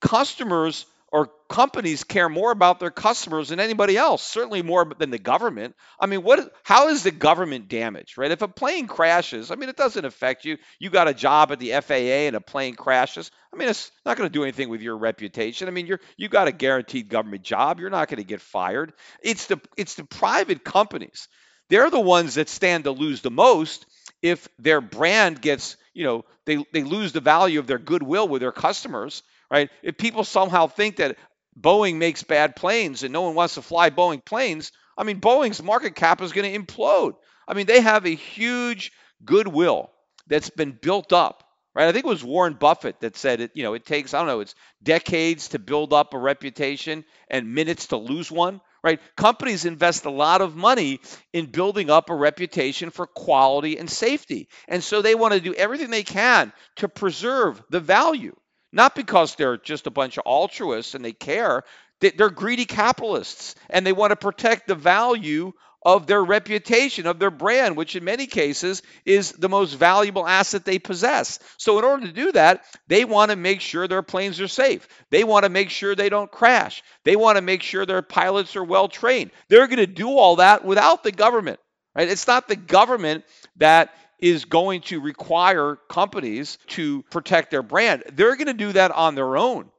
Customers 0.00 0.86
or 1.12 1.28
companies 1.48 2.04
care 2.04 2.28
more 2.28 2.52
about 2.52 2.78
their 2.78 2.90
customers 2.90 3.48
than 3.48 3.58
anybody 3.58 3.96
else, 3.96 4.22
certainly 4.22 4.62
more 4.62 4.92
than 4.98 5.10
the 5.10 5.18
government. 5.18 5.74
I 5.98 6.06
mean, 6.06 6.22
what 6.22 6.52
how 6.62 6.88
is 6.88 7.02
the 7.02 7.10
government 7.10 7.68
damaged, 7.68 8.16
right? 8.16 8.30
If 8.30 8.42
a 8.42 8.48
plane 8.48 8.86
crashes, 8.86 9.50
I 9.50 9.56
mean, 9.56 9.68
it 9.68 9.76
doesn't 9.76 10.04
affect 10.04 10.44
you. 10.44 10.58
You 10.78 10.88
got 10.88 11.08
a 11.08 11.14
job 11.14 11.50
at 11.50 11.58
the 11.58 11.72
FAA 11.72 12.28
and 12.28 12.36
a 12.36 12.40
plane 12.40 12.76
crashes. 12.76 13.30
I 13.52 13.56
mean, 13.56 13.68
it's 13.68 13.90
not 14.06 14.16
going 14.16 14.28
to 14.28 14.32
do 14.32 14.44
anything 14.44 14.68
with 14.68 14.82
your 14.82 14.96
reputation. 14.96 15.66
I 15.66 15.72
mean, 15.72 15.86
you're 15.86 16.00
you 16.16 16.28
got 16.28 16.48
a 16.48 16.52
guaranteed 16.52 17.08
government 17.08 17.42
job. 17.42 17.80
You're 17.80 17.90
not 17.90 18.08
going 18.08 18.18
to 18.18 18.24
get 18.24 18.40
fired. 18.40 18.92
It's 19.22 19.46
the 19.46 19.60
it's 19.76 19.94
the 19.94 20.04
private 20.04 20.64
companies. 20.64 21.26
They're 21.70 21.90
the 21.90 22.00
ones 22.00 22.34
that 22.34 22.48
stand 22.48 22.84
to 22.84 22.92
lose 22.92 23.20
the 23.20 23.30
most 23.30 23.86
if 24.22 24.48
their 24.58 24.80
brand 24.80 25.40
gets, 25.40 25.76
you 25.94 26.04
know, 26.04 26.24
they 26.44 26.64
they 26.72 26.84
lose 26.84 27.12
the 27.12 27.20
value 27.20 27.58
of 27.58 27.66
their 27.66 27.78
goodwill 27.78 28.28
with 28.28 28.42
their 28.42 28.52
customers 28.52 29.24
right? 29.50 29.70
If 29.82 29.96
people 29.98 30.24
somehow 30.24 30.66
think 30.66 30.96
that 30.96 31.16
Boeing 31.58 31.96
makes 31.96 32.22
bad 32.22 32.56
planes 32.56 33.02
and 33.02 33.12
no 33.12 33.22
one 33.22 33.34
wants 33.34 33.54
to 33.54 33.62
fly 33.62 33.90
Boeing 33.90 34.24
planes, 34.24 34.72
I 34.96 35.04
mean, 35.04 35.20
Boeing's 35.20 35.62
market 35.62 35.94
cap 35.94 36.22
is 36.22 36.32
going 36.32 36.50
to 36.52 36.58
implode. 36.58 37.14
I 37.48 37.54
mean, 37.54 37.66
they 37.66 37.80
have 37.80 38.06
a 38.06 38.14
huge 38.14 38.92
goodwill 39.24 39.90
that's 40.26 40.50
been 40.50 40.78
built 40.80 41.12
up, 41.12 41.42
right? 41.74 41.88
I 41.88 41.92
think 41.92 42.04
it 42.04 42.08
was 42.08 42.22
Warren 42.22 42.54
Buffett 42.54 43.00
that 43.00 43.16
said 43.16 43.40
it, 43.40 43.50
you 43.54 43.62
know, 43.62 43.74
it 43.74 43.84
takes, 43.84 44.14
I 44.14 44.18
don't 44.18 44.28
know, 44.28 44.40
it's 44.40 44.54
decades 44.82 45.48
to 45.48 45.58
build 45.58 45.92
up 45.92 46.14
a 46.14 46.18
reputation 46.18 47.04
and 47.28 47.54
minutes 47.54 47.88
to 47.88 47.96
lose 47.96 48.30
one, 48.30 48.60
right? 48.84 49.00
Companies 49.16 49.64
invest 49.64 50.04
a 50.04 50.10
lot 50.10 50.40
of 50.40 50.56
money 50.56 51.00
in 51.32 51.46
building 51.46 51.90
up 51.90 52.10
a 52.10 52.14
reputation 52.14 52.90
for 52.90 53.06
quality 53.06 53.78
and 53.78 53.90
safety. 53.90 54.48
And 54.68 54.82
so 54.84 55.02
they 55.02 55.14
want 55.14 55.34
to 55.34 55.40
do 55.40 55.54
everything 55.54 55.90
they 55.90 56.04
can 56.04 56.52
to 56.76 56.88
preserve 56.88 57.62
the 57.70 57.80
value 57.80 58.36
not 58.72 58.94
because 58.94 59.34
they're 59.34 59.56
just 59.56 59.86
a 59.86 59.90
bunch 59.90 60.16
of 60.16 60.24
altruists 60.26 60.94
and 60.94 61.04
they 61.04 61.12
care. 61.12 61.64
They're 62.00 62.30
greedy 62.30 62.64
capitalists 62.64 63.54
and 63.68 63.86
they 63.86 63.92
want 63.92 64.10
to 64.10 64.16
protect 64.16 64.66
the 64.66 64.74
value 64.74 65.52
of 65.82 66.06
their 66.06 66.22
reputation, 66.22 67.06
of 67.06 67.18
their 67.18 67.30
brand, 67.30 67.76
which 67.76 67.96
in 67.96 68.04
many 68.04 68.26
cases 68.26 68.82
is 69.06 69.32
the 69.32 69.48
most 69.48 69.74
valuable 69.74 70.26
asset 70.26 70.64
they 70.64 70.78
possess. 70.78 71.38
So, 71.56 71.78
in 71.78 71.84
order 71.84 72.06
to 72.06 72.12
do 72.12 72.32
that, 72.32 72.64
they 72.86 73.04
want 73.04 73.30
to 73.30 73.36
make 73.36 73.60
sure 73.60 73.88
their 73.88 74.02
planes 74.02 74.40
are 74.40 74.48
safe. 74.48 74.86
They 75.10 75.24
want 75.24 75.44
to 75.44 75.48
make 75.48 75.70
sure 75.70 75.94
they 75.94 76.10
don't 76.10 76.30
crash. 76.30 76.82
They 77.04 77.16
want 77.16 77.36
to 77.36 77.42
make 77.42 77.62
sure 77.62 77.86
their 77.86 78.02
pilots 78.02 78.56
are 78.56 78.64
well 78.64 78.88
trained. 78.88 79.30
They're 79.48 79.68
going 79.68 79.78
to 79.78 79.86
do 79.86 80.10
all 80.10 80.36
that 80.36 80.64
without 80.64 81.02
the 81.02 81.12
government. 81.12 81.60
Right? 81.94 82.08
It's 82.08 82.26
not 82.26 82.46
the 82.46 82.56
government 82.56 83.24
that 83.56 83.94
is 84.20 84.44
going 84.44 84.82
to 84.82 85.00
require 85.00 85.76
companies 85.88 86.58
to 86.68 87.02
protect 87.10 87.50
their 87.50 87.62
brand. 87.62 88.04
They're 88.12 88.36
going 88.36 88.46
to 88.46 88.54
do 88.54 88.72
that 88.72 88.90
on 88.90 89.14
their 89.14 89.36
own. 89.36 89.70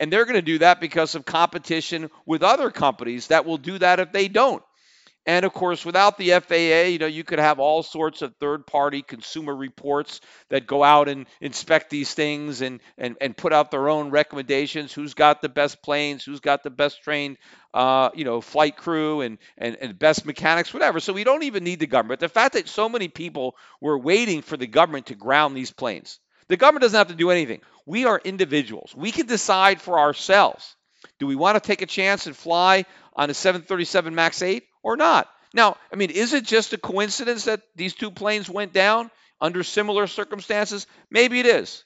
And 0.00 0.12
they're 0.12 0.24
going 0.24 0.34
to 0.34 0.42
do 0.42 0.58
that 0.58 0.80
because 0.80 1.14
of 1.14 1.24
competition 1.24 2.10
with 2.26 2.42
other 2.42 2.70
companies 2.70 3.28
that 3.28 3.46
will 3.46 3.58
do 3.58 3.78
that 3.78 4.00
if 4.00 4.12
they 4.12 4.28
don't. 4.28 4.62
And 5.26 5.46
of 5.46 5.54
course, 5.54 5.86
without 5.86 6.18
the 6.18 6.30
FAA, 6.32 6.88
you 6.90 6.98
know, 6.98 7.06
you 7.06 7.24
could 7.24 7.38
have 7.38 7.58
all 7.58 7.82
sorts 7.82 8.20
of 8.20 8.34
third-party 8.36 9.02
consumer 9.02 9.56
reports 9.56 10.20
that 10.50 10.66
go 10.66 10.84
out 10.84 11.08
and 11.08 11.26
inspect 11.40 11.88
these 11.88 12.12
things 12.12 12.60
and 12.60 12.80
and 12.98 13.16
and 13.22 13.34
put 13.34 13.52
out 13.54 13.70
their 13.70 13.88
own 13.88 14.10
recommendations. 14.10 14.92
Who's 14.92 15.14
got 15.14 15.40
the 15.40 15.48
best 15.48 15.82
planes? 15.82 16.24
Who's 16.24 16.40
got 16.40 16.62
the 16.62 16.70
best 16.70 17.02
trained, 17.02 17.38
uh, 17.74 18.10
you 18.14 18.24
know, 18.24 18.40
flight 18.40 18.76
crew 18.76 19.20
and 19.20 19.38
and 19.58 19.76
and 19.80 19.98
best 19.98 20.24
mechanics, 20.24 20.72
whatever. 20.72 21.00
So 21.00 21.12
we 21.12 21.24
don't 21.24 21.42
even 21.42 21.64
need 21.64 21.80
the 21.80 21.86
government. 21.86 22.20
The 22.20 22.28
fact 22.30 22.54
that 22.54 22.68
so 22.68 22.88
many 22.88 23.08
people 23.08 23.56
were 23.80 23.98
waiting 23.98 24.40
for 24.40 24.56
the 24.56 24.66
government 24.66 25.06
to 25.06 25.14
ground 25.14 25.56
these 25.56 25.72
planes. 25.72 26.18
The 26.48 26.56
government 26.56 26.82
doesn't 26.82 26.96
have 26.96 27.08
to 27.08 27.14
do 27.14 27.30
anything. 27.30 27.60
We 27.84 28.06
are 28.06 28.20
individuals. 28.24 28.94
We 28.96 29.10
can 29.12 29.26
decide 29.26 29.80
for 29.82 29.98
ourselves. 29.98 30.76
Do 31.18 31.26
we 31.26 31.36
want 31.36 31.62
to 31.62 31.66
take 31.66 31.82
a 31.82 31.86
chance 31.86 32.26
and 32.26 32.36
fly 32.36 32.86
on 33.14 33.28
a 33.28 33.34
737 33.34 34.14
MAX 34.14 34.40
8? 34.40 34.64
or 34.84 34.96
not. 34.96 35.28
Now, 35.52 35.76
I 35.92 35.96
mean, 35.96 36.10
is 36.10 36.32
it 36.34 36.44
just 36.44 36.72
a 36.72 36.78
coincidence 36.78 37.46
that 37.46 37.62
these 37.74 37.94
two 37.94 38.12
planes 38.12 38.48
went 38.48 38.72
down 38.72 39.10
under 39.40 39.64
similar 39.64 40.06
circumstances? 40.06 40.86
Maybe 41.10 41.40
it 41.40 41.46
is. 41.46 41.84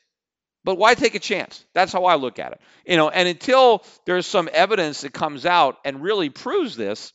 But 0.69 0.77
why 0.77 0.93
take 0.93 1.15
a 1.15 1.19
chance? 1.19 1.65
That's 1.73 1.95
how 1.95 2.05
I 2.05 2.17
look 2.17 2.39
at 2.39 2.53
it. 2.53 2.61
You 2.85 2.99
know, 2.99 3.09
and 3.09 3.27
until 3.27 3.83
there's 4.05 4.27
some 4.27 4.51
evidence 4.53 5.01
that 5.01 5.15
comes 5.15 5.47
out 5.47 5.79
and 5.83 6.03
really 6.03 6.29
proves 6.29 6.77
this, 6.77 7.15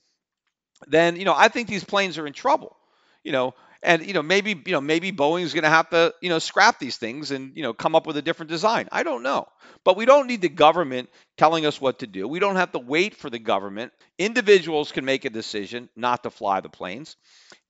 then 0.88 1.18
you 1.18 1.26
know 1.26 1.36
I 1.38 1.50
think 1.50 1.68
these 1.68 1.84
planes 1.84 2.18
are 2.18 2.26
in 2.26 2.34
trouble. 2.34 2.76
You 3.24 3.32
know, 3.32 3.54
and 3.84 4.04
you 4.08 4.14
know 4.14 4.24
maybe 4.24 4.60
you 4.66 4.72
know 4.72 4.82
maybe 4.82 5.12
Boeing's 5.12 5.54
going 5.54 5.66
to 5.66 5.70
have 5.70 5.88
to 5.92 6.16
you 6.20 6.30
know 6.30 6.40
scrap 6.40 6.80
these 6.80 6.98
things 6.98 7.30
and 7.30 7.56
you 7.56 7.62
know 7.62 7.74
come 7.76 7.94
up 7.94 8.08
with 8.08 8.18
a 8.18 8.24
different 8.24 8.50
design. 8.50 8.90
I 8.92 9.04
don't 9.04 9.22
know, 9.22 9.46
but 9.84 9.98
we 9.98 10.06
don't 10.06 10.26
need 10.26 10.42
the 10.42 10.50
government 10.50 11.12
telling 11.38 11.68
us 11.68 11.80
what 11.80 12.00
to 12.00 12.08
do. 12.08 12.28
We 12.28 12.40
don't 12.40 12.56
have 12.56 12.72
to 12.72 12.80
wait 12.80 13.14
for 13.14 13.30
the 13.30 13.38
government. 13.38 13.94
Individuals 14.18 14.92
can 14.92 15.06
make 15.06 15.26
a 15.26 15.30
decision 15.30 15.90
not 15.96 16.24
to 16.24 16.32
fly 16.32 16.62
the 16.62 16.70
planes, 16.70 17.18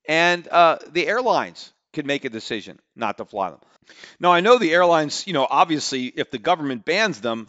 and 0.07 0.47
uh, 0.47 0.77
the 0.93 1.05
airlines 1.05 1.73
can 1.93 2.05
make 2.07 2.25
a 2.25 2.29
decision 2.29 2.79
not 2.95 3.17
to 3.17 3.25
fly 3.25 3.51
them. 3.51 3.59
Now 4.19 4.33
I 4.33 4.41
know 4.41 4.57
the 4.57 4.73
airlines, 4.73 5.25
you 5.27 5.33
know, 5.33 5.47
obviously 5.49 6.07
if 6.07 6.31
the 6.31 6.39
government 6.39 6.85
bans 6.85 7.21
them, 7.21 7.47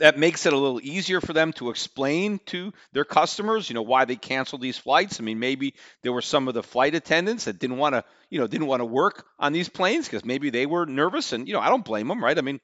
that 0.00 0.18
makes 0.18 0.46
it 0.46 0.52
a 0.54 0.56
little 0.56 0.80
easier 0.82 1.20
for 1.20 1.34
them 1.34 1.52
to 1.52 1.68
explain 1.68 2.40
to 2.46 2.72
their 2.92 3.04
customers, 3.04 3.68
you 3.68 3.74
know, 3.74 3.82
why 3.82 4.06
they 4.06 4.16
canceled 4.16 4.62
these 4.62 4.78
flights. 4.78 5.20
I 5.20 5.22
mean, 5.22 5.38
maybe 5.38 5.74
there 6.02 6.12
were 6.12 6.22
some 6.22 6.48
of 6.48 6.54
the 6.54 6.62
flight 6.62 6.94
attendants 6.94 7.44
that 7.44 7.58
didn't 7.58 7.76
want 7.76 7.94
to, 7.94 8.04
you 8.30 8.40
know, 8.40 8.46
didn't 8.46 8.66
want 8.66 8.80
to 8.80 8.86
work 8.86 9.26
on 9.38 9.52
these 9.52 9.68
planes 9.68 10.06
because 10.06 10.24
maybe 10.24 10.48
they 10.48 10.64
were 10.64 10.86
nervous, 10.86 11.32
and 11.32 11.46
you 11.46 11.52
know, 11.52 11.60
I 11.60 11.68
don't 11.68 11.84
blame 11.84 12.08
them, 12.08 12.24
right? 12.24 12.36
I 12.36 12.40
mean, 12.40 12.60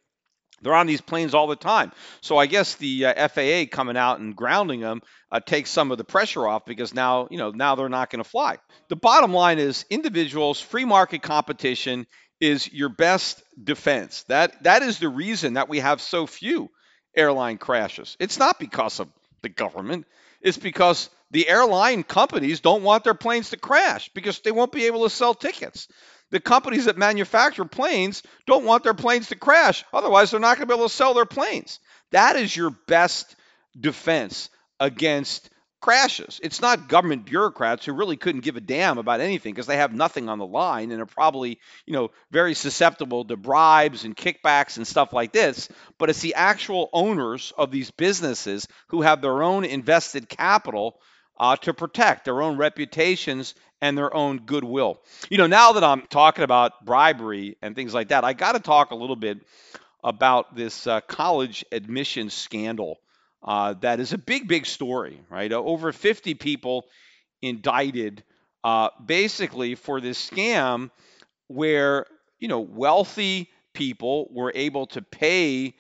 they're 0.62 0.74
on 0.74 0.86
these 0.86 1.00
planes 1.00 1.34
all 1.34 1.46
the 1.46 1.56
time. 1.56 1.92
So 2.20 2.36
I 2.36 2.46
guess 2.46 2.74
the 2.76 3.06
uh, 3.06 3.28
FAA 3.28 3.64
coming 3.70 3.96
out 3.96 4.20
and 4.20 4.34
grounding 4.34 4.80
them 4.80 5.02
uh, 5.30 5.40
takes 5.40 5.70
some 5.70 5.90
of 5.90 5.98
the 5.98 6.04
pressure 6.04 6.46
off 6.46 6.64
because 6.64 6.94
now, 6.94 7.28
you 7.30 7.38
know, 7.38 7.50
now 7.50 7.74
they're 7.74 7.88
not 7.88 8.10
going 8.10 8.22
to 8.22 8.28
fly. 8.28 8.58
The 8.88 8.96
bottom 8.96 9.32
line 9.32 9.58
is 9.58 9.84
individuals, 9.90 10.60
free 10.60 10.84
market 10.84 11.22
competition 11.22 12.06
is 12.40 12.72
your 12.72 12.88
best 12.88 13.42
defense. 13.62 14.24
That 14.24 14.62
that 14.64 14.82
is 14.82 14.98
the 14.98 15.08
reason 15.08 15.54
that 15.54 15.68
we 15.68 15.80
have 15.80 16.00
so 16.00 16.26
few 16.26 16.70
airline 17.16 17.58
crashes. 17.58 18.16
It's 18.20 18.38
not 18.38 18.58
because 18.58 19.00
of 19.00 19.08
the 19.42 19.48
government, 19.48 20.06
it's 20.42 20.58
because 20.58 21.08
the 21.30 21.48
airline 21.48 22.02
companies 22.02 22.60
don't 22.60 22.82
want 22.82 23.04
their 23.04 23.14
planes 23.14 23.50
to 23.50 23.56
crash 23.56 24.10
because 24.14 24.40
they 24.40 24.52
won't 24.52 24.72
be 24.72 24.86
able 24.86 25.04
to 25.04 25.10
sell 25.10 25.34
tickets. 25.34 25.88
The 26.30 26.40
companies 26.40 26.86
that 26.86 26.98
manufacture 26.98 27.64
planes 27.64 28.22
don't 28.46 28.64
want 28.64 28.82
their 28.82 28.94
planes 28.94 29.28
to 29.28 29.36
crash. 29.36 29.84
Otherwise, 29.92 30.30
they're 30.30 30.40
not 30.40 30.56
going 30.56 30.68
to 30.68 30.74
be 30.74 30.78
able 30.78 30.88
to 30.88 30.94
sell 30.94 31.14
their 31.14 31.26
planes. 31.26 31.78
That 32.10 32.36
is 32.36 32.54
your 32.54 32.70
best 32.70 33.36
defense 33.78 34.50
against 34.80 35.50
crashes. 35.80 36.40
It's 36.42 36.60
not 36.60 36.88
government 36.88 37.26
bureaucrats 37.26 37.84
who 37.84 37.92
really 37.92 38.16
couldn't 38.16 38.42
give 38.42 38.56
a 38.56 38.60
damn 38.60 38.98
about 38.98 39.20
anything 39.20 39.52
because 39.52 39.66
they 39.66 39.76
have 39.76 39.94
nothing 39.94 40.28
on 40.28 40.38
the 40.38 40.46
line 40.46 40.90
and 40.90 41.00
are 41.00 41.06
probably, 41.06 41.60
you 41.86 41.92
know, 41.92 42.10
very 42.30 42.54
susceptible 42.54 43.24
to 43.24 43.36
bribes 43.36 44.04
and 44.04 44.16
kickbacks 44.16 44.78
and 44.78 44.86
stuff 44.86 45.12
like 45.12 45.32
this. 45.32 45.68
But 45.98 46.10
it's 46.10 46.22
the 46.22 46.34
actual 46.34 46.88
owners 46.92 47.52
of 47.56 47.70
these 47.70 47.90
businesses 47.90 48.66
who 48.88 49.02
have 49.02 49.20
their 49.20 49.42
own 49.42 49.64
invested 49.64 50.28
capital 50.28 50.98
uh, 51.38 51.56
to 51.56 51.74
protect 51.74 52.24
their 52.24 52.42
own 52.42 52.56
reputations 52.56 53.54
and 53.80 53.96
their 53.96 54.14
own 54.14 54.38
goodwill. 54.46 55.00
You 55.30 55.38
know, 55.38 55.46
now 55.46 55.72
that 55.72 55.84
I'm 55.84 56.02
talking 56.02 56.44
about 56.44 56.84
bribery 56.84 57.56
and 57.62 57.74
things 57.74 57.94
like 57.94 58.08
that, 58.08 58.24
I 58.24 58.32
got 58.32 58.52
to 58.52 58.60
talk 58.60 58.90
a 58.90 58.94
little 58.96 59.16
bit 59.16 59.38
about 60.02 60.54
this 60.54 60.86
uh, 60.86 61.00
college 61.02 61.64
admission 61.72 62.30
scandal 62.30 62.98
uh, 63.42 63.74
that 63.80 64.00
is 64.00 64.12
a 64.12 64.18
big, 64.18 64.48
big 64.48 64.66
story, 64.66 65.20
right? 65.30 65.52
Uh, 65.52 65.56
over 65.62 65.92
50 65.92 66.34
people 66.34 66.86
indicted 67.42 68.24
uh, 68.64 68.90
basically 69.04 69.74
for 69.74 70.00
this 70.00 70.30
scam 70.30 70.90
where, 71.48 72.06
you 72.38 72.48
know, 72.48 72.60
wealthy 72.60 73.50
people 73.72 74.28
were 74.32 74.52
able 74.54 74.86
to 74.88 75.02
pay 75.02 75.74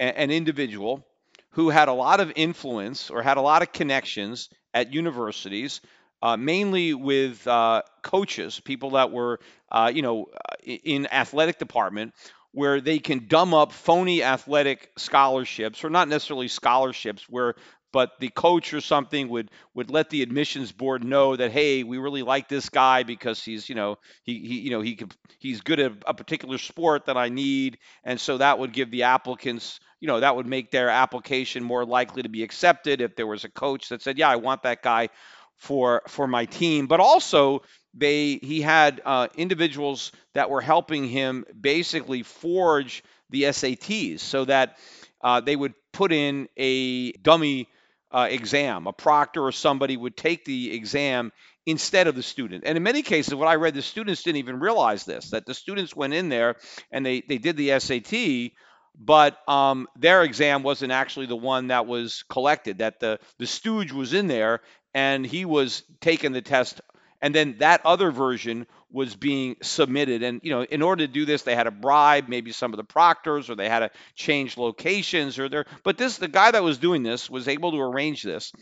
a- 0.00 0.18
an 0.18 0.30
individual 0.30 1.06
who 1.50 1.70
had 1.70 1.88
a 1.88 1.92
lot 1.92 2.20
of 2.20 2.32
influence 2.36 3.10
or 3.10 3.22
had 3.22 3.36
a 3.36 3.40
lot 3.42 3.62
of 3.62 3.72
connections 3.72 4.48
at 4.74 4.92
universities, 4.92 5.80
uh, 6.22 6.36
mainly 6.36 6.94
with 6.94 7.46
uh, 7.46 7.82
coaches, 8.02 8.60
people 8.60 8.90
that 8.90 9.10
were, 9.10 9.40
uh, 9.70 9.90
you 9.94 10.02
know, 10.02 10.26
in 10.64 11.06
athletic 11.12 11.58
department, 11.58 12.14
where 12.52 12.80
they 12.80 12.98
can 12.98 13.26
dumb 13.28 13.54
up 13.54 13.72
phony 13.72 14.22
athletic 14.22 14.90
scholarships, 14.96 15.84
or 15.84 15.90
not 15.90 16.08
necessarily 16.08 16.48
scholarships, 16.48 17.28
where 17.28 17.54
but 17.90 18.18
the 18.20 18.28
coach 18.28 18.74
or 18.74 18.80
something 18.80 19.28
would 19.28 19.50
would 19.74 19.90
let 19.90 20.10
the 20.10 20.22
admissions 20.22 20.72
board 20.72 21.02
know 21.02 21.34
that 21.34 21.50
hey 21.52 21.82
we 21.84 21.96
really 21.98 22.22
like 22.22 22.48
this 22.48 22.68
guy 22.68 23.02
because 23.02 23.42
he's 23.42 23.68
you 23.68 23.74
know 23.74 23.96
he, 24.24 24.38
he 24.40 24.60
you 24.60 24.70
know 24.70 24.82
he 24.82 24.94
could 24.94 25.14
he's 25.38 25.62
good 25.62 25.80
at 25.80 25.92
a 26.06 26.12
particular 26.12 26.58
sport 26.58 27.06
that 27.06 27.16
I 27.16 27.30
need 27.30 27.78
and 28.04 28.20
so 28.20 28.36
that 28.38 28.58
would 28.58 28.72
give 28.74 28.90
the 28.90 29.04
applicants 29.04 29.80
you 30.00 30.06
know 30.08 30.20
that 30.20 30.36
would 30.36 30.46
make 30.46 30.70
their 30.70 30.90
application 30.90 31.64
more 31.64 31.86
likely 31.86 32.22
to 32.22 32.28
be 32.28 32.42
accepted 32.42 33.00
if 33.00 33.16
there 33.16 33.26
was 33.26 33.44
a 33.44 33.48
coach 33.50 33.88
that 33.88 34.02
said 34.02 34.18
yeah 34.18 34.28
I 34.28 34.36
want 34.36 34.64
that 34.64 34.82
guy 34.82 35.08
for 35.58 36.02
for 36.08 36.26
my 36.26 36.44
team 36.46 36.86
but 36.86 37.00
also 37.00 37.62
they 37.94 38.38
he 38.42 38.60
had 38.60 39.02
uh, 39.04 39.28
individuals 39.36 40.12
that 40.34 40.50
were 40.50 40.60
helping 40.60 41.08
him 41.08 41.44
basically 41.60 42.22
forge 42.22 43.02
the 43.30 43.42
SATs 43.44 44.20
so 44.20 44.44
that 44.44 44.78
uh, 45.22 45.40
they 45.40 45.56
would 45.56 45.74
put 45.92 46.12
in 46.12 46.48
a 46.56 47.12
dummy 47.12 47.68
uh, 48.10 48.28
exam. 48.30 48.86
A 48.86 48.92
proctor 48.92 49.44
or 49.44 49.52
somebody 49.52 49.96
would 49.96 50.16
take 50.16 50.44
the 50.44 50.74
exam 50.74 51.32
instead 51.66 52.06
of 52.06 52.14
the 52.14 52.22
student. 52.22 52.64
And 52.64 52.76
in 52.76 52.82
many 52.82 53.02
cases, 53.02 53.34
what 53.34 53.48
I 53.48 53.56
read, 53.56 53.74
the 53.74 53.82
students 53.82 54.22
didn't 54.22 54.38
even 54.38 54.60
realize 54.60 55.04
this 55.04 55.30
that 55.30 55.44
the 55.44 55.54
students 55.54 55.94
went 55.94 56.14
in 56.14 56.28
there 56.28 56.56
and 56.90 57.04
they, 57.04 57.20
they 57.20 57.38
did 57.38 57.56
the 57.56 57.78
SAT, 57.78 58.52
but 58.98 59.38
um, 59.48 59.86
their 59.96 60.22
exam 60.22 60.62
wasn't 60.62 60.92
actually 60.92 61.26
the 61.26 61.36
one 61.36 61.68
that 61.68 61.86
was 61.86 62.24
collected, 62.30 62.78
that 62.78 63.00
the, 63.00 63.18
the 63.38 63.46
stooge 63.46 63.92
was 63.92 64.14
in 64.14 64.26
there 64.26 64.60
and 64.94 65.26
he 65.26 65.44
was 65.44 65.82
taking 66.00 66.32
the 66.32 66.42
test 66.42 66.80
and 67.20 67.34
then 67.34 67.56
that 67.58 67.80
other 67.84 68.10
version 68.10 68.66
was 68.90 69.16
being 69.16 69.56
submitted. 69.62 70.22
And 70.22 70.40
you 70.42 70.50
know 70.50 70.62
in 70.62 70.82
order 70.82 71.06
to 71.06 71.12
do 71.12 71.24
this 71.24 71.42
they 71.42 71.54
had 71.54 71.64
to 71.64 71.70
bribe 71.70 72.28
maybe 72.28 72.52
some 72.52 72.72
of 72.72 72.76
the 72.76 72.84
proctors 72.84 73.50
or 73.50 73.54
they 73.54 73.68
had 73.68 73.80
to 73.80 73.90
change 74.14 74.56
locations 74.56 75.38
or 75.38 75.48
there 75.48 75.66
but 75.82 75.98
this 75.98 76.18
the 76.18 76.28
guy 76.28 76.50
that 76.50 76.62
was 76.62 76.78
doing 76.78 77.02
this 77.02 77.28
was 77.28 77.48
able 77.48 77.72
to 77.72 77.80
arrange 77.80 78.22
this. 78.22 78.52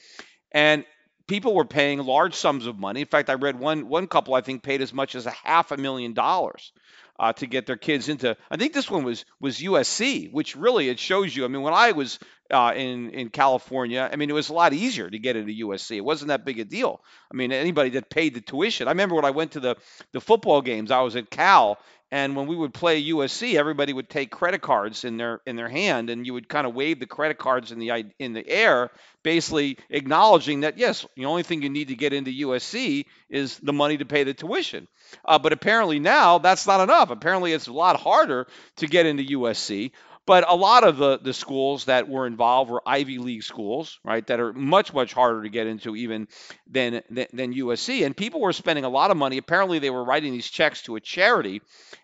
And 0.52 0.84
people 1.26 1.54
were 1.54 1.64
paying 1.64 1.98
large 1.98 2.34
sums 2.34 2.66
of 2.66 2.78
money. 2.78 3.00
In 3.02 3.06
fact 3.06 3.30
i 3.30 3.34
read 3.34 3.58
one 3.58 3.88
one 3.88 4.06
couple 4.06 4.34
i 4.34 4.40
think 4.40 4.62
paid 4.62 4.82
as 4.82 4.92
much 4.92 5.14
as 5.14 5.26
a 5.26 5.30
half 5.30 5.70
a 5.70 5.76
million 5.76 6.12
dollars 6.14 6.72
uh, 7.18 7.32
to 7.34 7.46
get 7.46 7.66
their 7.66 7.76
kids 7.76 8.08
into. 8.08 8.36
I 8.50 8.56
think 8.56 8.72
this 8.72 8.90
one 8.90 9.04
was 9.04 9.24
was 9.40 9.58
USC, 9.58 10.32
which 10.32 10.56
really 10.56 10.88
it 10.88 10.98
shows 10.98 11.34
you. 11.34 11.44
I 11.44 11.48
mean, 11.48 11.62
when 11.62 11.74
I 11.74 11.92
was 11.92 12.18
uh, 12.50 12.72
in 12.76 13.10
in 13.10 13.28
California. 13.28 14.08
I 14.10 14.16
mean, 14.16 14.30
it 14.30 14.34
was 14.34 14.48
a 14.48 14.54
lot 14.54 14.72
easier 14.72 15.08
to 15.08 15.18
get 15.18 15.36
into 15.36 15.66
USC. 15.66 15.96
It 15.96 16.04
wasn't 16.04 16.28
that 16.28 16.44
big 16.44 16.58
a 16.58 16.64
deal. 16.64 17.02
I 17.30 17.36
mean, 17.36 17.52
anybody 17.52 17.90
that 17.90 18.10
paid 18.10 18.34
the 18.34 18.40
tuition. 18.40 18.88
I 18.88 18.92
remember 18.92 19.14
when 19.14 19.24
I 19.24 19.30
went 19.30 19.52
to 19.52 19.60
the 19.60 19.76
the 20.12 20.20
football 20.20 20.62
games. 20.62 20.90
I 20.90 21.00
was 21.00 21.16
at 21.16 21.30
Cal, 21.30 21.78
and 22.12 22.36
when 22.36 22.46
we 22.46 22.54
would 22.54 22.72
play 22.72 23.02
USC, 23.02 23.54
everybody 23.54 23.92
would 23.92 24.09
take 24.09 24.30
credit 24.30 24.62
cards 24.62 25.04
in 25.04 25.16
their 25.16 25.40
in 25.44 25.57
their 25.57 25.68
hand, 25.68 26.09
and 26.09 26.24
you 26.24 26.34
would 26.34 26.48
kind 26.48 26.66
of 26.66 26.74
wave 26.74 27.00
the 27.00 27.07
credit 27.07 27.36
cards 27.36 27.72
in 27.72 27.80
the 27.80 28.04
in 28.18 28.32
the 28.32 28.48
air, 28.48 28.90
basically 29.24 29.78
acknowledging 29.90 30.61
that 30.61 30.78
yes, 30.78 31.04
the 31.16 31.24
only 31.24 31.42
thing 31.42 31.62
you 31.62 31.68
need 31.68 31.88
to 31.88 31.96
get 31.96 32.12
into 32.12 32.30
USC 32.30 33.07
is 33.28 33.59
the 33.59 33.72
money 33.72 33.96
to 33.96 34.04
pay 34.04 34.22
the 34.22 34.34
tuition. 34.34 34.86
Uh, 35.24 35.38
but 35.40 35.52
apparently 35.52 35.98
now 35.98 36.38
that's 36.38 36.66
not 36.66 36.80
enough. 36.80 37.11
Apparently 37.11 37.52
it's 37.52 37.66
a 37.66 37.72
lot 37.72 37.98
harder 37.98 38.46
to 38.76 38.86
get 38.86 39.07
into 39.07 39.24
USC. 39.38 39.90
But 40.26 40.44
a 40.48 40.56
lot 40.56 40.82
of 40.82 40.96
the, 40.96 41.18
the 41.18 41.32
schools 41.32 41.84
that 41.84 42.08
were 42.08 42.26
involved 42.26 42.68
were 42.70 42.82
Ivy 42.84 43.18
League 43.18 43.44
schools, 43.44 44.00
right, 44.04 44.26
that 44.26 44.40
are 44.40 44.52
much, 44.52 44.92
much 44.92 45.12
harder 45.12 45.44
to 45.44 45.48
get 45.48 45.68
into 45.68 45.94
even 45.94 46.26
than, 46.66 47.02
than, 47.08 47.26
than 47.32 47.54
USC. 47.54 48.04
And 48.04 48.16
people 48.16 48.40
were 48.40 48.52
spending 48.52 48.84
a 48.84 48.88
lot 48.88 49.12
of 49.12 49.16
money. 49.16 49.38
Apparently, 49.38 49.78
they 49.78 49.90
were 49.90 50.04
writing 50.04 50.32
these 50.32 50.50
checks 50.50 50.82
to 50.82 50.96
a 50.96 51.00
charity 51.00 51.62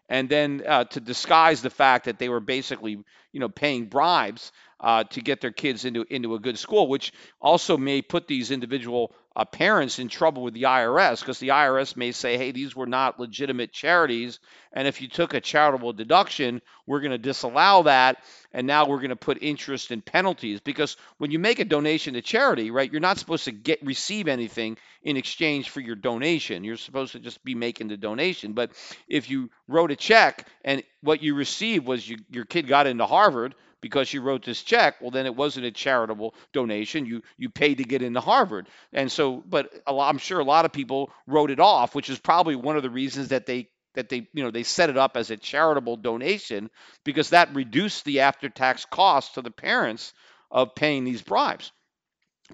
and 0.09 0.29
then 0.29 0.63
uh, 0.67 0.85
to 0.85 1.01
disguise 1.01 1.63
the 1.63 1.71
fact 1.71 2.05
that 2.05 2.21
they 2.21 2.29
were 2.29 2.41
basically, 2.41 3.03
you 3.33 3.41
know, 3.41 3.49
paying 3.49 3.87
bribes 3.87 4.53
uh, 4.79 5.05
to 5.05 5.21
get 5.21 5.41
their 5.41 5.53
kids 5.53 5.85
into 5.85 6.05
into 6.11 6.35
a 6.35 6.41
good 6.41 6.59
school, 6.59 6.89
which 6.89 7.13
also 7.41 7.77
may 7.77 8.03
put 8.03 8.27
these 8.27 8.51
individual 8.51 9.15
uh, 9.35 9.45
parents 9.45 9.99
in 9.99 10.09
trouble 10.09 10.43
with 10.43 10.55
the 10.55 10.65
IRS 10.65 11.21
because 11.21 11.39
the 11.39 11.49
IRS 11.49 11.97
may 11.97 12.13
say, 12.13 12.37
hey, 12.37 12.53
these 12.53 12.77
were 12.77 12.87
not 12.87 13.19
legitimate 13.19 13.73
charities. 13.73 14.41
And 14.73 14.87
if 14.87 15.01
you 15.01 15.09
took 15.09 15.35
a 15.35 15.41
charitable 15.41 15.93
deduction, 15.95 16.61
we're 16.87 17.01
going 17.01 17.13
to 17.13 17.19
disallow 17.19 17.85
that. 17.85 18.19
And 18.53 18.67
now 18.67 18.87
we're 18.87 18.99
going 18.99 19.11
to 19.11 19.17
put 19.17 19.39
interest 19.43 19.91
and 19.91 20.05
penalties 20.05 20.61
because 20.61 20.97
when 21.19 21.31
you 21.31 21.39
make 21.39 21.59
a 21.59 21.65
donation 21.65 22.15
to 22.15 22.23
charity, 22.23 22.71
right, 22.71 22.91
you're 22.91 23.01
not 23.01 23.19
supposed 23.19 23.45
to 23.45 23.53
get 23.53 23.83
receive 23.83 24.29
anything 24.29 24.77
in 25.03 25.17
exchange 25.17 25.71
for 25.71 25.81
your 25.81 25.97
donation. 25.97 26.65
You're 26.65 26.77
supposed 26.77 27.13
to 27.13 27.19
just 27.19 27.43
be 27.45 27.55
making 27.55 27.89
the 27.89 27.97
donation. 27.97 28.53
But 28.53 28.73
if 29.09 29.31
you 29.31 29.51
wrote 29.69 29.91
a 29.91 29.97
check 29.97 30.47
and 30.65 30.83
what 31.03 31.23
you 31.23 31.35
received 31.35 31.87
was 31.87 32.07
you, 32.07 32.19
your 32.31 32.45
kid 32.45 32.69
got 32.69 32.87
into 32.87 33.07
Harvard, 33.07 33.55
because 33.83 34.15
you 34.15 34.23
wrote 34.23 34.45
this 34.45 34.63
check, 34.63 35.01
well, 35.03 35.11
then 35.11 35.27
it 35.27 35.37
wasn't 35.37 35.67
a 35.67 35.71
charitable 35.71 36.35
donation. 36.55 37.05
You 37.05 37.23
you 37.37 37.51
paid 37.51 37.79
to 37.79 37.85
get 37.85 38.01
into 38.01 38.21
Harvard, 38.21 38.69
and 38.95 39.13
so, 39.13 39.43
but 39.47 39.71
lot, 39.91 40.09
I'm 40.09 40.19
sure 40.19 40.41
a 40.41 40.45
lot 40.45 40.65
of 40.65 40.73
people 40.73 41.13
wrote 41.27 41.51
it 41.51 41.61
off, 41.61 41.95
which 41.95 42.09
is 42.09 42.19
probably 42.19 42.57
one 42.57 42.77
of 42.77 42.83
the 42.83 42.91
reasons 42.91 43.29
that 43.29 43.45
they 43.45 43.69
that 43.95 44.09
they 44.09 44.29
you 44.33 44.43
know 44.43 44.51
they 44.51 44.63
set 44.63 44.89
it 44.89 44.97
up 44.97 45.19
as 45.19 45.31
a 45.31 45.37
charitable 45.37 45.99
donation 45.99 46.71
because 47.05 47.31
that 47.31 47.55
reduced 47.55 48.07
the 48.07 48.21
after-tax 48.21 48.87
cost 48.87 49.35
to 49.35 49.43
the 49.43 49.51
parents 49.51 50.15
of 50.51 50.75
paying 50.75 51.05
these 51.05 51.21
bribes. 51.21 51.73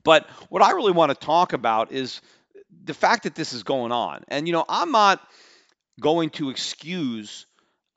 But 0.02 0.28
what 0.48 0.62
I 0.62 0.72
really 0.72 0.92
want 0.92 1.10
to 1.10 1.26
talk 1.26 1.52
about 1.52 1.92
is 1.92 2.20
the 2.84 2.94
fact 2.94 3.24
that 3.24 3.34
this 3.34 3.52
is 3.52 3.62
going 3.62 3.92
on. 3.92 4.24
And 4.28 4.46
you 4.46 4.52
know, 4.52 4.64
I'm 4.68 4.92
not 4.92 5.20
going 6.00 6.30
to 6.30 6.50
excuse 6.50 7.46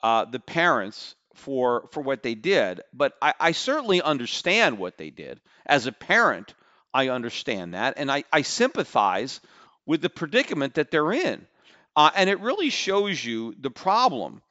uh, 0.03 0.25
the 0.25 0.39
parents 0.39 1.15
for 1.35 1.87
for 1.91 2.01
what 2.01 2.23
they 2.23 2.35
did, 2.35 2.81
but 2.93 3.13
I, 3.21 3.33
I 3.39 3.51
certainly 3.51 4.01
understand 4.01 4.77
what 4.77 4.97
they 4.97 5.09
did. 5.09 5.39
As 5.65 5.87
a 5.87 5.91
parent, 5.91 6.53
I 6.93 7.09
understand 7.09 7.73
that, 7.73 7.95
and 7.97 8.11
I, 8.11 8.23
I 8.31 8.41
sympathize 8.41 9.39
with 9.85 10.01
the 10.01 10.09
predicament 10.09 10.75
that 10.75 10.91
they're 10.91 11.11
in. 11.11 11.47
Uh, 11.95 12.11
and 12.15 12.29
it 12.29 12.39
really 12.39 12.69
shows 12.69 13.23
you 13.23 13.53
the 13.59 13.69
problem 13.69 14.41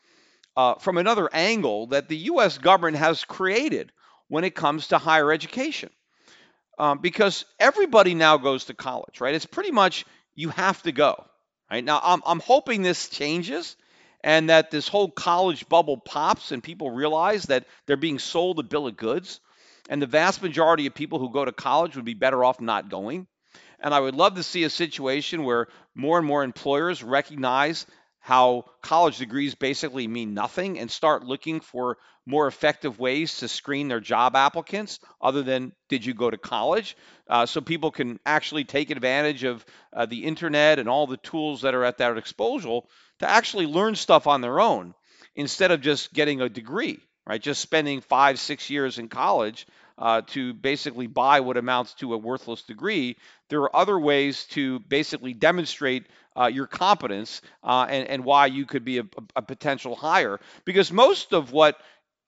uh, 0.56 0.74
from 0.74 0.98
another 0.98 1.28
angle 1.32 1.88
that 1.88 2.08
the 2.08 2.16
U.S. 2.16 2.58
government 2.58 2.98
has 2.98 3.24
created 3.24 3.92
when 4.28 4.44
it 4.44 4.54
comes 4.54 4.88
to 4.88 4.98
higher 4.98 5.32
education. 5.32 5.90
Um, 6.78 6.98
because 6.98 7.44
everybody 7.58 8.14
now 8.14 8.38
goes 8.38 8.66
to 8.66 8.74
college, 8.74 9.20
right? 9.20 9.34
It's 9.34 9.46
pretty 9.46 9.70
much 9.70 10.06
you 10.34 10.48
have 10.50 10.82
to 10.84 10.92
go, 10.92 11.24
right? 11.70 11.84
Now, 11.84 12.00
I'm, 12.02 12.22
I'm 12.24 12.40
hoping 12.40 12.82
this 12.82 13.10
changes 13.10 13.76
and 14.22 14.50
that 14.50 14.70
this 14.70 14.88
whole 14.88 15.10
college 15.10 15.68
bubble 15.68 15.96
pops 15.96 16.52
and 16.52 16.62
people 16.62 16.90
realize 16.90 17.44
that 17.44 17.66
they're 17.86 17.96
being 17.96 18.18
sold 18.18 18.58
a 18.58 18.62
bill 18.62 18.86
of 18.86 18.96
goods. 18.96 19.40
And 19.88 20.00
the 20.00 20.06
vast 20.06 20.42
majority 20.42 20.86
of 20.86 20.94
people 20.94 21.18
who 21.18 21.32
go 21.32 21.44
to 21.44 21.52
college 21.52 21.96
would 21.96 22.04
be 22.04 22.14
better 22.14 22.44
off 22.44 22.60
not 22.60 22.90
going. 22.90 23.26
And 23.80 23.94
I 23.94 24.00
would 24.00 24.14
love 24.14 24.34
to 24.34 24.42
see 24.42 24.64
a 24.64 24.70
situation 24.70 25.44
where 25.44 25.68
more 25.94 26.18
and 26.18 26.26
more 26.26 26.44
employers 26.44 27.02
recognize 27.02 27.86
how 28.20 28.66
college 28.82 29.18
degrees 29.18 29.54
basically 29.54 30.06
mean 30.06 30.34
nothing 30.34 30.78
and 30.78 30.90
start 30.90 31.24
looking 31.24 31.60
for 31.60 31.96
more 32.26 32.46
effective 32.46 32.98
ways 32.98 33.38
to 33.38 33.48
screen 33.48 33.88
their 33.88 34.00
job 34.00 34.36
applicants 34.36 35.00
other 35.20 35.42
than 35.42 35.72
did 35.88 36.04
you 36.04 36.14
go 36.14 36.30
to 36.30 36.36
college 36.36 36.96
uh, 37.28 37.46
so 37.46 37.60
people 37.60 37.90
can 37.90 38.20
actually 38.26 38.64
take 38.64 38.90
advantage 38.90 39.42
of 39.42 39.64
uh, 39.94 40.06
the 40.06 40.24
internet 40.24 40.78
and 40.78 40.88
all 40.88 41.06
the 41.06 41.16
tools 41.18 41.62
that 41.62 41.74
are 41.74 41.84
at 41.84 41.98
their 41.98 42.14
disposal 42.14 42.88
to 43.18 43.28
actually 43.28 43.66
learn 43.66 43.94
stuff 43.94 44.26
on 44.26 44.42
their 44.42 44.60
own 44.60 44.94
instead 45.34 45.70
of 45.70 45.80
just 45.80 46.12
getting 46.12 46.40
a 46.40 46.48
degree 46.48 47.00
right 47.26 47.42
just 47.42 47.60
spending 47.60 48.00
five 48.00 48.38
six 48.38 48.68
years 48.68 48.98
in 48.98 49.08
college 49.08 49.66
uh, 50.00 50.22
to 50.28 50.54
basically 50.54 51.06
buy 51.06 51.40
what 51.40 51.58
amounts 51.58 51.94
to 51.94 52.14
a 52.14 52.18
worthless 52.18 52.62
degree. 52.62 53.16
There 53.50 53.60
are 53.62 53.76
other 53.76 53.98
ways 53.98 54.44
to 54.52 54.80
basically 54.80 55.34
demonstrate 55.34 56.06
uh, 56.40 56.46
your 56.46 56.66
competence 56.66 57.42
uh, 57.62 57.86
and, 57.88 58.08
and 58.08 58.24
why 58.24 58.46
you 58.46 58.66
could 58.66 58.84
be 58.84 58.98
a, 58.98 59.04
a 59.36 59.42
potential 59.42 59.94
hire. 59.94 60.40
Because 60.64 60.92
most 60.92 61.32
of 61.32 61.52
what 61.52 61.76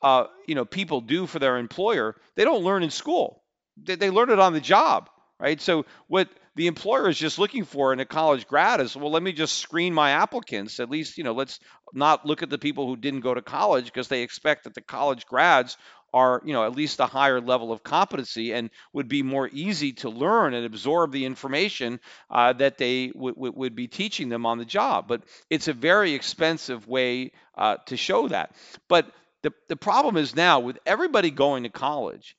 uh, 0.02 0.26
you 0.46 0.54
know 0.54 0.64
people 0.64 1.00
do 1.00 1.26
for 1.26 1.38
their 1.38 1.56
employer, 1.58 2.16
they 2.36 2.44
don't 2.44 2.64
learn 2.64 2.82
in 2.82 2.90
school. 2.90 3.42
They, 3.82 3.94
they 3.94 4.10
learn 4.10 4.30
it 4.30 4.38
on 4.38 4.52
the 4.52 4.60
job, 4.60 5.08
right? 5.40 5.60
So 5.60 5.86
what 6.08 6.28
the 6.54 6.66
employer 6.66 7.08
is 7.08 7.18
just 7.18 7.38
looking 7.38 7.64
for 7.64 7.92
in 7.92 8.00
a 8.00 8.04
college 8.04 8.46
grad 8.46 8.80
is 8.80 8.94
well 8.94 9.10
let 9.10 9.22
me 9.22 9.32
just 9.32 9.58
screen 9.58 9.94
my 9.94 10.10
applicants 10.10 10.80
at 10.80 10.90
least 10.90 11.16
you 11.16 11.24
know 11.24 11.32
let's 11.32 11.58
not 11.94 12.26
look 12.26 12.42
at 12.42 12.50
the 12.50 12.58
people 12.58 12.86
who 12.86 12.96
didn't 12.96 13.20
go 13.20 13.32
to 13.32 13.42
college 13.42 13.86
because 13.86 14.08
they 14.08 14.22
expect 14.22 14.64
that 14.64 14.74
the 14.74 14.82
college 14.82 15.24
grads 15.26 15.76
are 16.14 16.42
you 16.44 16.52
know 16.52 16.64
at 16.64 16.74
least 16.76 17.00
a 17.00 17.06
higher 17.06 17.40
level 17.40 17.72
of 17.72 17.82
competency 17.82 18.52
and 18.52 18.70
would 18.92 19.08
be 19.08 19.22
more 19.22 19.48
easy 19.52 19.92
to 19.92 20.08
learn 20.10 20.54
and 20.54 20.66
absorb 20.66 21.12
the 21.12 21.24
information 21.24 22.00
uh, 22.30 22.52
that 22.52 22.78
they 22.78 23.08
w- 23.08 23.34
w- 23.34 23.52
would 23.56 23.74
be 23.74 23.88
teaching 23.88 24.28
them 24.28 24.46
on 24.46 24.58
the 24.58 24.64
job 24.64 25.06
but 25.08 25.22
it's 25.50 25.68
a 25.68 25.72
very 25.72 26.12
expensive 26.14 26.86
way 26.88 27.32
uh, 27.56 27.76
to 27.86 27.96
show 27.96 28.28
that 28.28 28.54
but 28.88 29.10
the, 29.42 29.52
the 29.68 29.76
problem 29.76 30.16
is 30.16 30.36
now 30.36 30.60
with 30.60 30.78
everybody 30.86 31.30
going 31.30 31.64
to 31.64 31.68
college 31.68 32.36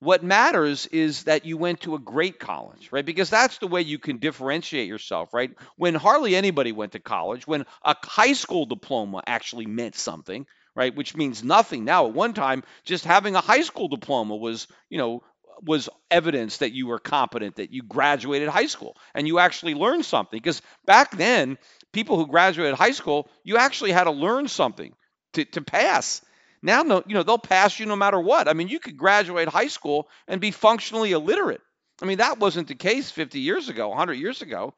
what 0.00 0.22
matters 0.22 0.86
is 0.86 1.24
that 1.24 1.46
you 1.46 1.56
went 1.56 1.80
to 1.80 1.94
a 1.94 1.98
great 1.98 2.38
college, 2.38 2.90
right? 2.92 3.04
Because 3.04 3.30
that's 3.30 3.58
the 3.58 3.66
way 3.66 3.80
you 3.80 3.98
can 3.98 4.18
differentiate 4.18 4.88
yourself, 4.88 5.32
right? 5.32 5.50
When 5.76 5.94
hardly 5.94 6.36
anybody 6.36 6.72
went 6.72 6.92
to 6.92 7.00
college, 7.00 7.46
when 7.46 7.64
a 7.82 7.96
high 8.04 8.34
school 8.34 8.66
diploma 8.66 9.22
actually 9.26 9.66
meant 9.66 9.94
something, 9.94 10.46
right? 10.76 10.94
Which 10.94 11.16
means 11.16 11.42
nothing 11.42 11.84
now. 11.84 12.06
At 12.06 12.12
one 12.12 12.34
time, 12.34 12.62
just 12.84 13.04
having 13.04 13.34
a 13.34 13.40
high 13.40 13.62
school 13.62 13.88
diploma 13.88 14.36
was, 14.36 14.68
you 14.90 14.98
know, 14.98 15.22
was 15.62 15.88
evidence 16.10 16.58
that 16.58 16.72
you 16.72 16.86
were 16.86 16.98
competent, 16.98 17.56
that 17.56 17.72
you 17.72 17.82
graduated 17.82 18.50
high 18.50 18.66
school 18.66 18.94
and 19.14 19.26
you 19.26 19.38
actually 19.38 19.74
learned 19.74 20.04
something. 20.04 20.38
Because 20.38 20.60
back 20.84 21.16
then, 21.16 21.56
people 21.92 22.18
who 22.18 22.26
graduated 22.26 22.74
high 22.74 22.90
school, 22.90 23.28
you 23.42 23.56
actually 23.56 23.92
had 23.92 24.04
to 24.04 24.10
learn 24.10 24.48
something 24.48 24.92
to, 25.32 25.46
to 25.46 25.62
pass. 25.62 26.20
Now, 26.62 26.82
no, 26.82 27.02
you 27.06 27.14
know, 27.14 27.22
they'll 27.22 27.38
pass 27.38 27.80
you 27.80 27.86
no 27.86 27.96
matter 27.96 28.20
what. 28.20 28.46
I 28.46 28.52
mean, 28.52 28.68
you 28.68 28.78
could 28.78 28.98
graduate 28.98 29.48
high 29.48 29.68
school 29.68 30.08
and 30.28 30.40
be 30.42 30.50
functionally 30.50 31.12
illiterate. 31.12 31.62
I 32.02 32.04
mean, 32.04 32.18
that 32.18 32.38
wasn't 32.38 32.68
the 32.68 32.74
case 32.74 33.10
50 33.10 33.40
years 33.40 33.70
ago, 33.70 33.88
100 33.88 34.14
years 34.14 34.42
ago 34.42 34.74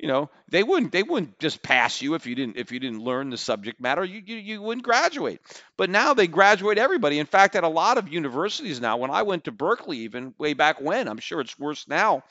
you 0.00 0.08
know 0.08 0.30
they 0.48 0.62
wouldn't 0.62 0.92
they 0.92 1.02
wouldn't 1.02 1.38
just 1.38 1.62
pass 1.62 2.00
you 2.00 2.14
if 2.14 2.26
you 2.26 2.34
didn't 2.34 2.56
if 2.56 2.72
you 2.72 2.80
didn't 2.80 3.02
learn 3.02 3.30
the 3.30 3.36
subject 3.36 3.80
matter. 3.80 4.02
You, 4.02 4.22
you 4.24 4.36
you 4.36 4.62
wouldn't 4.62 4.84
graduate. 4.84 5.40
But 5.76 5.90
now 5.90 6.14
they 6.14 6.26
graduate 6.26 6.78
everybody. 6.78 7.18
In 7.18 7.26
fact 7.26 7.54
at 7.54 7.64
a 7.64 7.68
lot 7.68 7.98
of 7.98 8.08
universities 8.08 8.80
now 8.80 8.96
when 8.96 9.10
i 9.10 9.22
went 9.22 9.44
to 9.44 9.52
berkeley 9.52 9.98
even 9.98 10.34
way 10.38 10.54
back 10.54 10.80
when 10.80 11.08
i'm 11.08 11.18
sure 11.18 11.40
it's 11.40 11.58
worse 11.58 11.86
now 11.86 12.22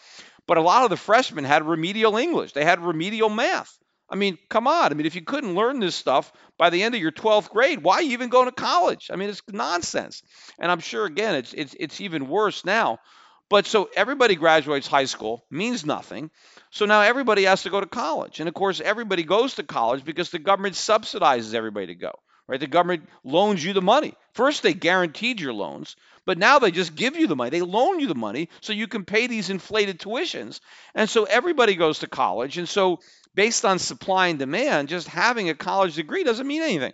but 0.48 0.58
a 0.58 0.62
lot 0.62 0.84
of 0.84 0.90
the 0.90 0.98
freshmen 0.98 1.44
had 1.44 1.66
remedial 1.66 2.18
english. 2.18 2.54
They 2.54 2.66
had 2.66 2.80
remedial 2.80 3.30
math. 3.30 3.78
I 4.10 4.16
mean 4.16 4.38
come 4.50 4.68
on. 4.68 4.92
I 4.92 4.96
mean 4.96 5.06
if 5.06 5.16
you 5.16 5.22
couldn't 5.22 5.56
learn 5.56 5.80
this 5.80 5.96
stuff 5.96 6.34
by 6.58 6.72
the 6.72 6.82
end 6.82 6.96
of 6.96 7.02
your 7.02 7.12
12th 7.12 7.50
grade 7.50 7.84
why 7.84 8.02
even 8.02 8.30
go 8.30 8.46
to 8.46 8.52
college? 8.52 9.10
I 9.12 9.16
mean 9.16 9.30
it's 9.30 9.44
nonsense. 9.48 10.24
And 10.58 10.72
i'm 10.72 10.80
sure 10.80 11.06
again 11.06 11.36
it's 11.36 11.54
it's, 11.54 11.76
it's 11.80 12.02
even 12.02 12.28
worse 12.28 12.66
now 12.66 13.00
but 13.50 13.66
so 13.66 13.90
everybody 13.96 14.36
graduates 14.36 14.88
high 14.88 15.06
school 15.06 15.44
means 15.50 15.86
nothing 15.86 16.30
so 16.72 16.86
now 16.86 17.02
everybody 17.02 17.44
has 17.44 17.64
to 17.64 17.70
go 17.70 17.80
to 17.80 17.88
college. 17.88 18.40
And 18.40 18.48
of 18.48 18.54
course, 18.54 18.80
everybody 18.80 19.24
goes 19.24 19.56
to 19.56 19.64
college 19.64 20.06
because 20.06 20.30
the 20.30 20.40
government 20.40 20.76
subsidizes 20.76 21.54
everybody 21.54 21.88
to 21.88 21.96
go. 21.96 22.12
Right? 22.48 22.60
The 22.60 22.68
government 22.68 23.08
loans 23.24 23.64
you 23.64 23.74
the 23.74 23.82
money. 23.82 24.16
First, 24.34 24.64
they 24.64 24.74
guaranteed 24.74 25.40
your 25.40 25.54
loans, 25.54 25.96
but 26.26 26.40
now 26.40 26.58
they 26.58 26.72
just 26.72 26.96
give 26.96 27.16
you 27.16 27.28
the 27.28 27.36
money. 27.36 27.52
They 27.52 27.62
loan 27.62 28.00
you 28.00 28.08
the 28.08 28.16
money 28.16 28.50
so 28.62 28.74
you 28.74 28.88
can 28.88 29.06
pay 29.06 29.28
these 29.28 29.52
inflated 29.52 30.00
tuitions. 30.00 30.60
And 30.96 31.08
so 31.08 31.26
everybody 31.26 31.76
goes 31.76 32.00
to 32.00 32.08
college. 32.08 32.58
And 32.58 32.68
so, 32.68 33.02
based 33.36 33.66
on 33.66 33.78
supply 33.78 34.28
and 34.28 34.40
demand, 34.40 34.90
just 34.90 35.08
having 35.08 35.50
a 35.50 35.54
college 35.54 35.94
degree 35.96 36.24
doesn't 36.24 36.48
mean 36.48 36.64
anything. 36.64 36.94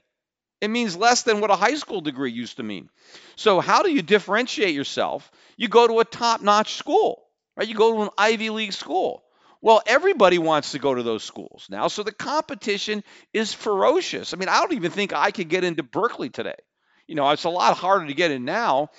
It 0.59 0.67
means 0.67 0.97
less 0.97 1.23
than 1.23 1.39
what 1.39 1.51
a 1.51 1.55
high 1.55 1.75
school 1.75 2.01
degree 2.01 2.31
used 2.31 2.57
to 2.57 2.63
mean. 2.63 2.89
So, 3.37 3.61
how 3.61 3.83
do 3.83 3.91
you 3.91 4.01
differentiate 4.01 4.75
yourself? 4.75 5.31
You 5.57 5.67
go 5.67 5.87
to 5.87 5.99
a 5.99 6.05
top 6.05 6.41
notch 6.41 6.75
school, 6.75 7.23
right? 7.55 7.67
You 7.67 7.75
go 7.75 7.95
to 7.95 8.01
an 8.03 8.09
Ivy 8.17 8.49
League 8.49 8.73
school. 8.73 9.23
Well, 9.61 9.81
everybody 9.87 10.37
wants 10.37 10.73
to 10.73 10.79
go 10.79 10.93
to 10.93 11.01
those 11.01 11.23
schools 11.23 11.67
now. 11.69 11.87
So 11.87 12.03
the 12.03 12.11
competition 12.11 13.03
is 13.33 13.53
ferocious. 13.53 14.33
I 14.33 14.37
mean, 14.37 14.49
I 14.49 14.59
don't 14.59 14.73
even 14.73 14.91
think 14.91 15.13
I 15.13 15.31
could 15.31 15.49
get 15.49 15.63
into 15.63 15.81
Berkeley 15.81 16.29
today. 16.29 16.55
You 17.07 17.15
know, 17.15 17.29
it's 17.31 17.45
a 17.45 17.49
lot 17.49 17.75
harder 17.77 18.07
to 18.07 18.13
get 18.13 18.31
in 18.31 18.45
now 18.45 18.89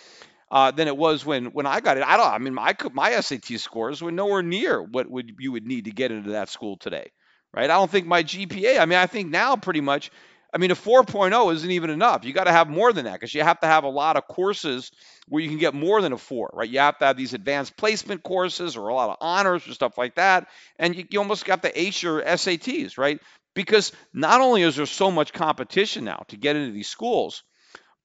uh, 0.51 0.71
than 0.71 0.89
it 0.89 0.97
was 0.97 1.25
when 1.25 1.47
when 1.47 1.67
I 1.67 1.81
got 1.81 1.97
it. 1.97 2.03
I 2.05 2.17
don't. 2.17 2.27
I 2.27 2.39
mean, 2.39 2.55
my 2.55 2.75
my 2.93 3.21
SAT 3.21 3.59
scores 3.59 4.03
were 4.03 4.13
nowhere 4.13 4.43
near 4.43 4.83
what 4.83 5.11
would 5.11 5.37
you 5.39 5.53
would 5.53 5.67
need 5.67 5.87
to 5.87 5.91
get 5.91 6.13
into 6.13 6.31
that 6.31 6.49
school 6.49 6.77
today, 6.77 7.11
right? 7.55 7.65
I 7.65 7.75
don't 7.75 7.91
think 7.91 8.07
my 8.07 8.23
GPA. 8.23 8.79
I 8.81 8.87
mean, 8.87 8.99
I 8.99 9.07
think 9.07 9.31
now 9.31 9.57
pretty 9.57 9.81
much 9.81 10.11
I 10.53 10.59
mean, 10.59 10.71
a 10.71 10.75
4.0 10.75 11.55
isn't 11.55 11.71
even 11.71 11.91
enough. 11.91 12.25
You 12.25 12.33
got 12.33 12.45
to 12.45 12.53
have 12.53 12.69
more 12.69 12.93
than 12.93 13.05
that 13.05 13.15
because 13.15 13.35
you 13.35 13.43
have 13.43 13.61
to 13.61 13.67
have 13.67 13.85
a 13.85 13.89
lot 13.89 14.17
of 14.17 14.27
courses 14.27 14.91
where 15.29 15.43
you 15.43 15.49
can 15.49 15.59
get 15.59 15.75
more 15.75 16.01
than 16.01 16.13
a 16.13 16.19
four, 16.19 16.51
right? 16.55 16.69
You 16.69 16.79
have 16.79 16.99
to 16.99 17.07
have 17.07 17.17
these 17.17 17.35
advanced 17.35 17.77
placement 17.77 18.23
courses 18.23 18.77
or 18.77 18.89
a 18.89 18.95
lot 18.95 19.11
of 19.11 19.17
honors 19.21 19.67
or 19.67 19.75
stuff 19.75 19.99
like 19.99 20.15
that. 20.15 20.49
And 20.79 20.95
you, 20.95 21.05
you 21.11 21.19
almost 21.19 21.45
got 21.45 21.63
to 21.63 21.81
ace 21.81 22.03
your 22.03 22.23
SATs, 22.23 22.97
right? 22.97 23.21
Because 23.55 23.93
not 24.13 24.41
only 24.41 24.63
is 24.63 24.77
there 24.77 24.87
so 24.87 25.11
much 25.11 25.33
competition 25.33 26.05
now 26.05 26.25
to 26.29 26.37
get 26.37 26.57
into 26.57 26.73
these 26.73 26.89
schools, 26.89 27.43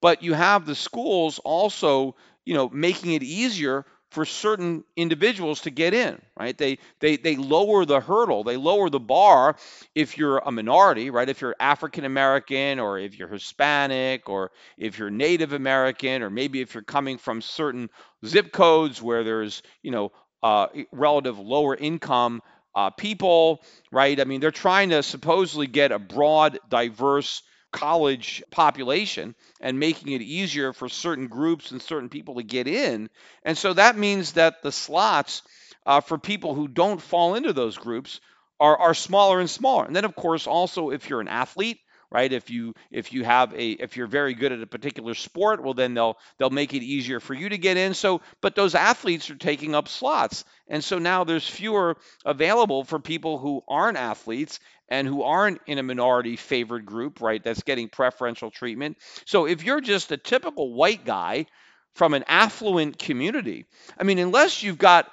but 0.01 0.23
you 0.23 0.33
have 0.33 0.65
the 0.65 0.75
schools 0.75 1.39
also, 1.39 2.15
you 2.45 2.53
know, 2.53 2.69
making 2.69 3.13
it 3.13 3.23
easier 3.23 3.85
for 4.11 4.25
certain 4.25 4.83
individuals 4.95 5.61
to 5.61 5.71
get 5.71 5.93
in, 5.93 6.21
right? 6.39 6.57
They 6.57 6.79
they 6.99 7.17
they 7.17 7.35
lower 7.37 7.85
the 7.85 7.99
hurdle, 8.01 8.43
they 8.43 8.57
lower 8.57 8.89
the 8.89 8.99
bar 8.99 9.55
if 9.95 10.17
you're 10.17 10.37
a 10.39 10.51
minority, 10.51 11.09
right? 11.09 11.27
If 11.29 11.41
you're 11.41 11.55
African 11.59 12.05
American 12.05 12.79
or 12.79 12.99
if 12.99 13.17
you're 13.17 13.29
Hispanic 13.29 14.29
or 14.29 14.51
if 14.77 14.99
you're 14.99 15.09
Native 15.09 15.53
American 15.53 16.21
or 16.23 16.29
maybe 16.29 16.61
if 16.61 16.73
you're 16.73 16.83
coming 16.83 17.17
from 17.17 17.41
certain 17.41 17.89
zip 18.25 18.51
codes 18.51 19.01
where 19.01 19.23
there's, 19.23 19.63
you 19.81 19.91
know, 19.91 20.11
uh, 20.43 20.67
relative 20.91 21.39
lower 21.39 21.75
income 21.75 22.41
uh, 22.75 22.89
people, 22.89 23.61
right? 23.91 24.19
I 24.19 24.23
mean, 24.23 24.41
they're 24.41 24.51
trying 24.51 24.89
to 24.91 25.03
supposedly 25.03 25.67
get 25.67 25.91
a 25.91 25.99
broad, 25.99 26.59
diverse 26.69 27.43
college 27.71 28.43
population 28.51 29.35
and 29.59 29.79
making 29.79 30.11
it 30.13 30.21
easier 30.21 30.73
for 30.73 30.89
certain 30.89 31.27
groups 31.27 31.71
and 31.71 31.81
certain 31.81 32.09
people 32.09 32.35
to 32.35 32.43
get 32.43 32.67
in. 32.67 33.09
And 33.43 33.57
so 33.57 33.73
that 33.73 33.97
means 33.97 34.33
that 34.33 34.61
the 34.61 34.71
slots 34.71 35.41
uh, 35.85 36.01
for 36.01 36.17
people 36.17 36.53
who 36.53 36.67
don't 36.67 37.01
fall 37.01 37.35
into 37.35 37.53
those 37.53 37.77
groups 37.77 38.19
are, 38.59 38.77
are 38.77 38.93
smaller 38.93 39.39
and 39.39 39.49
smaller. 39.49 39.85
And 39.85 39.95
then, 39.95 40.05
of 40.05 40.15
course, 40.15 40.47
also 40.47 40.91
if 40.91 41.09
you're 41.09 41.21
an 41.21 41.27
athlete, 41.27 41.79
right? 42.11 42.31
If 42.31 42.49
you 42.49 42.73
if 42.91 43.13
you 43.13 43.23
have 43.23 43.53
a 43.53 43.71
if 43.71 43.97
you're 43.97 44.07
very 44.07 44.33
good 44.33 44.51
at 44.51 44.61
a 44.61 44.67
particular 44.67 45.13
sport, 45.13 45.63
well 45.63 45.73
then 45.73 45.93
they'll 45.93 46.17
they'll 46.37 46.49
make 46.49 46.73
it 46.73 46.83
easier 46.83 47.19
for 47.19 47.33
you 47.33 47.49
to 47.49 47.57
get 47.57 47.77
in. 47.77 47.93
So, 47.93 48.21
but 48.41 48.55
those 48.55 48.75
athletes 48.75 49.29
are 49.29 49.35
taking 49.35 49.73
up 49.73 49.87
slots, 49.87 50.43
and 50.67 50.83
so 50.83 50.99
now 50.99 51.23
there's 51.23 51.47
fewer 51.47 51.97
available 52.25 52.83
for 52.83 52.99
people 52.99 53.37
who 53.37 53.63
aren't 53.67 53.97
athletes 53.97 54.59
and 54.89 55.07
who 55.07 55.23
aren't 55.23 55.61
in 55.67 55.77
a 55.77 55.83
minority 55.83 56.35
favored 56.35 56.85
group, 56.85 57.21
right? 57.21 57.41
That's 57.41 57.63
getting 57.63 57.87
preferential 57.87 58.51
treatment. 58.51 58.97
So 59.25 59.47
if 59.47 59.63
you're 59.63 59.81
just 59.81 60.11
a 60.11 60.17
typical 60.17 60.73
white 60.73 61.05
guy 61.05 61.45
from 61.93 62.13
an 62.13 62.25
affluent 62.27 62.99
community, 62.99 63.65
I 63.97 64.03
mean, 64.03 64.19
unless 64.19 64.63
you've 64.63 64.77
got 64.77 65.09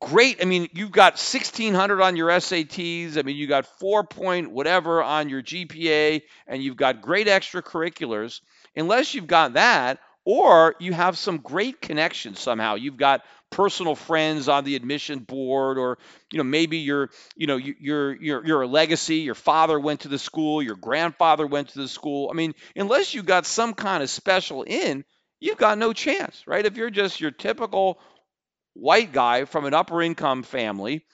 great. 0.00 0.42
I 0.42 0.44
mean, 0.44 0.68
you've 0.72 0.92
got 0.92 1.14
1600 1.14 2.00
on 2.00 2.16
your 2.16 2.28
SATs. 2.28 3.16
I 3.16 3.22
mean, 3.22 3.36
you 3.36 3.46
got 3.46 3.66
four 3.78 4.04
point 4.04 4.50
whatever 4.50 5.02
on 5.02 5.28
your 5.28 5.42
GPA, 5.42 6.22
and 6.46 6.62
you've 6.62 6.76
got 6.76 7.02
great 7.02 7.26
extracurriculars. 7.26 8.40
Unless 8.76 9.14
you've 9.14 9.26
got 9.26 9.54
that, 9.54 9.98
or 10.24 10.74
you 10.80 10.92
have 10.92 11.16
some 11.16 11.38
great 11.38 11.80
connections 11.80 12.40
somehow. 12.40 12.74
You've 12.74 12.96
got 12.96 13.22
personal 13.50 13.94
friends 13.94 14.48
on 14.48 14.64
the 14.64 14.74
admission 14.74 15.20
board, 15.20 15.78
or 15.78 15.98
you 16.32 16.38
know 16.38 16.44
maybe 16.44 16.78
you're 16.78 17.10
you 17.36 17.46
know 17.46 17.56
you're 17.56 18.14
you're 18.20 18.46
you're 18.46 18.62
a 18.62 18.66
legacy. 18.66 19.18
Your 19.18 19.36
father 19.36 19.78
went 19.78 20.00
to 20.00 20.08
the 20.08 20.18
school, 20.18 20.62
your 20.62 20.76
grandfather 20.76 21.46
went 21.46 21.68
to 21.68 21.78
the 21.78 21.88
school. 21.88 22.28
I 22.30 22.34
mean, 22.34 22.54
unless 22.74 23.14
you 23.14 23.22
got 23.22 23.46
some 23.46 23.72
kind 23.72 24.02
of 24.02 24.10
special 24.10 24.64
in, 24.64 25.04
you've 25.40 25.58
got 25.58 25.78
no 25.78 25.92
chance, 25.92 26.42
right? 26.46 26.66
If 26.66 26.76
you're 26.76 26.90
just 26.90 27.20
your 27.20 27.30
typical 27.30 28.00
white 28.80 29.12
guy 29.12 29.44
from 29.44 29.64
an 29.64 29.74
upper 29.74 30.02
income 30.02 30.42
family 30.42 31.04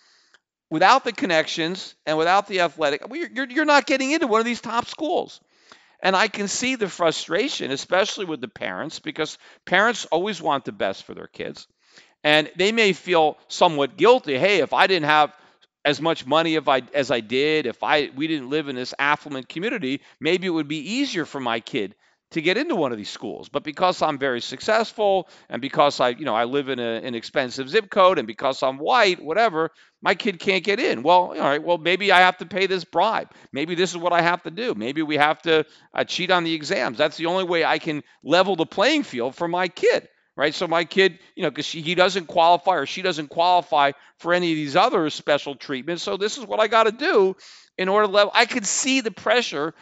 without 0.71 1.05
the 1.05 1.13
connections 1.13 1.95
and 2.07 2.17
without 2.17 2.47
the 2.47 2.61
athletic, 2.61 3.03
you're, 3.13 3.49
you're 3.49 3.65
not 3.65 3.87
getting 3.87 4.11
into 4.11 4.27
one 4.27 4.41
of 4.41 4.47
these 4.47 4.61
top 4.61 4.87
schools. 4.87 5.41
And 6.03 6.17
I 6.17 6.29
can 6.29 6.49
see 6.49 6.75
the 6.75 6.89
frustration, 6.89 7.71
especially 7.71 8.25
with 8.25 8.41
the 8.41 8.49
parents, 8.49 8.99
because 8.99 9.39
parents 9.67 10.07
always 10.07 10.43
want 10.43 10.65
the 10.65 10.73
best 10.73 11.05
for 11.05 11.15
their 11.15 11.29
kids. 11.29 11.69
And 12.25 12.51
they 12.57 12.73
may 12.73 12.93
feel 12.93 13.37
somewhat 13.49 13.97
guilty. 13.97 14.37
Hey, 14.39 14.61
if 14.61 14.73
I 14.73 14.87
didn't 14.87 15.09
have 15.09 15.37
as 15.85 16.01
much 16.01 16.27
money 16.27 16.55
if 16.55 16.69
I, 16.69 16.83
as 16.95 17.11
I 17.11 17.21
did, 17.21 17.67
if 17.67 17.83
I 17.83 18.11
we 18.15 18.27
didn't 18.27 18.51
live 18.51 18.69
in 18.69 18.77
this 18.77 18.95
affluent 18.99 19.49
community, 19.49 20.01
maybe 20.21 20.47
it 20.47 20.51
would 20.51 20.69
be 20.69 20.95
easier 20.95 21.25
for 21.25 21.41
my 21.41 21.61
kid 21.61 21.95
to 22.33 22.43
get 22.43 22.57
into 22.57 22.75
one 22.77 22.93
of 22.93 22.99
these 22.99 23.11
schools. 23.11 23.49
But 23.49 23.63
because 23.63 24.03
I'm 24.03 24.19
very 24.19 24.41
successful 24.41 25.29
and 25.49 25.63
because 25.63 26.01
I, 26.01 26.11
you 26.11 26.25
know, 26.25 26.35
I 26.35 26.45
live 26.45 26.69
in 26.69 26.79
a, 26.79 27.01
an 27.03 27.15
expensive 27.15 27.69
zip 27.69 27.91
code 27.91 28.19
and 28.19 28.27
because 28.27 28.63
I'm 28.63 28.79
white, 28.79 29.23
whatever, 29.23 29.71
my 30.03 30.15
kid 30.15 30.39
can't 30.39 30.65
get 30.65 30.81
in. 30.81 31.03
Well, 31.03 31.29
all 31.29 31.35
right, 31.35 31.63
well, 31.63 31.79
maybe 31.79 32.11
I 32.13 32.21
have 32.21 32.39
to 32.39 32.47
pay 32.47 32.67
this 32.67 32.85
bribe. 32.85 33.31
Maybe 33.53 33.75
this 33.75 33.91
is 33.91 33.97
what 33.97 34.13
I 34.13 34.23
have 34.23 34.43
to 34.43 34.51
do. 34.51 34.75
Maybe 34.75 35.03
we 35.03 35.17
have 35.17 35.41
to 35.43 35.65
uh, 35.95 36.05
cheat 36.05 36.31
on 36.31 36.45
the 36.45 36.55
exams. 36.55 36.99
That's 36.99 37.17
the 37.17 37.27
only 37.27 37.45
way 37.45 37.65
I 37.65 37.79
can 37.79 38.03
level 38.25 38.57
the 38.57 38.67
playing 38.67 39.05
field 39.05 39.35
for 39.35 39.49
my 39.49 39.69
kid. 39.69 40.09
Right, 40.35 40.55
so 40.55 40.67
my 40.67 40.85
kid, 40.85 41.19
you 41.37 41.43
know, 41.43 41.51
because 41.51 41.71
he 41.71 41.95
doesn't 41.95 42.25
qualify 42.25 42.77
or 42.77 42.87
she 42.87 43.03
doesn't 43.03 43.29
qualify 43.29 43.93
for 44.17 44.33
any 44.33 44.51
of 44.51 44.57
these 44.57 44.77
other 44.77 45.11
special 45.11 45.55
treatments. 45.55 46.03
So 46.03 46.17
this 46.17 46.39
is 46.39 46.47
what 46.47 46.59
I 46.59 46.69
got 46.69 46.85
to 46.85 46.93
do 46.93 47.37
in 47.77 47.91
order 47.91 48.07
to 48.07 48.13
level. 48.13 48.33
I 48.35 48.47
could 48.47 48.65
see 48.65 49.03
the 49.03 49.11
pressure 49.11 49.75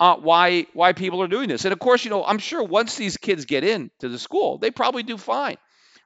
uh, 0.00 0.16
why 0.16 0.66
why 0.72 0.92
people 0.92 1.22
are 1.22 1.28
doing 1.28 1.48
this. 1.48 1.64
And 1.64 1.72
of 1.72 1.78
course, 1.78 2.04
you 2.04 2.10
know, 2.10 2.24
I'm 2.24 2.38
sure 2.38 2.62
once 2.62 2.96
these 2.96 3.16
kids 3.16 3.44
get 3.44 3.64
into 3.64 4.08
the 4.08 4.18
school, 4.18 4.58
they 4.58 4.70
probably 4.70 5.02
do 5.02 5.16
fine, 5.16 5.56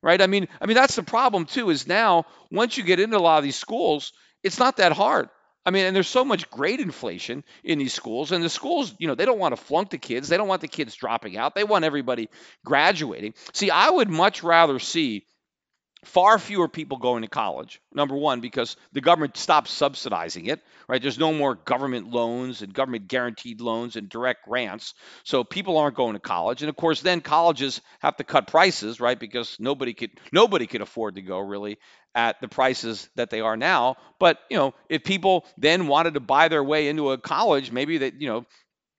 right? 0.03 0.20
I 0.20 0.26
mean, 0.26 0.49
I 0.61 0.66
mean 0.66 0.76
that's 0.76 0.97
the 0.97 1.03
problem 1.03 1.47
too. 1.47 1.70
Is 1.70 1.86
now 1.86 2.24
once 2.51 2.76
you 2.76 2.84
get 2.84 3.01
into 3.01 3.16
a 3.16 3.20
lot 3.20 3.38
of 3.38 3.45
these 3.45 3.57
schools, 3.57 4.12
it's 4.43 4.59
not 4.59 4.78
that 4.78 4.93
hard. 4.93 5.28
I 5.64 5.70
mean, 5.70 5.86
and 5.86 5.95
there's 5.95 6.09
so 6.09 6.24
much 6.24 6.51
grade 6.51 6.80
inflation 6.80 7.45
in 7.62 7.78
these 7.78 7.95
schools, 7.95 8.32
and 8.32 8.43
the 8.43 8.51
schools, 8.51 8.95
you 8.99 9.07
know, 9.07 9.14
they 9.14 9.24
don't 9.24 9.38
want 9.38 9.55
to 9.57 9.62
flunk 9.62 9.90
the 9.90 9.99
kids. 9.99 10.28
They 10.28 10.36
don't 10.36 10.49
want 10.49 10.61
the 10.61 10.68
kids 10.68 10.97
dropping 10.97 11.36
out. 11.36 11.55
They 11.55 11.62
want 11.62 11.84
everybody 11.84 12.28
graduating. 12.64 13.34
See, 13.53 13.70
I 13.70 13.90
would 13.90 14.11
much 14.11 14.43
rather 14.43 14.80
see 14.80 15.24
far 16.05 16.38
fewer 16.38 16.68
people 16.68 16.96
going 16.96 17.22
to 17.22 17.28
college. 17.28 17.80
Number 17.92 18.16
one, 18.16 18.40
because 18.40 18.76
the 18.92 19.00
government 19.00 19.36
stops 19.36 19.70
subsidizing 19.70 20.46
it, 20.46 20.61
right? 20.88 21.00
There's 21.00 21.18
no 21.18 21.32
more 21.32 21.55
government 21.55 22.11
loans 22.11 22.62
and 22.62 22.74
government 22.74 23.07
guaranteed 23.07 23.61
loans 23.61 23.94
and 23.94 24.09
direct 24.09 24.48
grants. 24.48 24.94
So 25.22 25.44
people 25.44 25.78
aren't 25.78 25.94
going 25.94 26.14
to 26.14 26.20
college. 26.20 26.62
And 26.62 26.68
of 26.68 26.76
course, 26.76 27.03
then 27.03 27.20
colleges 27.20 27.80
have 28.00 28.16
to 28.16 28.24
cut 28.24 28.48
prices, 28.48 29.00
right? 29.00 29.18
Because 29.18 29.57
nobody 29.61 29.94
could 29.94 30.11
nobody 30.32 30.66
could 30.66 30.80
afford 30.80 31.14
to 31.14 31.22
go 31.22 31.38
really 31.38 31.78
at 32.14 32.40
the 32.40 32.48
prices 32.48 33.09
that 33.14 33.30
they 33.30 33.40
are 33.40 33.57
now. 33.57 33.96
But, 34.18 34.38
you 34.50 34.57
know, 34.57 34.74
if 34.88 35.05
people 35.05 35.46
then 35.57 35.86
wanted 35.86 36.14
to 36.14 36.20
buy 36.20 36.48
their 36.48 36.64
way 36.64 36.88
into 36.88 37.12
a 37.12 37.18
college, 37.18 37.70
maybe 37.70 37.98
that, 37.98 38.20
you 38.20 38.28
know, 38.28 38.44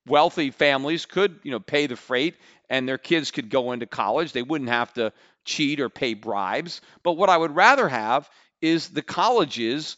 wealthy 0.07 0.51
families 0.51 1.05
could, 1.05 1.39
you 1.43 1.51
know, 1.51 1.59
pay 1.59 1.87
the 1.87 1.95
freight 1.95 2.35
and 2.69 2.87
their 2.87 2.97
kids 2.97 3.31
could 3.31 3.49
go 3.49 3.71
into 3.71 3.85
college. 3.85 4.31
They 4.31 4.41
wouldn't 4.41 4.69
have 4.69 4.93
to 4.93 5.13
cheat 5.45 5.79
or 5.79 5.89
pay 5.89 6.13
bribes. 6.13 6.81
But 7.03 7.13
what 7.13 7.29
I 7.29 7.37
would 7.37 7.55
rather 7.55 7.87
have 7.87 8.29
is 8.61 8.89
the 8.89 9.01
colleges 9.01 9.97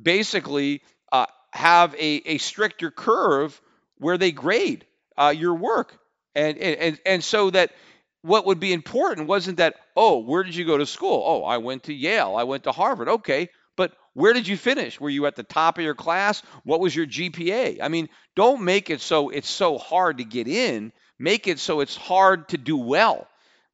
basically 0.00 0.82
uh, 1.12 1.26
have 1.52 1.94
a, 1.94 2.22
a 2.26 2.38
stricter 2.38 2.90
curve 2.90 3.60
where 3.98 4.18
they 4.18 4.32
grade 4.32 4.86
uh, 5.16 5.34
your 5.36 5.54
work. 5.54 5.98
And, 6.34 6.58
and, 6.58 6.98
and 7.06 7.22
so 7.22 7.50
that 7.50 7.70
what 8.22 8.46
would 8.46 8.58
be 8.58 8.72
important 8.72 9.28
wasn't 9.28 9.58
that, 9.58 9.76
oh, 9.96 10.18
where 10.18 10.42
did 10.42 10.56
you 10.56 10.64
go 10.64 10.78
to 10.78 10.86
school? 10.86 11.22
Oh, 11.24 11.44
I 11.44 11.58
went 11.58 11.84
to 11.84 11.94
Yale. 11.94 12.36
I 12.36 12.44
went 12.44 12.64
to 12.64 12.72
Harvard. 12.72 13.08
Okay. 13.08 13.50
But 13.76 13.92
where 14.14 14.32
did 14.32 14.48
you 14.48 14.56
finish? 14.56 15.00
Were 15.00 15.10
you 15.10 15.26
at 15.26 15.36
the 15.36 15.42
top 15.42 15.78
of 15.78 15.84
your 15.84 15.94
class? 15.94 16.42
What 16.64 16.80
was 16.80 16.94
your 16.94 17.06
GPA? 17.06 17.78
I 17.82 17.88
mean, 17.88 18.08
don't 18.34 18.62
make 18.62 18.90
it 18.90 19.00
so 19.00 19.28
it's 19.28 19.50
so 19.50 19.78
hard 19.78 20.18
to 20.18 20.24
get 20.24 20.48
in. 20.48 20.92
Make 21.18 21.48
it 21.48 21.58
so 21.58 21.80
it's 21.80 21.96
hard 21.96 22.48
to 22.48 22.58
do 22.58 22.76
well. 22.76 23.26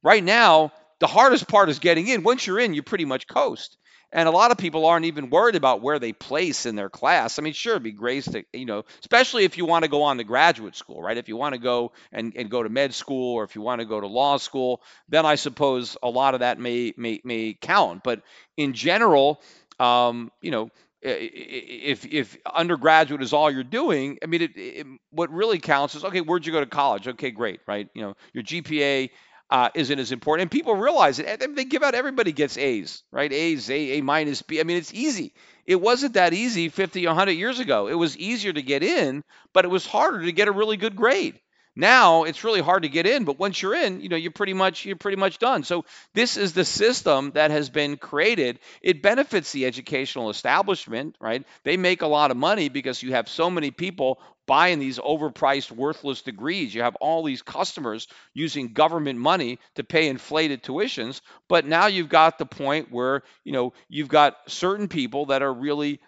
Right 0.03 0.23
now, 0.23 0.71
the 1.01 1.07
hardest 1.07 1.47
part 1.47 1.67
is 1.69 1.79
getting 1.79 2.07
in. 2.07 2.23
Once 2.23 2.47
you're 2.47 2.59
in, 2.59 2.73
you 2.73 2.83
pretty 2.83 3.05
much 3.05 3.27
coast. 3.27 3.75
And 4.13 4.27
a 4.27 4.31
lot 4.31 4.51
of 4.51 4.57
people 4.57 4.85
aren't 4.85 5.05
even 5.05 5.29
worried 5.29 5.55
about 5.55 5.81
where 5.81 5.97
they 5.97 6.13
place 6.13 6.65
in 6.65 6.75
their 6.75 6.89
class. 6.89 7.39
I 7.39 7.41
mean, 7.41 7.53
sure, 7.53 7.73
it'd 7.73 7.83
be 7.83 7.91
great 7.91 8.25
to, 8.25 8.43
you 8.53 8.65
know, 8.65 8.83
especially 8.99 9.45
if 9.45 9.57
you 9.57 9.65
want 9.65 9.83
to 9.83 9.89
go 9.89 10.03
on 10.03 10.17
to 10.17 10.23
graduate 10.23 10.75
school, 10.75 11.01
right? 11.01 11.17
If 11.17 11.27
you 11.27 11.37
want 11.37 11.55
to 11.55 11.59
go 11.59 11.93
and, 12.11 12.33
and 12.35 12.51
go 12.51 12.61
to 12.61 12.69
med 12.69 12.93
school 12.93 13.35
or 13.35 13.45
if 13.45 13.55
you 13.55 13.61
want 13.61 13.79
to 13.79 13.85
go 13.85 13.99
to 13.99 14.07
law 14.07 14.37
school, 14.37 14.81
then 15.09 15.25
I 15.25 15.35
suppose 15.35 15.97
a 16.03 16.09
lot 16.09 16.33
of 16.33 16.41
that 16.41 16.59
may 16.59 16.93
may 16.97 17.21
may 17.23 17.57
count. 17.59 18.03
But 18.03 18.21
in 18.57 18.73
general, 18.73 19.41
um, 19.79 20.29
you 20.41 20.51
know, 20.51 20.69
if 21.01 22.05
if 22.05 22.37
undergraduate 22.45 23.23
is 23.23 23.33
all 23.33 23.49
you're 23.49 23.63
doing, 23.63 24.19
I 24.21 24.27
mean, 24.27 24.41
it, 24.41 24.51
it, 24.55 24.87
what 25.09 25.31
really 25.31 25.57
counts 25.57 25.95
is 25.95 26.03
okay. 26.03 26.21
Where'd 26.21 26.45
you 26.45 26.51
go 26.51 26.59
to 26.59 26.65
college? 26.65 27.07
Okay, 27.07 27.31
great, 27.31 27.61
right? 27.65 27.87
You 27.95 28.01
know, 28.01 28.15
your 28.33 28.43
GPA 28.43 29.09
uh, 29.51 29.69
isn't 29.75 29.99
as 29.99 30.11
important. 30.11 30.43
And 30.43 30.51
people 30.51 30.75
realize 30.75 31.19
it. 31.19 31.55
They 31.55 31.65
give 31.65 31.83
out, 31.83 31.93
everybody 31.95 32.31
gets 32.31 32.57
A's, 32.57 33.03
right? 33.11 33.31
A's, 33.31 33.69
A, 33.69 33.99
A 33.99 34.01
minus, 34.01 34.41
B. 34.41 34.59
I 34.59 34.63
mean, 34.63 34.77
it's 34.77 34.93
easy. 34.93 35.33
It 35.65 35.79
wasn't 35.79 36.13
that 36.13 36.33
easy 36.33 36.69
50, 36.69 37.05
100 37.05 37.33
years 37.33 37.59
ago. 37.59 37.87
It 37.87 37.93
was 37.95 38.17
easier 38.17 38.53
to 38.53 38.61
get 38.61 38.83
in, 38.83 39.23
but 39.53 39.65
it 39.65 39.69
was 39.69 39.85
harder 39.85 40.23
to 40.23 40.31
get 40.31 40.47
a 40.47 40.53
really 40.53 40.77
good 40.77 40.95
grade. 40.95 41.39
Now 41.75 42.23
it's 42.25 42.43
really 42.43 42.59
hard 42.59 42.83
to 42.83 42.89
get 42.89 43.07
in, 43.07 43.23
but 43.23 43.39
once 43.39 43.61
you're 43.61 43.75
in, 43.75 44.01
you 44.01 44.09
know, 44.09 44.17
you're 44.17 44.31
pretty 44.31 44.53
much 44.53 44.85
you're 44.85 44.97
pretty 44.97 45.15
much 45.15 45.37
done. 45.39 45.63
So 45.63 45.85
this 46.13 46.35
is 46.35 46.53
the 46.53 46.65
system 46.65 47.31
that 47.35 47.51
has 47.51 47.69
been 47.69 47.95
created. 47.95 48.59
It 48.81 49.01
benefits 49.01 49.53
the 49.53 49.65
educational 49.65 50.29
establishment, 50.29 51.15
right? 51.21 51.45
They 51.63 51.77
make 51.77 52.01
a 52.01 52.07
lot 52.07 52.31
of 52.31 52.37
money 52.37 52.67
because 52.67 53.01
you 53.01 53.13
have 53.13 53.29
so 53.29 53.49
many 53.49 53.71
people 53.71 54.19
buying 54.47 54.79
these 54.79 54.99
overpriced, 54.99 55.71
worthless 55.71 56.23
degrees. 56.23 56.75
You 56.75 56.81
have 56.81 56.97
all 56.97 57.23
these 57.23 57.41
customers 57.41 58.07
using 58.33 58.73
government 58.73 59.17
money 59.17 59.59
to 59.75 59.83
pay 59.85 60.09
inflated 60.09 60.63
tuitions. 60.63 61.21
But 61.47 61.65
now 61.65 61.85
you've 61.85 62.09
got 62.09 62.37
the 62.37 62.45
point 62.45 62.91
where, 62.91 63.23
you 63.45 63.53
know, 63.53 63.71
you've 63.87 64.09
got 64.09 64.35
certain 64.47 64.89
people 64.89 65.27
that 65.27 65.41
are 65.41 65.53
really 65.53 66.01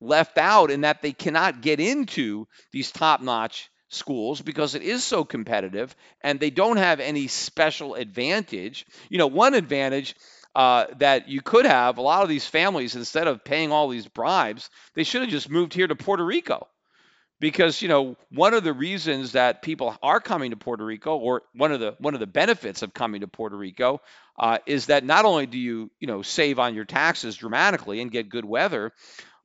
left 0.00 0.38
out 0.38 0.70
in 0.70 0.80
that 0.80 1.02
they 1.02 1.12
cannot 1.12 1.60
get 1.60 1.78
into 1.78 2.46
these 2.72 2.90
top-notch 2.90 3.70
schools 3.90 4.40
because 4.40 4.74
it 4.74 4.82
is 4.82 5.04
so 5.04 5.24
competitive 5.24 5.94
and 6.22 6.40
they 6.40 6.50
don't 6.50 6.78
have 6.78 7.00
any 7.00 7.26
special 7.26 7.94
advantage. 7.94 8.86
You 9.10 9.18
know, 9.18 9.26
one 9.26 9.54
advantage 9.54 10.14
uh, 10.54 10.86
that 10.98 11.28
you 11.28 11.42
could 11.42 11.66
have 11.66 11.98
a 11.98 12.02
lot 12.02 12.22
of 12.22 12.28
these 12.28 12.46
families, 12.46 12.96
instead 12.96 13.28
of 13.28 13.44
paying 13.44 13.70
all 13.70 13.88
these 13.88 14.08
bribes, 14.08 14.70
they 14.94 15.04
should 15.04 15.20
have 15.20 15.30
just 15.30 15.50
moved 15.50 15.74
here 15.74 15.86
to 15.86 15.94
Puerto 15.94 16.24
Rico 16.24 16.66
because 17.40 17.80
you 17.82 17.88
know 17.88 18.16
one 18.30 18.54
of 18.54 18.62
the 18.62 18.72
reasons 18.72 19.32
that 19.32 19.62
people 19.62 19.96
are 20.02 20.20
coming 20.20 20.50
to 20.50 20.56
Puerto 20.56 20.84
Rico, 20.84 21.16
or 21.16 21.42
one 21.54 21.72
of 21.72 21.80
the 21.80 21.96
one 21.98 22.14
of 22.14 22.20
the 22.20 22.26
benefits 22.26 22.82
of 22.82 22.94
coming 22.94 23.22
to 23.22 23.28
Puerto 23.28 23.56
Rico, 23.56 24.00
uh, 24.38 24.58
is 24.66 24.86
that 24.86 25.04
not 25.04 25.24
only 25.24 25.46
do 25.46 25.58
you 25.58 25.90
you 25.98 26.06
know 26.06 26.22
save 26.22 26.58
on 26.58 26.74
your 26.74 26.84
taxes 26.84 27.36
dramatically 27.36 28.00
and 28.00 28.10
get 28.10 28.28
good 28.28 28.44
weather, 28.44 28.92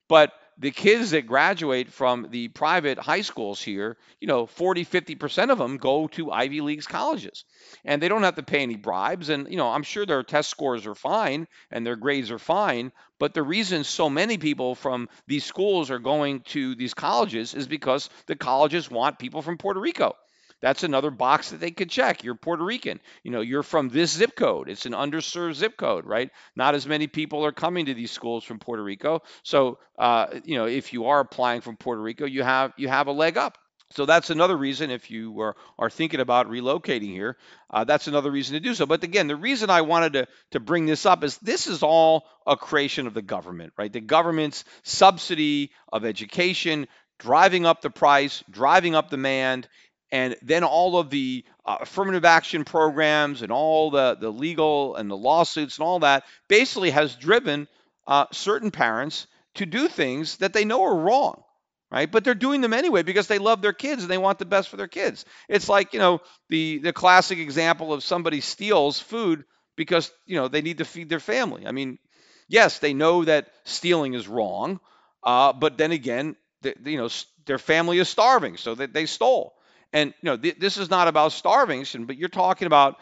but 0.08 0.32
the 0.58 0.72
kids 0.72 1.12
that 1.12 1.28
graduate 1.28 1.92
from 1.92 2.28
the 2.30 2.48
private 2.48 2.98
high 2.98 3.22
schools 3.22 3.62
here, 3.62 3.98
you 4.22 4.28
know, 4.28 4.46
40, 4.46 4.86
50% 4.86 5.50
of 5.50 5.58
them 5.58 5.78
go 5.78 6.08
to 6.10 6.32
Ivy 6.32 6.62
Leagues 6.62 6.88
colleges. 6.88 7.44
And 7.84 8.02
they 8.02 8.08
don't 8.08 8.24
have 8.24 8.36
to 8.36 8.44
pay 8.44 8.62
any 8.62 8.78
bribes. 8.78 9.30
And, 9.30 9.50
you 9.50 9.58
know, 9.58 9.68
I'm 9.68 9.84
sure 9.84 10.06
their 10.06 10.24
test 10.24 10.50
scores 10.50 10.86
are 10.88 10.96
fine 10.96 11.48
and 11.72 11.86
their 11.86 11.98
grades 11.98 12.32
are 12.32 12.40
fine. 12.40 12.92
But 13.20 13.34
the 13.34 13.44
reason 13.44 13.84
so 13.84 14.10
many 14.10 14.38
people 14.38 14.76
from 14.76 15.10
these 15.28 15.44
schools 15.44 15.92
are 15.92 16.00
going 16.00 16.42
to 16.48 16.76
these 16.76 16.94
colleges 16.94 17.54
is 17.54 17.68
because 17.68 18.10
the 18.28 18.36
colleges 18.36 18.90
want 18.90 19.20
people 19.20 19.42
from 19.42 19.58
Puerto 19.58 19.80
Rico. 19.80 20.16
That's 20.62 20.84
another 20.84 21.12
box 21.12 21.52
that 21.52 21.60
they 21.60 21.72
could 21.72 21.90
check. 21.90 22.24
You're 22.24 22.36
Puerto 22.36 22.64
Rican. 22.64 23.00
You 23.24 23.32
know, 23.32 23.42
you're 23.42 23.64
from 23.64 23.90
this 23.90 24.12
zip 24.12 24.36
code. 24.36 24.70
It's 24.70 24.86
an 24.86 24.94
underserved 24.94 25.56
zip 25.56 25.78
code, 25.78 26.06
right? 26.06 26.32
Not 26.56 26.76
as 26.76 26.88
many 26.88 27.08
people 27.08 27.46
are 27.46 27.52
coming 27.52 27.86
to 27.88 27.94
these 27.94 28.12
schools 28.12 28.44
from 28.44 28.60
Puerto 28.60 28.84
Rico. 28.84 29.22
So, 29.44 29.80
uh, 30.00 30.28
you 30.44 30.58
know, 30.58 30.66
if 30.66 30.94
you 30.94 31.06
are 31.06 31.20
applying 31.20 31.62
from 31.62 31.78
Puerto 31.78 32.02
Rico, 32.02 32.26
you 32.26 32.44
have 32.44 32.74
you 32.78 32.88
have 32.88 33.08
a 33.08 33.12
leg 33.12 33.38
up. 33.38 33.58
So 33.92 34.06
that's 34.06 34.32
another 34.32 34.58
reason 34.58 34.90
if 34.90 35.12
you 35.12 35.40
are, 35.42 35.56
are 35.78 35.92
thinking 35.92 36.20
about 36.20 36.50
relocating 36.50 37.12
here, 37.12 37.38
uh, 37.70 37.84
that's 37.84 38.08
another 38.08 38.32
reason 38.32 38.54
to 38.56 38.60
do 38.60 38.74
so. 38.74 38.86
But 38.86 39.04
again, 39.04 39.28
the 39.28 39.36
reason 39.36 39.70
I 39.70 39.82
wanted 39.82 40.14
to, 40.14 40.28
to 40.52 40.60
bring 40.60 40.88
this 40.88 41.06
up 41.06 41.24
is 41.24 41.38
this 41.38 41.68
is 41.68 41.84
all 41.84 42.26
a 42.48 42.58
creation 42.58 43.06
of 43.06 43.14
the 43.14 43.22
government, 43.22 43.74
right? 43.78 43.94
The 43.94 44.02
government's 44.02 44.66
subsidy 44.84 45.72
of 45.94 46.04
education, 46.04 46.88
driving 47.20 47.66
up 47.66 47.82
the 47.82 47.92
price, 47.92 48.44
driving 48.50 48.96
up 48.96 49.12
demand, 49.12 49.68
and 50.16 50.38
then 50.42 50.64
all 50.64 50.98
of 50.98 51.10
the 51.10 51.44
uh, 51.66 51.80
affirmative 51.82 52.24
action 52.24 52.64
programs 52.64 53.42
and 53.42 53.52
all 53.52 53.92
the, 53.92 54.16
the 54.16 54.30
legal 54.30 54.96
and 54.96 55.12
the 55.12 55.18
lawsuits 55.18 55.78
and 55.78 55.86
all 55.86 56.00
that 56.00 56.24
basically 56.48 56.90
has 56.90 57.16
driven 57.18 57.68
uh, 58.08 58.26
certain 58.32 58.72
parents 58.72 59.28
to 59.56 59.66
do 59.66 59.90
things 59.90 60.38
that 60.38 60.54
they 60.54 60.64
know 60.64 60.84
are 60.84 60.96
wrong 60.96 61.44
right? 61.92 62.12
But 62.12 62.24
they're 62.24 62.34
doing 62.34 62.62
them 62.62 62.74
anyway 62.74 63.04
because 63.04 63.28
they 63.28 63.38
love 63.38 63.62
their 63.62 63.72
kids 63.72 64.02
and 64.02 64.12
they 64.12 64.18
want 64.18 64.40
the 64.40 64.46
best 64.46 64.70
for 64.70 64.76
their 64.76 64.88
kids. 64.88 65.24
It's 65.48 65.70
like 65.70 65.94
you 65.94 66.00
know 66.00 66.20
the 66.50 66.80
the 66.80 66.94
classic 66.94 67.38
example 67.38 67.94
of 67.94 68.04
somebody 68.04 68.42
steals 68.42 69.00
food 69.00 69.44
because 69.76 70.12
you 70.26 70.36
know 70.38 70.48
they 70.48 70.62
need 70.62 70.80
to 70.80 70.86
feed 70.86 71.10
their 71.10 71.20
family. 71.20 71.68
I 71.68 71.72
mean 71.72 72.00
yes 72.48 72.80
they 72.80 72.94
know 72.94 73.26
that 73.26 73.48
stealing 73.66 74.14
is 74.14 74.28
wrong 74.28 74.80
uh, 75.24 75.52
but 75.54 75.78
then 75.78 75.92
again 75.92 76.36
the, 76.62 76.76
you 76.86 76.98
know 76.98 77.10
their 77.46 77.60
family 77.60 78.00
is 78.00 78.10
starving 78.10 78.58
so 78.58 78.76
that 78.76 78.94
they 78.94 79.06
stole 79.06 79.54
and 79.96 80.14
you 80.22 80.30
know, 80.30 80.38
th- 80.38 80.60
this 80.60 80.78
is 80.78 80.90
not 80.90 81.08
about 81.08 81.32
starvation, 81.32 82.06
but 82.06 82.18
you're 82.18 82.30
talking 82.30 82.68
about 82.68 82.98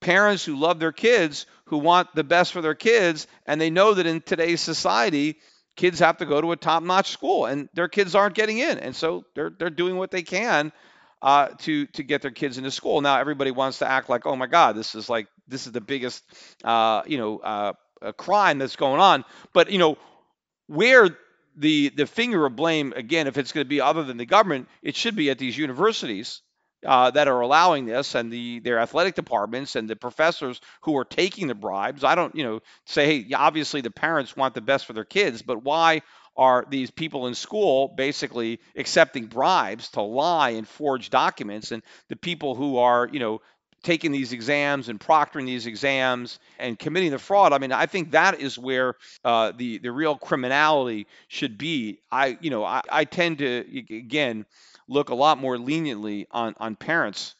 parents 0.00 0.44
who 0.44 0.56
love 0.56 0.80
their 0.80 0.90
kids, 0.92 1.46
who 1.66 1.76
want 1.76 2.08
the 2.14 2.24
best 2.24 2.52
for 2.52 2.62
their 2.62 2.74
kids, 2.74 3.26
and 3.46 3.60
they 3.60 3.68
know 3.68 3.92
that 3.94 4.06
in 4.06 4.22
today's 4.22 4.62
society, 4.62 5.36
kids 5.76 5.98
have 5.98 6.16
to 6.16 6.26
go 6.26 6.40
to 6.40 6.52
a 6.52 6.56
top-notch 6.56 7.10
school, 7.10 7.44
and 7.44 7.68
their 7.74 7.86
kids 7.86 8.14
aren't 8.14 8.34
getting 8.34 8.58
in, 8.58 8.78
and 8.78 8.96
so 8.96 9.24
they're 9.34 9.52
they're 9.58 9.70
doing 9.70 9.98
what 9.98 10.10
they 10.10 10.22
can 10.22 10.72
uh, 11.20 11.48
to 11.60 11.86
to 11.88 12.02
get 12.02 12.22
their 12.22 12.30
kids 12.30 12.56
into 12.56 12.70
school. 12.70 13.02
Now 13.02 13.20
everybody 13.20 13.50
wants 13.50 13.80
to 13.80 13.88
act 13.88 14.08
like, 14.08 14.24
oh 14.24 14.34
my 14.34 14.46
God, 14.46 14.74
this 14.74 14.94
is 14.94 15.10
like 15.10 15.28
this 15.48 15.66
is 15.66 15.72
the 15.72 15.82
biggest 15.82 16.24
uh, 16.64 17.02
you 17.06 17.18
know 17.18 17.38
uh, 17.38 17.72
crime 18.16 18.56
that's 18.56 18.76
going 18.76 19.02
on. 19.02 19.24
But 19.52 19.70
you 19.70 19.78
know 19.78 19.98
where 20.66 21.10
the 21.56 21.90
the 21.90 22.06
finger 22.06 22.46
of 22.46 22.56
blame 22.56 22.92
again, 22.94 23.26
if 23.26 23.38
it's 23.38 23.52
going 23.52 23.64
to 23.64 23.68
be 23.68 23.80
other 23.80 24.04
than 24.04 24.16
the 24.16 24.26
government, 24.26 24.68
it 24.82 24.96
should 24.96 25.16
be 25.16 25.30
at 25.30 25.38
these 25.38 25.56
universities 25.56 26.42
uh, 26.86 27.10
that 27.10 27.28
are 27.28 27.40
allowing 27.40 27.86
this 27.86 28.14
and 28.14 28.32
the 28.32 28.60
their 28.60 28.78
athletic 28.78 29.14
departments 29.14 29.76
and 29.76 29.88
the 29.88 29.96
professors 29.96 30.60
who 30.82 30.96
are 30.96 31.04
taking 31.04 31.46
the 31.46 31.54
bribes. 31.54 32.04
I 32.04 32.14
don't, 32.14 32.34
you 32.34 32.44
know, 32.44 32.60
say 32.86 33.06
hey, 33.06 33.34
obviously 33.34 33.80
the 33.80 33.90
parents 33.90 34.36
want 34.36 34.54
the 34.54 34.60
best 34.60 34.86
for 34.86 34.92
their 34.92 35.04
kids, 35.04 35.42
but 35.42 35.62
why 35.62 36.02
are 36.36 36.64
these 36.68 36.90
people 36.90 37.26
in 37.26 37.34
school 37.34 37.88
basically 37.88 38.58
accepting 38.74 39.26
bribes 39.26 39.90
to 39.90 40.00
lie 40.00 40.50
and 40.50 40.66
forge 40.66 41.10
documents 41.10 41.72
and 41.72 41.82
the 42.08 42.16
people 42.16 42.54
who 42.54 42.78
are 42.78 43.08
you 43.12 43.20
know 43.20 43.40
taking 43.82 44.12
these 44.12 44.32
exams 44.32 44.88
and 44.88 45.00
proctoring 45.00 45.46
these 45.46 45.66
exams 45.66 46.38
and 46.58 46.78
committing 46.78 47.10
the 47.10 47.18
fraud. 47.18 47.52
I 47.52 47.58
mean, 47.58 47.72
I 47.72 47.86
think 47.86 48.12
that 48.12 48.40
is 48.40 48.58
where 48.58 48.94
uh, 49.24 49.52
the 49.56 49.78
the 49.78 49.90
real 49.92 50.16
criminality 50.16 51.06
should 51.28 51.58
be. 51.58 51.98
I 52.10 52.38
you 52.40 52.50
know 52.50 52.64
I, 52.64 52.82
I 52.90 53.04
tend 53.04 53.38
to 53.38 53.64
again 53.90 54.46
look 54.88 55.10
a 55.10 55.14
lot 55.14 55.38
more 55.38 55.58
leniently 55.58 56.26
on 56.30 56.54
on 56.58 56.76
parents 56.76 57.34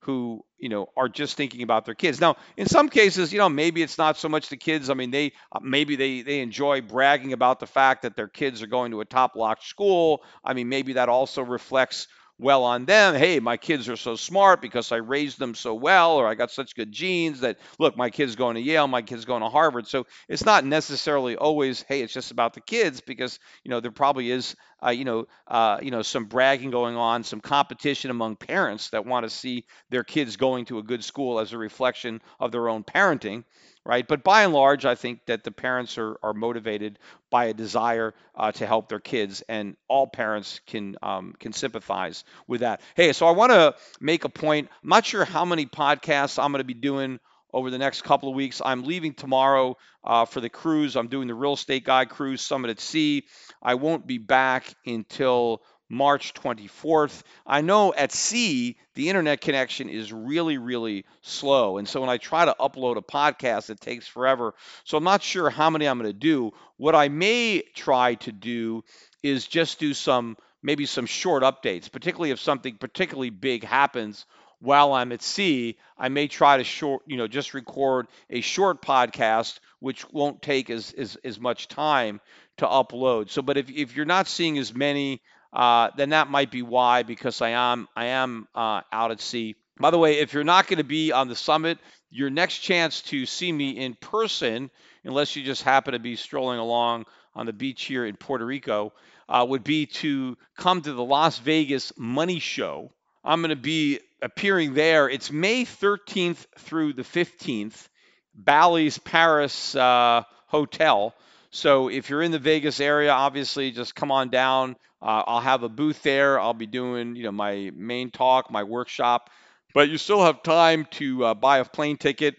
who 0.00 0.44
you 0.58 0.68
know 0.68 0.88
are 0.96 1.08
just 1.08 1.36
thinking 1.36 1.62
about 1.62 1.84
their 1.84 1.94
kids 1.94 2.20
now 2.20 2.36
in 2.56 2.66
some 2.66 2.88
cases 2.88 3.32
you 3.32 3.38
know 3.38 3.48
maybe 3.48 3.82
it's 3.82 3.98
not 3.98 4.16
so 4.16 4.28
much 4.28 4.48
the 4.48 4.56
kids 4.56 4.90
i 4.90 4.94
mean 4.94 5.10
they 5.10 5.32
uh, 5.52 5.58
maybe 5.60 5.96
they 5.96 6.22
they 6.22 6.40
enjoy 6.40 6.80
bragging 6.80 7.32
about 7.32 7.58
the 7.60 7.66
fact 7.66 8.02
that 8.02 8.14
their 8.16 8.28
kids 8.28 8.62
are 8.62 8.66
going 8.68 8.92
to 8.92 9.00
a 9.00 9.04
top 9.04 9.34
locked 9.34 9.64
school 9.64 10.22
i 10.44 10.54
mean 10.54 10.68
maybe 10.68 10.94
that 10.94 11.08
also 11.08 11.42
reflects 11.42 12.06
well 12.38 12.64
on 12.64 12.84
them. 12.84 13.14
Hey, 13.14 13.40
my 13.40 13.56
kids 13.56 13.88
are 13.88 13.96
so 13.96 14.16
smart 14.16 14.62
because 14.62 14.92
I 14.92 14.96
raised 14.96 15.38
them 15.38 15.54
so 15.54 15.74
well, 15.74 16.16
or 16.16 16.26
I 16.26 16.34
got 16.34 16.50
such 16.50 16.74
good 16.74 16.92
genes 16.92 17.40
that 17.40 17.58
look, 17.78 17.96
my 17.96 18.10
kid's 18.10 18.36
going 18.36 18.54
to 18.54 18.60
Yale, 18.60 18.86
my 18.86 19.02
kid's 19.02 19.24
going 19.24 19.42
to 19.42 19.48
Harvard. 19.48 19.86
So 19.86 20.06
it's 20.28 20.44
not 20.44 20.64
necessarily 20.64 21.36
always, 21.36 21.82
hey, 21.88 22.02
it's 22.02 22.12
just 22.12 22.30
about 22.30 22.54
the 22.54 22.60
kids 22.60 23.00
because 23.00 23.38
you 23.64 23.70
know 23.70 23.80
there 23.80 23.90
probably 23.90 24.30
is, 24.30 24.54
uh, 24.84 24.90
you 24.90 25.04
know, 25.04 25.26
uh, 25.46 25.78
you 25.82 25.90
know, 25.90 26.02
some 26.02 26.26
bragging 26.26 26.70
going 26.70 26.96
on, 26.96 27.24
some 27.24 27.40
competition 27.40 28.10
among 28.10 28.36
parents 28.36 28.90
that 28.90 29.06
want 29.06 29.24
to 29.24 29.30
see 29.30 29.64
their 29.90 30.04
kids 30.04 30.36
going 30.36 30.64
to 30.66 30.78
a 30.78 30.82
good 30.82 31.02
school 31.04 31.40
as 31.40 31.52
a 31.52 31.58
reflection 31.58 32.20
of 32.38 32.52
their 32.52 32.68
own 32.68 32.84
parenting 32.84 33.44
right? 33.88 34.06
But 34.06 34.22
by 34.22 34.44
and 34.44 34.52
large, 34.52 34.84
I 34.84 34.94
think 34.94 35.24
that 35.26 35.44
the 35.44 35.50
parents 35.50 35.96
are, 35.96 36.18
are 36.22 36.34
motivated 36.34 36.98
by 37.30 37.46
a 37.46 37.54
desire 37.54 38.14
uh, 38.34 38.52
to 38.52 38.66
help 38.66 38.90
their 38.90 39.00
kids, 39.00 39.42
and 39.48 39.76
all 39.88 40.06
parents 40.06 40.60
can 40.66 40.96
um, 41.02 41.34
can 41.40 41.54
sympathize 41.54 42.22
with 42.46 42.60
that. 42.60 42.82
Hey, 42.94 43.12
so 43.14 43.26
I 43.26 43.30
want 43.30 43.50
to 43.50 43.74
make 43.98 44.24
a 44.24 44.28
point. 44.28 44.68
I'm 44.82 44.90
not 44.90 45.06
sure 45.06 45.24
how 45.24 45.46
many 45.46 45.64
podcasts 45.64 46.40
I'm 46.40 46.52
going 46.52 46.60
to 46.60 46.64
be 46.64 46.74
doing 46.74 47.18
over 47.50 47.70
the 47.70 47.78
next 47.78 48.02
couple 48.02 48.28
of 48.28 48.34
weeks. 48.34 48.60
I'm 48.62 48.84
leaving 48.84 49.14
tomorrow 49.14 49.78
uh, 50.04 50.26
for 50.26 50.42
the 50.42 50.50
cruise. 50.50 50.94
I'm 50.94 51.08
doing 51.08 51.26
the 51.26 51.34
Real 51.34 51.54
Estate 51.54 51.84
Guy 51.84 52.04
Cruise 52.04 52.42
Summit 52.42 52.70
at 52.70 52.80
Sea. 52.80 53.24
I 53.62 53.74
won't 53.76 54.06
be 54.06 54.18
back 54.18 54.70
until 54.84 55.62
March 55.88 56.34
24th. 56.34 57.22
I 57.46 57.62
know 57.62 57.94
at 57.94 58.12
sea, 58.12 58.76
the 58.94 59.08
internet 59.08 59.40
connection 59.40 59.88
is 59.88 60.12
really, 60.12 60.58
really 60.58 61.04
slow. 61.22 61.78
And 61.78 61.88
so 61.88 62.00
when 62.00 62.10
I 62.10 62.18
try 62.18 62.44
to 62.44 62.56
upload 62.60 62.96
a 62.96 63.02
podcast, 63.02 63.70
it 63.70 63.80
takes 63.80 64.06
forever. 64.06 64.54
So 64.84 64.98
I'm 64.98 65.04
not 65.04 65.22
sure 65.22 65.48
how 65.48 65.70
many 65.70 65.86
I'm 65.86 65.98
going 65.98 66.10
to 66.10 66.18
do. 66.18 66.52
What 66.76 66.94
I 66.94 67.08
may 67.08 67.62
try 67.74 68.16
to 68.16 68.32
do 68.32 68.84
is 69.22 69.46
just 69.46 69.78
do 69.78 69.94
some, 69.94 70.36
maybe 70.62 70.84
some 70.84 71.06
short 71.06 71.42
updates, 71.42 71.90
particularly 71.90 72.30
if 72.30 72.40
something 72.40 72.76
particularly 72.76 73.30
big 73.30 73.64
happens 73.64 74.26
while 74.60 74.92
I'm 74.92 75.12
at 75.12 75.22
sea. 75.22 75.78
I 75.96 76.08
may 76.10 76.28
try 76.28 76.58
to 76.58 76.64
short, 76.64 77.02
you 77.06 77.16
know, 77.16 77.28
just 77.28 77.54
record 77.54 78.08
a 78.28 78.40
short 78.42 78.82
podcast, 78.82 79.58
which 79.80 80.08
won't 80.10 80.42
take 80.42 80.68
as, 80.68 80.92
as, 80.92 81.16
as 81.24 81.40
much 81.40 81.68
time 81.68 82.20
to 82.58 82.66
upload. 82.66 83.30
So, 83.30 83.40
but 83.40 83.56
if, 83.56 83.70
if 83.70 83.96
you're 83.96 84.04
not 84.04 84.26
seeing 84.28 84.58
as 84.58 84.74
many 84.74 85.22
uh, 85.52 85.90
then 85.96 86.10
that 86.10 86.30
might 86.30 86.50
be 86.50 86.62
why, 86.62 87.02
because 87.02 87.40
I 87.40 87.50
am 87.50 87.88
I 87.96 88.06
am 88.06 88.48
uh, 88.54 88.82
out 88.92 89.10
at 89.10 89.20
sea. 89.20 89.56
By 89.80 89.90
the 89.90 89.98
way, 89.98 90.18
if 90.18 90.32
you're 90.32 90.44
not 90.44 90.66
going 90.66 90.78
to 90.78 90.84
be 90.84 91.12
on 91.12 91.28
the 91.28 91.36
summit, 91.36 91.78
your 92.10 92.30
next 92.30 92.58
chance 92.58 93.02
to 93.02 93.26
see 93.26 93.52
me 93.52 93.70
in 93.70 93.94
person, 93.94 94.70
unless 95.04 95.36
you 95.36 95.44
just 95.44 95.62
happen 95.62 95.92
to 95.92 95.98
be 95.98 96.16
strolling 96.16 96.58
along 96.58 97.06
on 97.34 97.46
the 97.46 97.52
beach 97.52 97.84
here 97.84 98.04
in 98.04 98.16
Puerto 98.16 98.44
Rico, 98.44 98.92
uh, 99.28 99.46
would 99.48 99.64
be 99.64 99.86
to 99.86 100.36
come 100.56 100.82
to 100.82 100.92
the 100.92 101.04
Las 101.04 101.38
Vegas 101.38 101.92
Money 101.96 102.40
Show. 102.40 102.90
I'm 103.24 103.40
going 103.40 103.50
to 103.50 103.56
be 103.56 104.00
appearing 104.22 104.74
there. 104.74 105.08
It's 105.08 105.30
May 105.30 105.64
13th 105.64 106.46
through 106.58 106.94
the 106.94 107.02
15th, 107.02 107.88
Bally's 108.34 108.98
Paris 108.98 109.74
uh, 109.76 110.22
Hotel. 110.46 111.14
So 111.50 111.88
if 111.88 112.10
you're 112.10 112.22
in 112.22 112.30
the 112.30 112.38
Vegas 112.38 112.80
area, 112.80 113.10
obviously 113.10 113.70
just 113.70 113.94
come 113.94 114.10
on 114.10 114.28
down. 114.28 114.76
Uh, 115.00 115.22
I'll 115.26 115.40
have 115.40 115.62
a 115.62 115.68
booth 115.68 116.02
there. 116.02 116.38
I'll 116.38 116.54
be 116.54 116.66
doing, 116.66 117.16
you 117.16 117.24
know, 117.24 117.32
my 117.32 117.70
main 117.74 118.10
talk, 118.10 118.50
my 118.50 118.64
workshop. 118.64 119.30
But 119.74 119.88
you 119.88 119.98
still 119.98 120.24
have 120.24 120.42
time 120.42 120.86
to 120.92 121.24
uh, 121.26 121.34
buy 121.34 121.58
a 121.58 121.64
plane 121.64 121.96
ticket. 121.96 122.36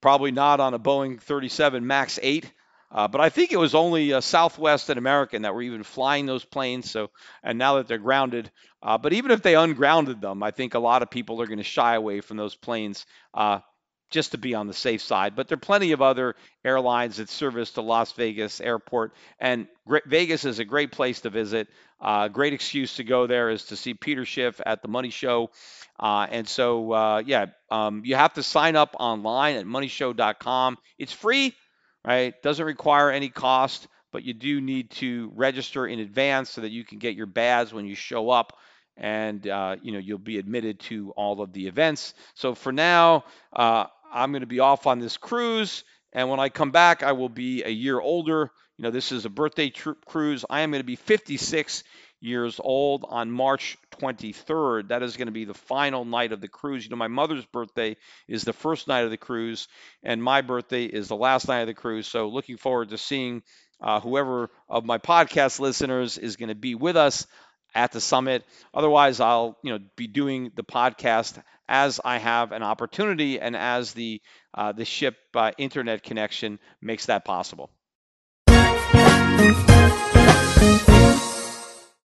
Probably 0.00 0.30
not 0.30 0.60
on 0.60 0.74
a 0.74 0.78
Boeing 0.78 1.20
37 1.20 1.86
Max 1.86 2.18
8. 2.22 2.52
Uh, 2.90 3.06
but 3.06 3.20
I 3.20 3.28
think 3.28 3.52
it 3.52 3.58
was 3.58 3.74
only 3.74 4.14
uh, 4.14 4.20
Southwest 4.20 4.88
and 4.88 4.98
American 4.98 5.42
that 5.42 5.54
were 5.54 5.62
even 5.62 5.82
flying 5.82 6.24
those 6.24 6.44
planes. 6.44 6.90
So, 6.90 7.10
and 7.42 7.58
now 7.58 7.76
that 7.76 7.86
they're 7.86 7.98
grounded, 7.98 8.50
uh, 8.82 8.96
but 8.96 9.12
even 9.12 9.30
if 9.30 9.42
they 9.42 9.54
ungrounded 9.54 10.20
them, 10.20 10.42
I 10.42 10.52
think 10.52 10.74
a 10.74 10.78
lot 10.78 11.02
of 11.02 11.10
people 11.10 11.42
are 11.42 11.46
going 11.46 11.58
to 11.58 11.64
shy 11.64 11.94
away 11.94 12.22
from 12.22 12.38
those 12.38 12.54
planes. 12.54 13.04
Just 14.10 14.32
to 14.32 14.38
be 14.38 14.54
on 14.54 14.66
the 14.66 14.74
safe 14.74 15.02
side. 15.02 15.36
But 15.36 15.48
there 15.48 15.56
are 15.56 15.60
plenty 15.60 15.92
of 15.92 16.00
other 16.00 16.34
airlines 16.64 17.16
that 17.18 17.28
service 17.28 17.72
the 17.72 17.82
Las 17.82 18.12
Vegas 18.12 18.60
airport, 18.60 19.12
and 19.38 19.68
Vegas 20.06 20.44
is 20.44 20.58
a 20.58 20.64
great 20.64 20.92
place 20.92 21.20
to 21.20 21.30
visit. 21.30 21.68
Uh, 22.00 22.28
great 22.28 22.52
excuse 22.52 22.96
to 22.96 23.04
go 23.04 23.26
there 23.26 23.50
is 23.50 23.64
to 23.64 23.76
see 23.76 23.92
Peter 23.92 24.24
Schiff 24.24 24.60
at 24.64 24.82
the 24.82 24.88
Money 24.88 25.10
Show. 25.10 25.50
Uh, 25.98 26.26
and 26.30 26.48
so, 26.48 26.92
uh, 26.92 27.22
yeah, 27.26 27.46
um, 27.70 28.02
you 28.04 28.14
have 28.14 28.34
to 28.34 28.42
sign 28.42 28.76
up 28.76 28.94
online 29.00 29.56
at 29.56 29.66
moneyshow.com. 29.66 30.78
It's 30.98 31.12
free, 31.12 31.54
right? 32.04 32.40
Doesn't 32.42 32.64
require 32.64 33.10
any 33.10 33.28
cost. 33.28 33.88
but 34.12 34.24
you 34.24 34.32
do 34.32 34.60
need 34.60 34.90
to 34.90 35.30
register 35.34 35.86
in 35.86 35.98
advance 36.00 36.50
so 36.50 36.62
that 36.62 36.70
you 36.70 36.84
can 36.84 36.98
get 36.98 37.14
your 37.14 37.26
badge 37.26 37.72
when 37.72 37.84
you 37.86 37.94
show 37.94 38.30
up 38.30 38.56
and 38.96 39.46
uh, 39.46 39.76
you 39.82 39.92
know 39.92 39.98
you'll 39.98 40.18
be 40.18 40.38
admitted 40.38 40.80
to 40.80 41.12
all 41.12 41.40
of 41.40 41.52
the 41.52 41.66
events. 41.68 42.14
So 42.34 42.54
for 42.54 42.72
now, 42.72 43.24
uh, 43.52 43.86
I'm 44.12 44.32
going 44.32 44.40
to 44.40 44.46
be 44.46 44.60
off 44.60 44.86
on 44.86 44.98
this 44.98 45.16
cruise, 45.16 45.84
and 46.12 46.28
when 46.30 46.40
I 46.40 46.48
come 46.48 46.70
back, 46.70 47.02
I 47.02 47.12
will 47.12 47.28
be 47.28 47.62
a 47.64 47.70
year 47.70 48.00
older. 48.00 48.50
You 48.76 48.82
know, 48.84 48.90
this 48.90 49.12
is 49.12 49.24
a 49.24 49.30
birthday 49.30 49.70
cruise. 49.70 50.44
I 50.48 50.60
am 50.60 50.70
going 50.70 50.80
to 50.80 50.86
be 50.86 50.96
56 50.96 51.82
years 52.20 52.60
old 52.62 53.04
on 53.08 53.30
March 53.30 53.76
23rd. 54.00 54.88
That 54.88 55.02
is 55.02 55.16
going 55.16 55.26
to 55.26 55.32
be 55.32 55.44
the 55.44 55.54
final 55.54 56.04
night 56.04 56.32
of 56.32 56.40
the 56.40 56.48
cruise. 56.48 56.84
You 56.84 56.90
know, 56.90 56.96
my 56.96 57.08
mother's 57.08 57.44
birthday 57.46 57.96
is 58.26 58.44
the 58.44 58.52
first 58.52 58.88
night 58.88 59.04
of 59.04 59.10
the 59.10 59.16
cruise, 59.16 59.68
and 60.02 60.22
my 60.22 60.40
birthday 60.40 60.84
is 60.84 61.08
the 61.08 61.16
last 61.16 61.48
night 61.48 61.60
of 61.60 61.66
the 61.66 61.74
cruise. 61.74 62.06
So, 62.06 62.28
looking 62.28 62.56
forward 62.56 62.90
to 62.90 62.98
seeing 62.98 63.42
uh, 63.80 64.00
whoever 64.00 64.50
of 64.68 64.84
my 64.84 64.98
podcast 64.98 65.60
listeners 65.60 66.18
is 66.18 66.36
going 66.36 66.48
to 66.48 66.54
be 66.54 66.74
with 66.74 66.96
us 66.96 67.26
at 67.74 67.92
the 67.92 68.00
summit. 68.00 68.44
Otherwise, 68.74 69.20
I'll 69.20 69.58
you 69.62 69.72
know 69.72 69.78
be 69.96 70.06
doing 70.06 70.50
the 70.54 70.64
podcast 70.64 71.40
as 71.68 72.00
I 72.04 72.18
have 72.18 72.52
an 72.52 72.62
opportunity 72.62 73.40
and 73.40 73.56
as 73.56 73.92
the 73.92 74.20
uh, 74.54 74.72
the 74.72 74.84
ship 74.84 75.16
uh, 75.34 75.52
internet 75.58 76.02
connection 76.02 76.58
makes 76.80 77.06
that 77.06 77.24
possible. 77.24 77.70